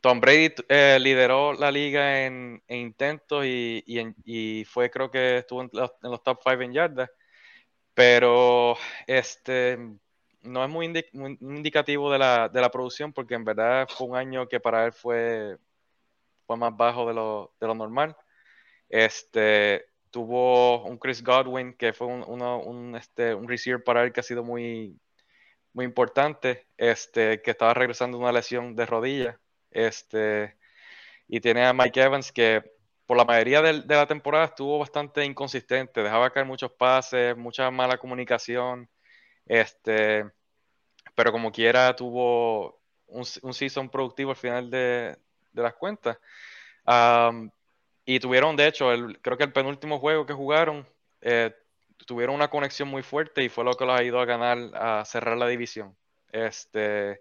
Tom 0.00 0.20
Brady 0.20 0.54
eh, 0.68 0.98
lideró 1.00 1.52
la 1.52 1.70
liga 1.70 2.24
en, 2.24 2.62
intentos 2.68 3.44
y, 3.44 3.84
y, 4.24 4.64
fue, 4.64 4.90
creo 4.90 5.10
que 5.10 5.38
estuvo 5.38 5.62
en 5.62 5.70
los, 5.72 6.22
top 6.22 6.40
5 6.42 6.62
en 6.62 6.72
yardas, 6.72 7.10
pero 7.94 8.76
este 9.06 9.78
no 10.42 10.64
es 10.64 10.70
muy, 10.70 10.86
indicativo 11.40 12.10
de 12.10 12.18
la, 12.18 12.48
de 12.48 12.60
la, 12.60 12.70
producción 12.70 13.12
porque 13.12 13.34
en 13.34 13.44
verdad 13.44 13.86
fue 13.90 14.06
un 14.08 14.16
año 14.16 14.48
que 14.48 14.60
para 14.60 14.86
él 14.86 14.92
fue, 14.92 15.58
fue 16.46 16.56
más 16.56 16.74
bajo 16.76 17.06
de 17.06 17.14
lo, 17.14 17.52
de 17.60 17.66
lo 17.66 17.74
normal. 17.74 18.16
Este, 18.88 19.89
tuvo 20.10 20.84
un 20.84 20.98
Chris 20.98 21.22
Godwin 21.22 21.74
que 21.74 21.92
fue 21.92 22.06
un, 22.06 22.22
un, 22.22 22.96
este, 22.96 23.34
un 23.34 23.48
receiver 23.48 23.82
para 23.82 24.02
él 24.04 24.12
que 24.12 24.20
ha 24.20 24.24
sido 24.24 24.44
muy, 24.44 24.98
muy 25.72 25.84
importante, 25.84 26.66
este, 26.76 27.42
que 27.42 27.52
estaba 27.52 27.74
regresando 27.74 28.18
de 28.18 28.24
una 28.24 28.32
lesión 28.32 28.74
de 28.74 28.86
rodilla 28.86 29.40
este, 29.70 30.56
y 31.28 31.40
tiene 31.40 31.64
a 31.66 31.72
Mike 31.72 32.02
Evans 32.02 32.32
que 32.32 32.62
por 33.06 33.16
la 33.16 33.24
mayoría 33.24 33.60
de, 33.62 33.82
la 33.86 34.06
temporada 34.06 34.44
estuvo 34.44 34.78
bastante 34.78 35.24
inconsistente, 35.24 36.02
dejaba 36.02 36.30
caer 36.30 36.46
muchos 36.46 36.70
pases, 36.72 37.36
mucha 37.36 37.70
mala 37.70 37.98
comunicación, 37.98 38.88
este, 39.46 40.24
pero 41.14 41.32
como 41.32 41.50
quiera 41.50 41.94
tuvo 41.96 42.80
un, 43.06 43.24
un 43.42 43.54
season 43.54 43.90
productivo 43.90 44.30
al 44.30 44.36
final 44.36 44.70
de, 44.70 45.18
las 45.54 45.74
cuentas. 45.74 46.18
Y 48.04 48.20
tuvieron, 48.20 48.56
de 48.56 48.66
hecho, 48.66 48.90
creo 49.22 49.36
que 49.36 49.44
el 49.44 49.52
penúltimo 49.52 49.98
juego 49.98 50.26
que 50.26 50.32
jugaron, 50.32 50.86
eh, 51.20 51.54
tuvieron 52.06 52.34
una 52.34 52.48
conexión 52.48 52.88
muy 52.88 53.02
fuerte 53.02 53.42
y 53.44 53.48
fue 53.48 53.64
lo 53.64 53.74
que 53.74 53.84
los 53.84 53.98
ayudó 53.98 54.20
a 54.20 54.24
ganar, 54.24 54.58
a 54.74 55.04
cerrar 55.04 55.36
la 55.36 55.46
división. 55.46 55.96
Este, 56.32 57.20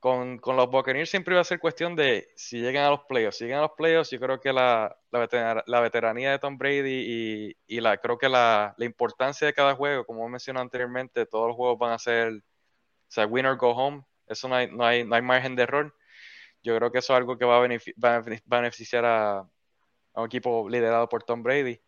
con, 0.00 0.38
con, 0.38 0.56
los 0.56 0.68
Buccaneers 0.70 1.10
siempre 1.10 1.34
va 1.34 1.42
a 1.42 1.44
ser 1.44 1.60
cuestión 1.60 1.94
de 1.94 2.28
si 2.34 2.60
llegan 2.60 2.84
a 2.84 2.90
los 2.90 3.04
playoffs. 3.08 3.38
Si 3.38 3.44
llegan 3.44 3.60
a 3.60 3.62
los 3.62 3.72
playoffs, 3.76 4.10
yo 4.10 4.18
creo 4.20 4.40
que 4.40 4.52
la, 4.52 4.96
la, 5.10 5.80
veteranía 5.80 6.32
de 6.32 6.38
Tom 6.38 6.58
Brady 6.58 7.54
y, 7.68 7.76
y 7.76 7.80
la, 7.80 7.96
creo 7.98 8.18
que 8.18 8.28
la, 8.28 8.74
la, 8.76 8.84
importancia 8.84 9.46
de 9.46 9.54
cada 9.54 9.74
juego, 9.76 10.04
como 10.04 10.28
mencioné 10.28 10.60
anteriormente, 10.60 11.24
todos 11.26 11.48
los 11.48 11.56
juegos 11.56 11.78
van 11.78 11.92
a 11.92 11.98
ser, 11.98 12.32
o 12.32 12.42
sea, 13.08 13.26
winner 13.26 13.56
go 13.56 13.70
home. 13.70 14.02
Eso 14.26 14.48
no 14.48 14.56
hay, 14.56 14.70
no 14.70 14.84
hay, 14.84 15.04
no 15.04 15.14
hay 15.14 15.22
margen 15.22 15.56
de 15.56 15.62
error. 15.64 15.94
Yo 16.64 16.76
creo 16.76 16.92
que 16.92 16.98
eso 16.98 17.12
es 17.12 17.18
algo 17.18 17.38
que 17.38 17.44
va 17.44 17.58
a, 17.58 18.22
beneficiar 18.46 19.04
a, 19.04 19.48
un 20.14 20.26
equipo 20.26 20.68
liderado 20.68 21.08
por 21.08 21.22
Tom 21.22 21.42
Brady. 21.42 21.80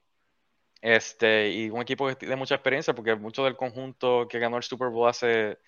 Este, 0.80 1.50
y 1.50 1.70
un 1.70 1.80
equipo 1.80 2.14
tiene 2.14 2.36
mucha 2.36 2.56
experiencia, 2.56 2.94
porque 2.94 3.14
mucho 3.14 3.44
del 3.44 3.56
conjunto 3.56 4.26
que 4.28 4.38
ganó 4.38 4.56
el 4.58 4.62
Super 4.62 4.88
Bowl 4.88 5.08
hace 5.08 5.58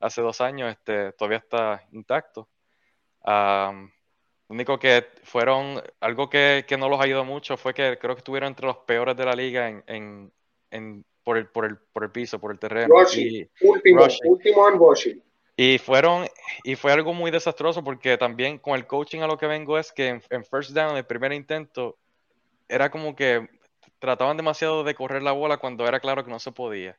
hace 0.00 0.22
dos 0.22 0.40
años 0.40 0.70
este, 0.70 1.12
todavía 1.12 1.38
está 1.38 1.86
intacto. 1.92 2.48
lo 3.24 3.88
único 4.48 4.78
que 4.78 5.06
fueron, 5.24 5.82
algo 6.00 6.28
que, 6.28 6.64
que, 6.66 6.76
no 6.76 6.88
los 6.88 7.00
ayudó 7.00 7.24
mucho 7.24 7.56
fue 7.56 7.74
que 7.74 7.98
creo 7.98 8.14
que 8.14 8.20
estuvieron 8.20 8.48
entre 8.48 8.66
los 8.66 8.78
peores 8.78 9.16
de 9.16 9.24
la 9.24 9.34
liga 9.34 9.68
en, 9.68 9.82
en, 9.86 10.32
en 10.70 11.04
por, 11.22 11.36
el, 11.36 11.48
por, 11.48 11.64
el, 11.64 11.78
por 11.78 12.04
el 12.04 12.10
piso, 12.10 12.38
por 12.38 12.52
el 12.52 12.58
terreno. 12.58 12.94
y, 13.14 13.48
último, 13.62 14.06
último 14.24 14.68
en 14.68 14.78
rushing. 14.78 15.22
Y 15.56 15.78
fueron, 15.78 16.26
y 16.64 16.76
fue 16.76 16.92
algo 16.92 17.14
muy 17.14 17.30
desastroso 17.30 17.82
porque 17.82 18.18
también 18.18 18.58
con 18.58 18.74
el 18.74 18.86
coaching 18.86 19.20
a 19.20 19.26
lo 19.26 19.38
que 19.38 19.46
vengo 19.46 19.78
es 19.78 19.92
que 19.92 20.20
en, 20.28 20.44
first 20.44 20.72
down, 20.72 20.96
el 20.96 21.06
primer 21.06 21.32
intento, 21.32 21.98
era 22.68 22.90
como 22.90 23.16
que 23.16 23.48
trataban 23.98 24.36
demasiado 24.36 24.84
de 24.84 24.94
correr 24.94 25.22
la 25.22 25.32
bola 25.32 25.56
cuando 25.58 25.86
era 25.86 26.00
claro 26.00 26.24
que 26.24 26.30
no 26.30 26.38
se 26.38 26.52
podía 26.52 26.98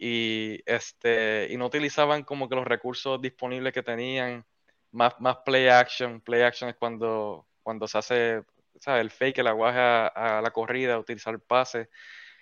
y, 0.00 0.62
este, 0.64 1.48
y 1.50 1.58
no 1.58 1.66
utilizaban 1.66 2.24
como 2.24 2.48
que 2.48 2.56
los 2.56 2.66
recursos 2.66 3.20
disponibles 3.20 3.74
que 3.74 3.82
tenían, 3.82 4.46
más, 4.92 5.14
más 5.20 5.38
play 5.44 5.68
action. 5.68 6.20
Play 6.22 6.42
action 6.42 6.70
es 6.70 6.76
cuando, 6.76 7.46
cuando 7.62 7.86
se 7.86 7.98
hace 7.98 8.42
el 8.86 9.10
fake, 9.10 9.38
el 9.38 9.48
aguaje 9.48 9.78
a, 9.78 10.40
la 10.42 10.50
corrida, 10.52 10.98
utilizar 10.98 11.34
el 11.34 11.40
pase. 11.40 11.90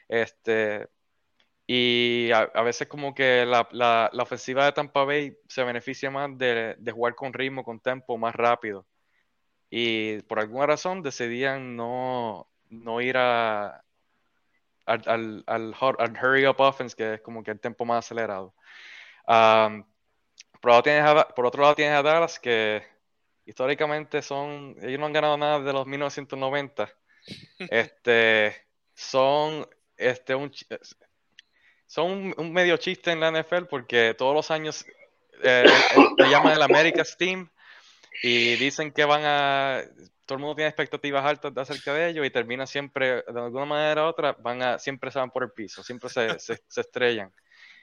Este, 0.09 0.87
y 1.71 2.31
a, 2.33 2.63
veces 2.63 2.89
como 2.89 3.15
que 3.15 3.45
la, 3.45 3.69
la, 3.73 4.09
la, 4.15 4.23
ofensiva 4.23 4.65
de 4.65 4.73
Tampa 4.73 5.05
Bay 5.05 5.37
se 5.49 5.63
beneficia 5.65 6.11
más 6.11 6.31
de, 6.39 6.77
de, 6.79 6.93
jugar 6.93 7.15
con 7.15 7.35
ritmo, 7.35 7.63
con 7.63 7.79
tempo 7.79 8.17
más 8.17 8.35
rápido. 8.35 8.87
Y 9.69 10.23
por 10.23 10.39
alguna 10.39 10.67
razón 10.67 11.03
decidían 11.03 11.77
no, 11.77 12.49
no 12.71 13.03
ir 13.03 13.19
a, 13.19 13.85
al, 14.87 15.45
al, 15.47 15.47
al, 15.47 15.75
hurry 16.23 16.47
up 16.47 16.57
offense, 16.59 16.97
que 16.97 17.15
es 17.15 17.21
como 17.21 17.43
que 17.43 17.51
el 17.51 17.61
tempo 17.61 17.85
más 17.85 18.07
acelerado. 18.07 18.55
por, 19.27 20.71
otro 21.45 21.63
lado 21.63 21.75
tienes 21.75 21.99
a 21.99 22.03
Dallas, 22.03 22.41
que 22.41 22.83
históricamente 23.45 24.23
son, 24.23 24.75
ellos 24.81 24.99
no 24.99 25.05
han 25.05 25.13
ganado 25.13 25.37
nada 25.37 25.61
de 25.61 25.73
los 25.75 25.87
1990. 25.87 26.89
este, 27.71 28.57
son, 28.95 29.69
este, 29.99 30.35
un, 30.35 30.51
son 31.89 32.35
un, 32.37 32.53
medio 32.53 32.77
chiste 32.77 33.11
en 33.11 33.19
la 33.19 33.33
NFL 33.33 33.65
porque 33.69 34.15
todos 34.17 34.35
los 34.35 34.51
años 34.53 34.85
eh, 35.43 35.65
le 36.17 36.31
llaman 36.31 36.53
el 36.53 36.63
America's 36.63 37.17
Team 37.17 37.49
y 38.23 38.57
dicen 38.57 38.93
que 38.93 39.05
van 39.05 39.23
a 39.25 39.83
todo 40.27 40.37
el 40.37 40.41
mundo 40.43 40.57
tiene 40.57 40.69
expectativas 40.69 41.25
altas 41.25 41.57
acerca 41.57 41.95
de 41.95 42.11
ellos 42.11 42.27
y 42.27 42.31
termina 42.31 42.67
siempre, 42.67 43.23
de 43.23 43.41
alguna 43.41 43.65
manera 43.65 44.05
u 44.05 44.09
otra, 44.09 44.37
van 44.39 44.63
a, 44.63 44.79
siempre 44.79 45.11
se 45.11 45.19
van 45.19 45.31
por 45.31 45.43
el 45.43 45.53
piso, 45.53 45.83
siempre 45.83 46.11
se, 46.11 46.39
se, 46.39 46.61
estrellan. 46.77 47.33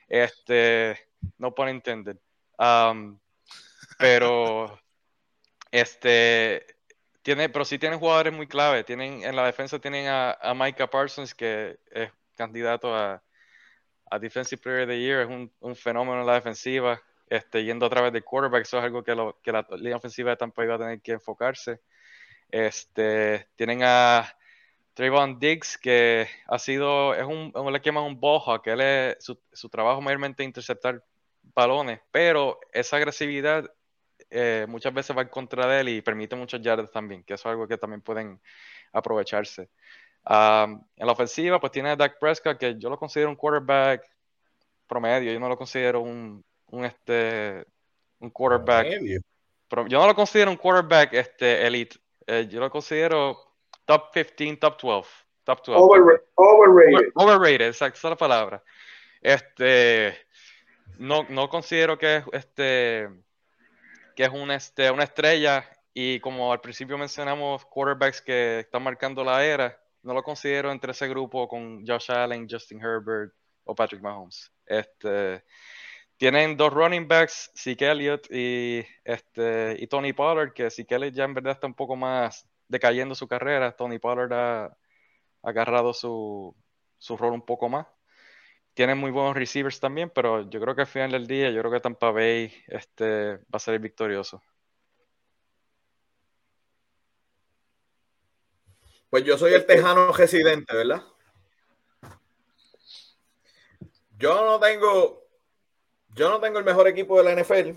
Este, 0.07 0.95
no 1.39 1.55
por 1.55 1.67
entender. 1.69 2.19
pero, 3.97 4.79
este, 5.71 6.67
tiene, 7.23 7.49
pero 7.49 7.65
sí 7.65 7.79
tienen 7.79 7.97
jugadores 7.97 8.31
muy 8.31 8.45
clave. 8.45 8.83
Tienen, 8.83 9.23
en 9.23 9.35
la 9.35 9.47
defensa 9.47 9.79
tienen 9.79 10.05
a 10.07 10.53
Micah 10.55 10.87
Parsons, 10.87 11.33
que 11.33 11.79
es 11.89 12.11
candidato 12.35 12.95
a, 12.95 13.23
a 14.09 14.19
Defensive 14.19 14.61
Player 14.61 14.83
of 14.83 14.89
the 14.89 14.99
Year, 14.99 15.21
es 15.21 15.27
un, 15.27 15.51
un 15.59 15.75
fenómeno 15.75 16.21
en 16.21 16.27
la 16.27 16.35
defensiva. 16.35 17.01
Este, 17.27 17.63
yendo 17.63 17.87
a 17.87 17.89
través 17.89 18.13
del 18.13 18.23
quarterback, 18.23 18.61
eso 18.61 18.77
es 18.77 18.83
algo 18.83 19.03
que, 19.03 19.15
lo, 19.15 19.39
que 19.41 19.51
la 19.51 19.65
línea 19.77 19.97
ofensiva 19.97 20.29
de 20.29 20.37
Tampa 20.37 20.63
iba 20.63 20.75
a 20.75 20.79
tener 20.79 21.01
que 21.01 21.13
enfocarse. 21.13 21.81
Este, 22.49 23.47
tienen 23.55 23.81
a 23.83 24.27
Trayvon 24.93 25.39
Diggs, 25.39 25.77
que 25.77 26.27
ha 26.47 26.59
sido, 26.59 27.13
es 27.15 27.25
un, 27.25 27.51
le 27.71 27.79
llaman 27.79 28.03
un 28.03 28.19
boja, 28.19 28.61
que 28.61 28.71
él 28.71 28.81
es, 28.81 29.17
su, 29.19 29.39
su 29.51 29.69
trabajo 29.69 30.01
mayormente 30.01 30.43
interceptar 30.43 31.03
balones, 31.53 31.99
pero 32.11 32.59
esa 32.71 32.97
agresividad 32.97 33.69
eh, 34.29 34.65
muchas 34.69 34.93
veces 34.93 35.15
va 35.15 35.23
en 35.23 35.27
contra 35.27 35.67
de 35.67 35.81
él 35.81 35.89
y 35.89 36.01
permite 36.01 36.35
muchos 36.35 36.61
yards 36.61 36.91
también, 36.91 37.23
que 37.23 37.33
eso 37.33 37.49
es 37.49 37.51
algo 37.51 37.67
que 37.67 37.77
también 37.77 38.01
pueden 38.01 38.41
aprovecharse. 38.93 39.69
En 40.27 41.05
la 41.05 41.11
ofensiva, 41.11 41.59
pues 41.59 41.71
tiene 41.71 41.91
a 41.91 41.95
Dak 41.95 42.19
Prescott, 42.19 42.57
que 42.57 42.75
yo 42.77 42.89
lo 42.89 42.97
considero 42.97 43.29
un 43.29 43.35
quarterback 43.35 44.03
promedio, 44.87 45.31
yo 45.31 45.39
no 45.39 45.49
lo 45.49 45.57
considero 45.57 46.01
un, 46.01 46.43
un 46.67 46.85
este, 46.85 47.65
un 48.19 48.29
quarterback. 48.29 48.87
yo 49.87 49.99
no 49.99 50.07
lo 50.07 50.15
considero 50.15 50.51
un 50.51 50.57
quarterback 50.57 51.13
este, 51.13 51.65
elite. 51.65 51.97
Eh, 52.27 52.47
yo 52.49 52.59
lo 52.59 52.69
considero 52.71 53.37
top 53.85 54.11
15, 54.11 54.57
top 54.57 54.81
12. 54.81 55.09
Top 55.43 55.63
12. 55.63 56.21
overrated. 56.35 57.11
overrated, 57.13 57.67
exacto, 57.67 57.97
esa 57.99 58.07
es 58.07 58.11
la 58.11 58.17
palabra. 58.17 58.63
Este, 59.21 60.17
no, 60.97 61.23
no 61.29 61.49
considero 61.49 61.97
que, 61.97 62.23
este, 62.31 63.09
que 64.15 64.23
es 64.23 64.29
una, 64.29 64.55
este, 64.55 64.89
una 64.89 65.03
estrella 65.03 65.69
y 65.93 66.19
como 66.19 66.51
al 66.51 66.61
principio 66.61 66.97
mencionamos 66.97 67.63
quarterbacks 67.65 68.21
que 68.21 68.59
están 68.59 68.83
marcando 68.83 69.23
la 69.23 69.45
era, 69.45 69.79
no 70.05 70.13
lo 70.13 70.23
considero 70.23 70.71
entre 70.71 70.91
ese 70.91 71.07
grupo 71.07 71.47
con 71.47 71.85
Josh 71.85 72.11
Allen, 72.11 72.47
Justin 72.49 72.79
Herbert 72.79 73.33
o 73.63 73.73
Patrick 73.73 74.01
Mahomes. 74.01 74.51
Este, 74.65 75.43
tienen 76.17 76.55
dos 76.55 76.71
running 76.71 77.07
backs, 77.07 77.51
Zeke 77.57 77.89
Elliott 77.89 78.27
y, 78.31 78.85
este, 79.03 79.75
y 79.79 79.87
Tony 79.87 80.13
Pollard, 80.13 80.53
que 80.53 80.69
Zeke 80.69 80.95
Elliott 80.95 81.13
ya 81.15 81.23
en 81.25 81.33
verdad 81.33 81.53
está 81.53 81.67
un 81.67 81.73
poco 81.73 81.95
más 81.95 82.47
decayendo 82.67 83.15
su 83.15 83.27
carrera. 83.27 83.75
Tony 83.75 83.97
Pollard 83.97 84.31
ha 84.33 84.77
agarrado 85.41 85.93
su, 85.93 86.55
su 86.99 87.17
rol 87.17 87.33
un 87.33 87.45
poco 87.45 87.67
más. 87.67 87.87
Tienen 88.75 88.97
muy 88.99 89.09
buenos 89.09 89.35
receivers 89.35 89.79
también, 89.79 90.11
pero 90.13 90.49
yo 90.49 90.61
creo 90.61 90.75
que 90.75 90.81
al 90.81 90.87
final 90.87 91.11
del 91.11 91.27
día, 91.27 91.49
yo 91.49 91.61
creo 91.61 91.71
que 91.71 91.79
Tampa 91.79 92.11
Bay 92.11 92.53
este, 92.67 93.37
va 93.37 93.53
a 93.53 93.59
ser 93.59 93.79
victorioso. 93.79 94.43
Pues 99.09 99.23
yo 99.23 99.37
soy 99.37 99.53
el 99.53 99.65
tejano 99.65 100.11
residente, 100.11 100.75
¿verdad? 100.75 101.03
Yo 104.17 104.45
no 104.45 104.59
tengo, 104.59 105.27
yo 106.15 106.29
no 106.29 106.39
tengo 106.39 106.59
el 106.59 106.65
mejor 106.65 106.87
equipo 106.87 107.21
de 107.21 107.23
la 107.23 107.41
NFL, 107.41 107.71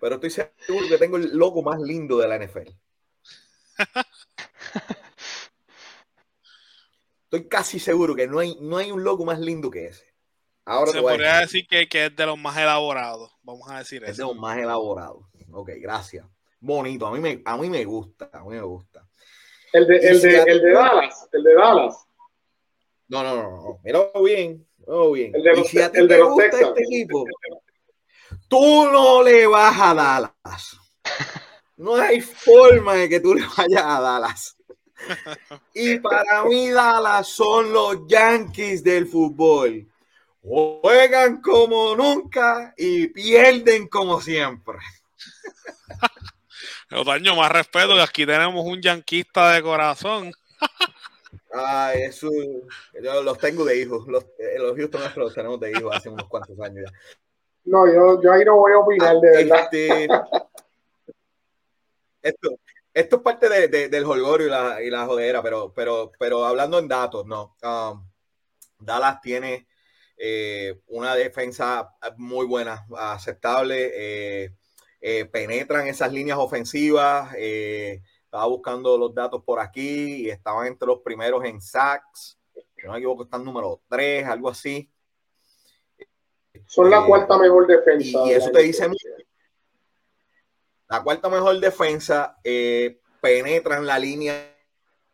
pero 0.00 0.14
estoy 0.16 0.30
seguro 0.30 0.88
que 0.88 0.98
tengo 0.98 1.16
el 1.16 1.36
logo 1.36 1.62
más 1.62 1.80
lindo 1.80 2.18
de 2.18 2.28
la 2.28 2.38
NFL. 2.38 2.70
Estoy 7.24 7.48
casi 7.48 7.78
seguro 7.78 8.16
que 8.16 8.26
no 8.26 8.40
hay, 8.40 8.56
no 8.60 8.76
hay 8.76 8.90
un 8.90 9.04
logo 9.04 9.24
más 9.24 9.38
lindo 9.38 9.70
que 9.70 9.86
ese. 9.86 10.04
Ahora 10.64 10.90
Se 10.90 11.00
podría 11.00 11.38
decir, 11.38 11.66
que, 11.68 11.86
es 12.06 12.16
de 12.16 12.26
los 12.26 12.36
más 12.38 12.56
elaborados, 12.56 13.32
vamos 13.42 13.70
a 13.70 13.78
decir 13.78 14.02
eso. 14.02 14.10
Es 14.10 14.16
de 14.18 14.24
los 14.24 14.36
más 14.36 14.58
elaborados. 14.58 15.24
Ok, 15.52 15.70
gracias. 15.76 16.26
Bonito, 16.58 17.06
a 17.06 17.12
mí 17.12 17.20
me, 17.20 17.40
a 17.44 17.56
mí 17.56 17.70
me 17.70 17.84
gusta, 17.84 18.30
a 18.32 18.42
mí 18.42 18.50
me 18.50 18.62
gusta. 18.62 19.08
El 19.72 19.86
de, 19.86 19.96
el 19.96 20.20
de, 20.20 20.42
el 20.42 20.62
de 20.62 20.72
Dallas, 20.72 21.28
el 21.32 21.42
de 21.42 21.54
Dallas. 21.54 22.06
No, 23.08 23.22
no, 23.22 23.36
no, 23.36 23.42
no. 23.42 23.78
Mira 23.84 24.10
bien, 24.24 24.66
bien. 25.12 25.34
El 25.34 25.42
de 25.42 25.56
los, 25.56 25.68
si 25.68 25.80
a 25.80 25.90
ti 25.90 25.98
el 25.98 26.08
te 26.08 26.14
de 26.14 26.22
gusta 26.22 26.60
este 26.60 26.82
equipo, 26.82 27.24
tú 28.48 28.90
no 28.90 29.22
le 29.22 29.46
vas 29.46 29.76
a 29.78 29.94
Dallas. 29.94 30.76
No 31.76 31.94
hay 31.94 32.20
forma 32.20 32.94
de 32.94 33.08
que 33.08 33.20
tú 33.20 33.34
le 33.34 33.44
vayas 33.56 33.84
a 33.84 34.00
Dallas. 34.00 34.56
Y 35.72 35.98
para 35.98 36.44
mí 36.44 36.70
Dallas 36.70 37.26
son 37.28 37.72
los 37.72 38.06
Yankees 38.06 38.84
del 38.84 39.06
fútbol. 39.06 39.86
Juegan 40.42 41.40
como 41.40 41.94
nunca 41.96 42.74
y 42.76 43.08
pierden 43.08 43.88
como 43.88 44.20
siempre. 44.20 44.78
Daño 46.90 47.36
más 47.36 47.52
respeto 47.52 47.94
que 47.94 48.02
aquí 48.02 48.26
tenemos 48.26 48.64
un 48.64 48.80
yanquista 48.80 49.52
de 49.52 49.62
corazón. 49.62 50.32
Ah, 51.52 51.92
eso, 51.94 52.28
yo 53.02 53.22
los 53.22 53.38
tengo 53.38 53.64
de 53.64 53.80
hijos. 53.80 54.06
Los, 54.06 54.24
eh, 54.38 54.58
los 54.58 54.76
Houston 54.76 55.00
los 55.16 55.34
tenemos 55.34 55.60
de 55.60 55.70
hijos 55.72 55.94
hace 55.94 56.08
unos 56.08 56.28
cuantos 56.28 56.58
años 56.60 56.84
ya. 56.86 56.98
No, 57.64 57.86
yo, 57.86 58.20
yo 58.22 58.32
ahí 58.32 58.44
no 58.44 58.56
voy 58.56 58.72
a 58.72 58.78
opinar 58.78 59.16
de 59.20 59.30
verdad. 59.30 59.68
Este, 59.72 60.08
esto, 62.22 62.50
esto 62.92 63.16
es 63.16 63.22
parte 63.22 63.48
de, 63.48 63.88
del 63.88 64.04
holgorio 64.04 64.46
y 64.46 64.50
la, 64.50 64.82
y 64.82 64.90
la 64.90 65.06
jodera, 65.06 65.42
pero, 65.42 65.72
pero, 65.72 66.10
pero 66.18 66.44
hablando 66.44 66.78
en 66.78 66.88
datos, 66.88 67.26
no. 67.26 67.56
Um, 67.62 68.08
Dallas 68.78 69.20
tiene 69.20 69.68
eh, 70.16 70.80
una 70.86 71.14
defensa 71.14 71.94
muy 72.16 72.46
buena, 72.46 72.86
aceptable. 72.96 73.90
Eh, 73.94 74.54
eh, 75.00 75.24
penetran 75.24 75.86
esas 75.86 76.12
líneas 76.12 76.38
ofensivas. 76.38 77.34
estaba 77.34 78.46
buscando 78.46 78.96
los 78.98 79.14
datos 79.14 79.42
por 79.44 79.58
aquí 79.60 80.26
y 80.26 80.30
estaban 80.30 80.66
entre 80.66 80.86
los 80.86 81.00
primeros 81.00 81.44
en 81.44 81.60
sacks. 81.60 82.38
Si 82.76 82.86
no 82.86 82.92
me 82.92 82.98
equivoco, 82.98 83.24
están 83.24 83.44
número 83.44 83.82
3, 83.88 84.26
algo 84.26 84.48
así. 84.48 84.90
Son 86.66 86.88
la 86.88 87.04
cuarta 87.04 87.38
mejor 87.38 87.66
defensa. 87.66 88.26
Y, 88.26 88.32
eso 88.32 88.50
te 88.50 88.62
dice 88.62 88.88
mucho 88.88 89.06
la 90.90 91.04
cuarta 91.04 91.28
mejor 91.28 91.58
defensa 91.60 92.36
eh, 92.42 93.00
penetra 93.20 93.76
en 93.76 93.86
la 93.86 93.98
línea 93.98 94.56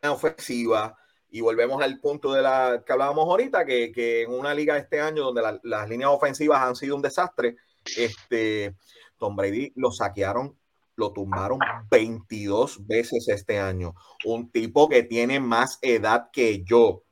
ofensiva 0.03 0.99
y 1.29 1.43
volvemos 1.43 1.83
al 1.83 2.01
punto 2.01 2.33
de 2.33 2.41
la 2.41 2.83
que 2.85 2.93
hablábamos 2.95 3.27
ahorita, 3.29 3.67
que, 3.67 4.23
en 4.23 4.33
una 4.33 4.55
liga 4.55 4.75
de 4.75 4.81
este 4.81 5.01
año 5.01 5.25
donde 5.25 5.61
las 5.65 5.89
líneas 5.89 6.11
ofensivas 6.11 6.63
han 6.63 6.77
sido 6.77 6.97
un 6.97 7.03
desastre, 7.03 7.57
este, 7.95 8.75
Tom 9.19 9.37
Brady 9.37 9.73
lo 9.77 9.91
saquearon, 9.91 10.57
lo 10.97 11.13
tumbaron 11.13 11.59
22 11.91 12.87
veces 12.87 13.29
este 13.29 13.59
año. 13.59 13.95
Un 14.25 14.51
tipo 14.51 14.89
que 14.89 15.03
tiene 15.03 15.41
más 15.41 15.79
edad 15.83 16.31
que 16.33 16.65
yo. 16.65 17.03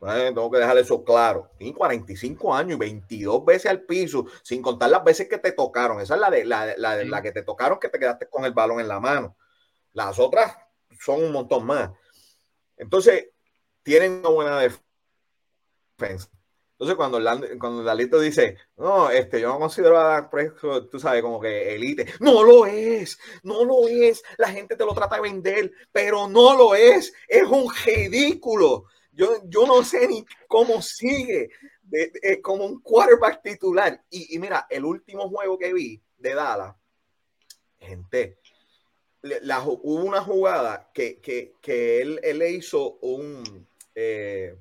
tengo 0.00 0.50
que 0.50 0.58
dejar 0.58 0.78
eso 0.78 1.04
claro. 1.04 1.50
Tiene 1.56 1.74
45 1.74 2.54
años 2.54 2.76
y 2.76 2.80
22 2.80 3.44
veces 3.44 3.70
al 3.70 3.82
piso, 3.82 4.26
sin 4.42 4.60
contar 4.62 4.90
las 4.90 5.04
veces 5.04 5.28
que 5.28 5.38
te 5.38 5.52
tocaron. 5.52 6.00
Esa 6.00 6.14
es 6.14 6.20
la 6.20 6.30
de 6.30 6.44
la, 6.44 6.74
la, 6.76 7.04
la 7.04 7.22
que 7.22 7.32
te 7.32 7.42
tocaron, 7.42 7.78
que 7.78 7.88
te 7.88 7.98
quedaste 7.98 8.28
con 8.28 8.44
el 8.44 8.52
balón 8.52 8.80
en 8.80 8.88
la 8.88 9.00
mano. 9.00 9.36
Las 9.92 10.18
otras 10.18 10.56
son 10.98 11.22
un 11.22 11.32
montón 11.32 11.64
más. 11.66 11.90
Entonces, 12.76 13.28
tienen 13.82 14.20
una 14.20 14.28
buena 14.28 14.60
defensa. 15.98 16.28
Entonces, 16.80 16.96
cuando, 16.96 17.18
cuando 17.58 17.84
Dalito 17.84 18.18
dice, 18.18 18.56
no, 18.78 19.10
este, 19.10 19.38
yo 19.38 19.48
no 19.48 19.58
considero 19.58 20.00
a 20.00 20.30
Prescott, 20.30 20.90
tú 20.90 20.98
sabes, 20.98 21.20
como 21.20 21.38
que 21.38 21.74
elite. 21.74 22.06
No 22.20 22.42
lo 22.42 22.64
es, 22.64 23.18
no 23.42 23.66
lo 23.66 23.86
es. 23.86 24.22
La 24.38 24.48
gente 24.48 24.76
te 24.76 24.86
lo 24.86 24.94
trata 24.94 25.16
de 25.16 25.20
vender, 25.20 25.70
pero 25.92 26.26
no 26.26 26.56
lo 26.56 26.74
es. 26.74 27.12
Es 27.28 27.42
un 27.42 27.70
ridículo. 27.84 28.84
Yo, 29.12 29.42
yo 29.44 29.66
no 29.66 29.84
sé 29.84 30.08
ni 30.08 30.24
cómo 30.48 30.80
sigue 30.80 31.50
como 32.42 32.64
un 32.64 32.80
quarterback 32.80 33.42
titular. 33.42 34.02
Y, 34.08 34.38
mira, 34.38 34.66
el 34.70 34.86
último 34.86 35.28
juego 35.28 35.58
que 35.58 35.74
vi 35.74 36.02
de 36.16 36.34
Dallas, 36.34 36.76
gente, 37.78 38.38
hubo 39.22 40.02
una 40.02 40.22
jugada 40.22 40.90
que, 40.94 41.20
él, 42.00 42.20
le 42.38 42.50
hizo 42.52 42.94
un, 43.02 43.68
eh, 43.94 44.56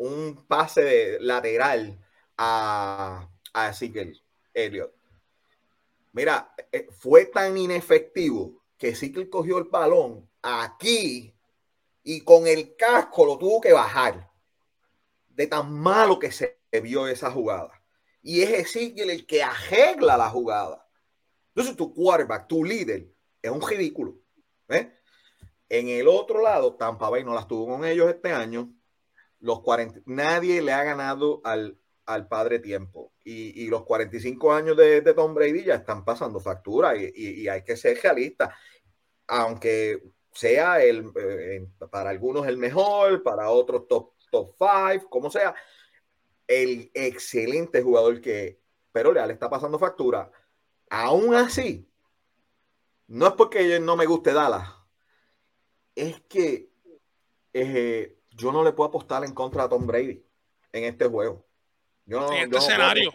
un 0.00 0.46
pase 0.46 1.18
lateral 1.20 1.98
a, 2.38 3.28
a 3.52 3.68
Ezekiel 3.68 4.18
Elliott. 4.54 4.94
Mira, 6.12 6.54
eh, 6.72 6.88
fue 6.90 7.26
tan 7.26 7.58
inefectivo 7.58 8.62
que 8.78 8.88
Ezekiel 8.88 9.28
cogió 9.28 9.58
el 9.58 9.64
balón 9.64 10.26
aquí 10.40 11.34
y 12.02 12.22
con 12.22 12.46
el 12.46 12.76
casco 12.76 13.26
lo 13.26 13.36
tuvo 13.36 13.60
que 13.60 13.74
bajar. 13.74 14.30
De 15.28 15.46
tan 15.46 15.72
malo 15.72 16.18
que 16.18 16.32
se 16.32 16.58
vio 16.82 17.06
esa 17.06 17.30
jugada. 17.30 17.70
Y 18.22 18.40
es 18.40 18.50
Ezekiel 18.50 19.10
el 19.10 19.26
que 19.26 19.42
arregla 19.42 20.16
la 20.16 20.30
jugada. 20.30 20.88
Entonces 21.48 21.76
tu 21.76 21.92
quarterback, 21.92 22.48
tu 22.48 22.64
líder, 22.64 23.06
es 23.42 23.50
un 23.50 23.60
ridículo. 23.60 24.14
¿eh? 24.68 24.94
En 25.68 25.88
el 25.88 26.08
otro 26.08 26.40
lado, 26.40 26.74
Tampa 26.74 27.10
Bay 27.10 27.22
no 27.22 27.34
las 27.34 27.46
tuvo 27.46 27.66
con 27.66 27.84
ellos 27.84 28.08
este 28.08 28.32
año. 28.32 28.72
Los 29.40 29.60
40, 29.60 30.00
nadie 30.06 30.62
le 30.62 30.72
ha 30.72 30.84
ganado 30.84 31.40
al, 31.44 31.78
al 32.06 32.28
padre 32.28 32.58
tiempo. 32.58 33.12
Y, 33.24 33.64
y, 33.64 33.68
los 33.68 33.84
45 33.84 34.52
años 34.52 34.76
de, 34.76 35.00
de, 35.00 35.14
Tom 35.14 35.34
Brady 35.34 35.64
ya 35.64 35.74
están 35.76 36.04
pasando 36.04 36.40
factura 36.40 36.96
y, 36.96 37.10
y, 37.14 37.48
hay 37.48 37.62
que 37.62 37.76
ser 37.76 37.98
realista. 38.02 38.54
Aunque 39.26 40.02
sea 40.32 40.82
el, 40.82 41.10
eh, 41.16 41.66
para 41.90 42.10
algunos 42.10 42.46
el 42.46 42.56
mejor, 42.56 43.22
para 43.22 43.50
otros 43.50 43.86
top, 43.88 44.12
top 44.30 44.54
five, 44.58 45.04
como 45.08 45.30
sea, 45.30 45.54
el 46.46 46.90
excelente 46.94 47.82
jugador 47.82 48.20
que, 48.20 48.60
pero 48.92 49.12
le 49.12 49.32
está 49.32 49.48
pasando 49.48 49.78
factura. 49.78 50.30
Aún 50.88 51.34
así, 51.34 51.88
no 53.06 53.28
es 53.28 53.32
porque 53.34 53.80
no 53.80 53.96
me 53.96 54.06
guste 54.06 54.32
Dallas, 54.32 54.68
es 55.94 56.20
que 56.22 56.70
eh, 57.52 58.19
yo 58.30 58.52
no 58.52 58.64
le 58.64 58.72
puedo 58.72 58.88
apostar 58.88 59.24
en 59.24 59.34
contra 59.34 59.64
de 59.64 59.68
Tom 59.68 59.86
Brady 59.86 60.24
en 60.72 60.84
este 60.84 61.06
juego. 61.06 61.44
en 62.06 62.32
este 62.32 62.56
escenario. 62.58 63.10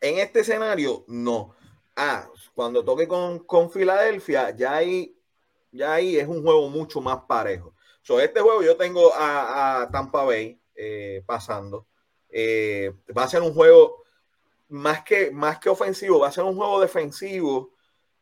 En 0.00 0.18
este 0.18 0.40
escenario, 0.40 1.04
no. 1.08 1.54
Ah, 1.96 2.28
cuando 2.54 2.84
toque 2.84 3.08
con, 3.08 3.40
con 3.40 3.70
Filadelfia, 3.70 4.50
ya 4.50 4.76
ahí, 4.76 5.16
ya 5.72 5.94
ahí 5.94 6.16
es 6.16 6.28
un 6.28 6.42
juego 6.42 6.68
mucho 6.68 7.00
más 7.00 7.24
parejo. 7.26 7.74
So, 8.02 8.20
este 8.20 8.40
juego 8.40 8.62
yo 8.62 8.76
tengo 8.76 9.12
a, 9.14 9.88
Tampa 9.92 10.22
Bay 10.22 10.60
eh, 10.74 11.22
pasando. 11.26 11.86
Eh, 12.30 12.94
va 13.16 13.24
a 13.24 13.28
ser 13.28 13.42
un 13.42 13.52
juego 13.52 14.04
más 14.68 15.02
que, 15.02 15.30
más 15.30 15.58
que 15.58 15.68
ofensivo, 15.68 16.20
va 16.20 16.28
a 16.28 16.32
ser 16.32 16.44
un 16.44 16.56
juego 16.56 16.80
defensivo 16.80 17.72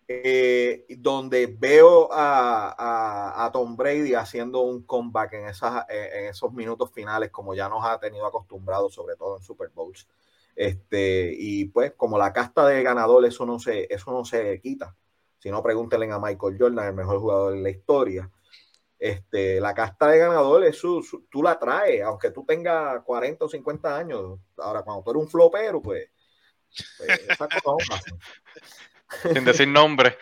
eh, 0.08 0.86
donde 0.98 1.46
veo 1.46 2.08
a, 2.12 3.50
Tom 3.52 3.76
Brady 3.76 4.14
haciendo 4.14 4.60
un 4.60 4.82
comeback 4.84 5.32
en, 5.34 5.48
esas, 5.48 5.84
en 5.88 6.26
esos 6.26 6.52
minutos 6.52 6.92
finales, 6.92 7.30
como 7.30 7.54
ya 7.54 7.68
nos 7.68 7.84
ha 7.84 7.98
tenido 7.98 8.26
acostumbrados, 8.26 8.94
sobre 8.94 9.16
todo 9.16 9.38
en 9.38 9.42
Super 9.42 9.70
Bowls. 9.74 10.06
Este, 10.54 11.34
y 11.36 11.66
pues, 11.66 11.92
como 11.96 12.18
la 12.18 12.32
casta 12.32 12.66
de 12.66 12.82
ganador, 12.82 13.24
eso 13.26 13.44
no 13.46 13.58
se, 13.58 13.86
eso 13.92 14.10
no 14.12 14.24
se 14.24 14.60
quita. 14.60 14.96
Si 15.38 15.50
no, 15.50 15.62
pregúntenle 15.62 16.10
a 16.10 16.18
Michael 16.18 16.56
Jordan, 16.58 16.86
el 16.88 16.94
mejor 16.94 17.20
jugador 17.20 17.54
de 17.54 17.60
la 17.60 17.70
historia. 17.70 18.30
este, 18.98 19.60
la 19.60 19.74
casta 19.74 20.08
de 20.08 20.18
ganadores, 20.18 20.80
tú 20.80 21.42
la 21.42 21.58
traes, 21.58 22.02
aunque 22.02 22.30
tú 22.30 22.44
tengas 22.46 23.02
40 23.04 23.44
o 23.44 23.48
50 23.48 23.96
años. 23.96 24.38
Ahora, 24.56 24.82
cuando 24.82 25.02
tú 25.02 25.10
eres 25.10 25.22
un 25.24 25.28
flopero, 25.28 25.82
pues, 25.82 26.08
pues 26.98 27.38
cosa 27.62 28.00
Sin 29.32 29.44
decir 29.44 29.68
nombre. 29.68 30.16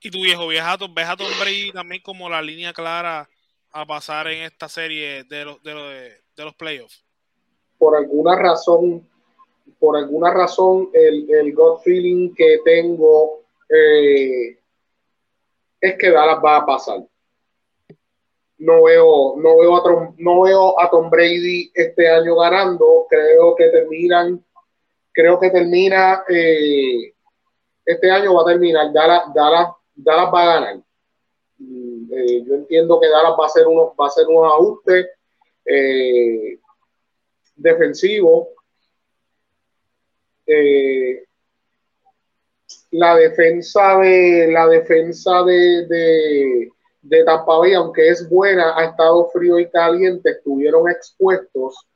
Y 0.00 0.10
tu 0.10 0.22
viejo, 0.22 0.46
¿ves 0.46 0.60
a, 0.60 0.76
Tom, 0.76 0.94
Brady 0.94 1.72
también 1.72 2.02
como 2.02 2.28
la 2.28 2.42
línea 2.42 2.72
clara 2.72 3.28
a 3.72 3.86
pasar 3.86 4.28
en 4.28 4.42
esta 4.42 4.68
serie 4.68 5.24
de 5.24 5.44
los, 5.44 5.62
de, 5.62 6.12
los 6.36 6.54
playoffs? 6.54 7.02
Por 7.78 7.96
alguna 7.96 8.36
razón, 8.36 9.08
por 9.78 9.96
alguna 9.96 10.30
razón, 10.30 10.90
el, 10.92 11.26
el 11.30 11.54
gut 11.54 11.80
feeling 11.82 12.34
que 12.34 12.58
tengo 12.64 13.44
eh, 13.68 14.58
es 15.80 15.98
que 15.98 16.10
Dallas 16.10 16.38
va 16.44 16.56
a 16.56 16.66
pasar. 16.66 17.02
No 18.58 18.84
veo, 18.84 19.34
no 19.36 19.58
veo 19.58 19.76
a 19.76 19.82
Tom, 19.82 20.14
no 20.18 20.42
veo 20.42 20.80
a 20.80 20.88
Tom 20.90 21.10
Brady 21.10 21.70
este 21.74 22.08
año 22.08 22.36
ganando. 22.36 23.06
Creo 23.08 23.54
que 23.56 23.68
terminan, 23.68 24.44
creo 25.14 25.38
que 25.38 25.50
termina 25.50 26.24
eh, 26.28 27.14
este 27.86 28.10
año 28.10 28.34
va 28.34 28.42
a 28.42 28.52
terminar. 28.52 28.92
Dallas, 28.92 29.32
Dallas, 29.34 29.68
Dallas 29.94 30.34
va 30.34 30.42
a 30.42 30.54
ganar. 30.54 30.76
Mm, 31.58 32.12
eh, 32.12 32.44
yo 32.44 32.54
entiendo 32.54 33.00
que 33.00 33.08
Dallas 33.08 33.34
va 33.38 33.44
a 33.44 33.46
hacer 33.46 33.66
unos, 33.66 33.90
va 33.98 34.04
a 34.04 34.08
hacer 34.08 34.26
unos 34.26 34.52
ajustes 34.52 35.06
eh, 35.64 36.58
defensivos. 37.56 38.48
Eh, 40.46 41.24
la 42.90 43.16
defensa 43.16 43.98
de 43.98 44.48
la 44.52 44.66
defensa 44.68 45.42
de, 45.42 45.86
de, 45.86 46.72
de 47.02 47.74
aunque 47.74 48.08
es 48.08 48.28
buena, 48.28 48.76
ha 48.76 48.84
estado 48.84 49.28
frío 49.30 49.58
y 49.58 49.68
caliente, 49.70 50.30
estuvieron 50.30 50.88
expuestos. 50.88 51.86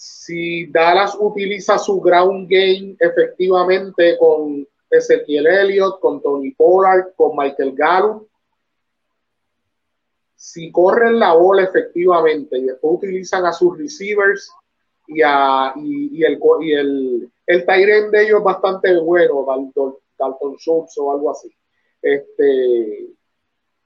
Si 0.00 0.70
Dallas 0.70 1.16
utiliza 1.18 1.76
su 1.76 2.00
ground 2.00 2.48
game 2.48 2.94
efectivamente 3.00 4.16
con 4.16 4.64
Ezequiel 4.88 5.44
Elliott, 5.48 5.98
con 5.98 6.22
Tony 6.22 6.52
Pollard, 6.52 7.14
con 7.16 7.36
Michael 7.36 7.74
Gallup, 7.74 8.28
si 10.36 10.70
corren 10.70 11.18
la 11.18 11.32
bola 11.32 11.64
efectivamente 11.64 12.58
y 12.58 12.66
después 12.66 12.98
utilizan 12.98 13.44
a 13.44 13.52
sus 13.52 13.76
receivers 13.76 14.52
y, 15.08 15.20
a, 15.20 15.72
y, 15.74 16.22
el, 16.22 16.38
y 16.60 16.72
el, 16.74 17.32
el 17.44 17.66
de 17.66 18.22
ellos 18.22 18.38
es 18.38 18.44
bastante 18.44 18.96
bueno, 19.00 19.44
Dalton, 19.44 19.96
Dalton 20.16 20.54
Schultz 20.58 20.96
o 20.98 21.10
algo 21.10 21.32
así. 21.32 21.52
Este, 22.00 23.08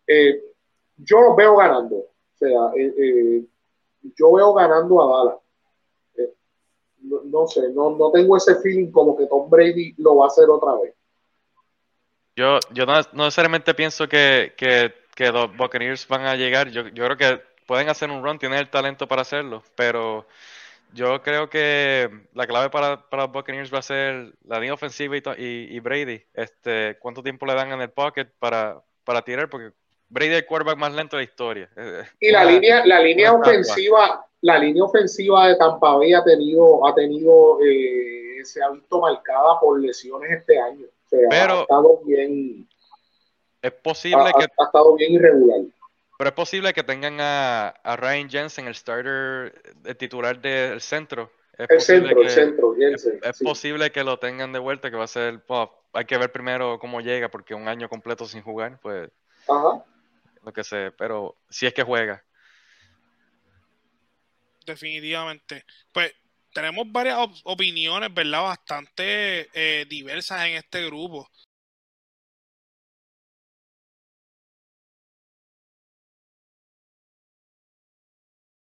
eh, 0.07 0.43
yo 0.99 1.23
los 1.23 1.37
veo 1.37 1.57
ganando. 1.57 1.97
O 1.97 2.11
sea, 2.35 2.71
eh, 2.77 2.95
eh, 2.99 3.45
yo 4.15 4.33
veo 4.33 4.53
ganando 4.53 5.01
a 5.01 5.17
Dallas. 5.17 5.42
No, 7.03 7.47
sé, 7.47 7.61
no, 7.75 7.97
no 7.97 8.11
tengo 8.11 8.37
ese 8.37 8.57
feeling 8.57 8.91
como 8.91 9.17
que 9.17 9.27
Tom 9.27 9.49
Brady 9.49 9.95
lo 9.99 10.17
va 10.17 10.27
a 10.27 10.29
hacer 10.29 10.49
otra 10.49 10.75
vez. 10.83 10.95
Yo, 12.35 12.59
yo 12.73 12.87
no, 12.87 12.95
necesariamente 13.13 13.75
pienso 13.75 14.09
que, 14.09 14.55
que, 14.57 14.95
que, 15.15 15.31
los 15.31 15.55
Buccaneers 15.57 16.09
van 16.09 16.27
a 16.27 16.35
llegar. 16.35 16.71
Yo, 16.71 16.89
yo 16.89 17.05
creo 17.05 17.17
que 17.17 17.43
pueden 17.67 17.89
hacer 17.89 18.11
un 18.11 18.25
run, 18.25 18.39
tienen 18.39 18.59
el 18.59 18.71
talento 18.71 19.07
para 19.07 19.23
hacerlo, 19.23 19.63
pero 19.77 20.27
yo 20.95 21.23
creo 21.23 21.49
que 21.49 22.11
la 22.35 22.47
clave 22.47 22.71
para, 22.71 23.09
para 23.09 23.25
los 23.25 23.33
Buccaneers 23.33 23.73
va 23.73 23.79
a 23.79 23.83
ser 23.83 24.35
la 24.45 24.59
línea 24.59 24.75
ofensiva 24.75 25.17
y, 25.17 25.23
y, 25.39 25.81
Brady. 25.81 26.23
Este, 26.35 26.99
¿Cuánto 27.01 27.23
tiempo 27.23 27.47
le 27.47 27.55
dan 27.55 27.73
en 27.73 27.81
el 27.81 27.91
pocket 27.91 28.27
para, 28.39 28.83
para 29.05 29.23
tirar? 29.23 29.49
Porque 29.49 29.73
Brady 30.09 30.33
es 30.33 30.39
el 30.39 30.47
quarterback 30.47 30.79
más 30.79 30.93
lento 30.93 31.17
de 31.17 31.23
la 31.23 31.31
historia. 31.31 31.71
Y 32.21 32.31
la 32.31 32.45
línea, 32.51 32.85
la 32.85 33.01
línea 33.01 33.33
ofensiva, 33.33 34.27
la 34.43 34.59
línea 34.59 34.85
ofensiva 34.85 35.49
de 35.49 35.57
Tampa 35.57 35.97
Bay 35.97 36.13
ha 36.13 36.23
tenido, 36.23 36.87
ha 36.87 36.95
tenido, 36.95 37.59
eh, 37.65 38.45
se 38.45 38.63
ha 38.63 38.71
visto 38.71 39.01
marcada 39.01 39.59
por 39.61 39.81
lesiones 39.81 40.31
este 40.31 40.61
año. 40.61 40.87
O 40.87 41.09
sea, 41.09 41.29
Pero 41.31 41.59
ha 41.59 41.63
estado 41.63 42.01
bien. 42.05 42.69
Es 43.63 43.73
posible 43.73 44.33
que. 44.37 44.45
Ha 44.59 44.65
estado 44.65 44.95
bien 44.97 45.13
irregular. 45.13 45.61
Pero 46.19 46.29
es 46.29 46.35
posible 46.35 46.73
que 46.73 46.83
tengan 46.83 47.19
a, 47.21 47.97
Ryan 47.97 48.29
Jensen, 48.29 48.67
el 48.67 48.75
starter, 48.75 49.63
el 49.85 49.97
titular 49.97 50.41
del 50.41 50.81
centro. 50.81 51.31
Es 51.57 51.71
el 51.71 51.81
centro, 51.81 52.23
el 52.23 52.31
centro, 52.31 52.75
Jensen. 52.75 53.21
Es, 53.23 53.41
posible 53.41 53.93
que 53.93 54.03
lo 54.03 54.19
tengan 54.19 54.53
de 54.53 54.59
vuelta, 54.59 54.91
que 54.91 54.97
va 54.97 55.05
a 55.05 55.09
ser. 55.09 55.41
hay 55.93 56.05
que 56.05 56.19
ver 56.19 56.33
primero 56.33 56.79
cómo 56.81 57.01
llega, 57.01 57.29
porque 57.29 57.55
un 57.55 57.69
año 57.69 57.89
completo 57.89 58.25
sin 58.25 58.43
jugar, 58.43 58.81
pues. 58.83 59.09
Ajá. 59.49 59.85
Lo 60.45 60.53
que 60.53 60.65
sé, 60.65 60.91
pero 60.99 61.37
si 61.49 61.67
es 61.67 61.75
que 61.75 61.85
juega. 61.85 62.25
Definitivamente. 64.67 65.65
Pues 65.93 66.13
tenemos 66.53 66.91
varias 66.91 67.17
opiniones, 67.45 68.13
¿verdad? 68.13 68.43
Bastante 68.43 69.49
eh, 69.55 69.87
diversas 69.89 70.47
en 70.47 70.55
este 70.57 70.87
grupo. 70.87 71.29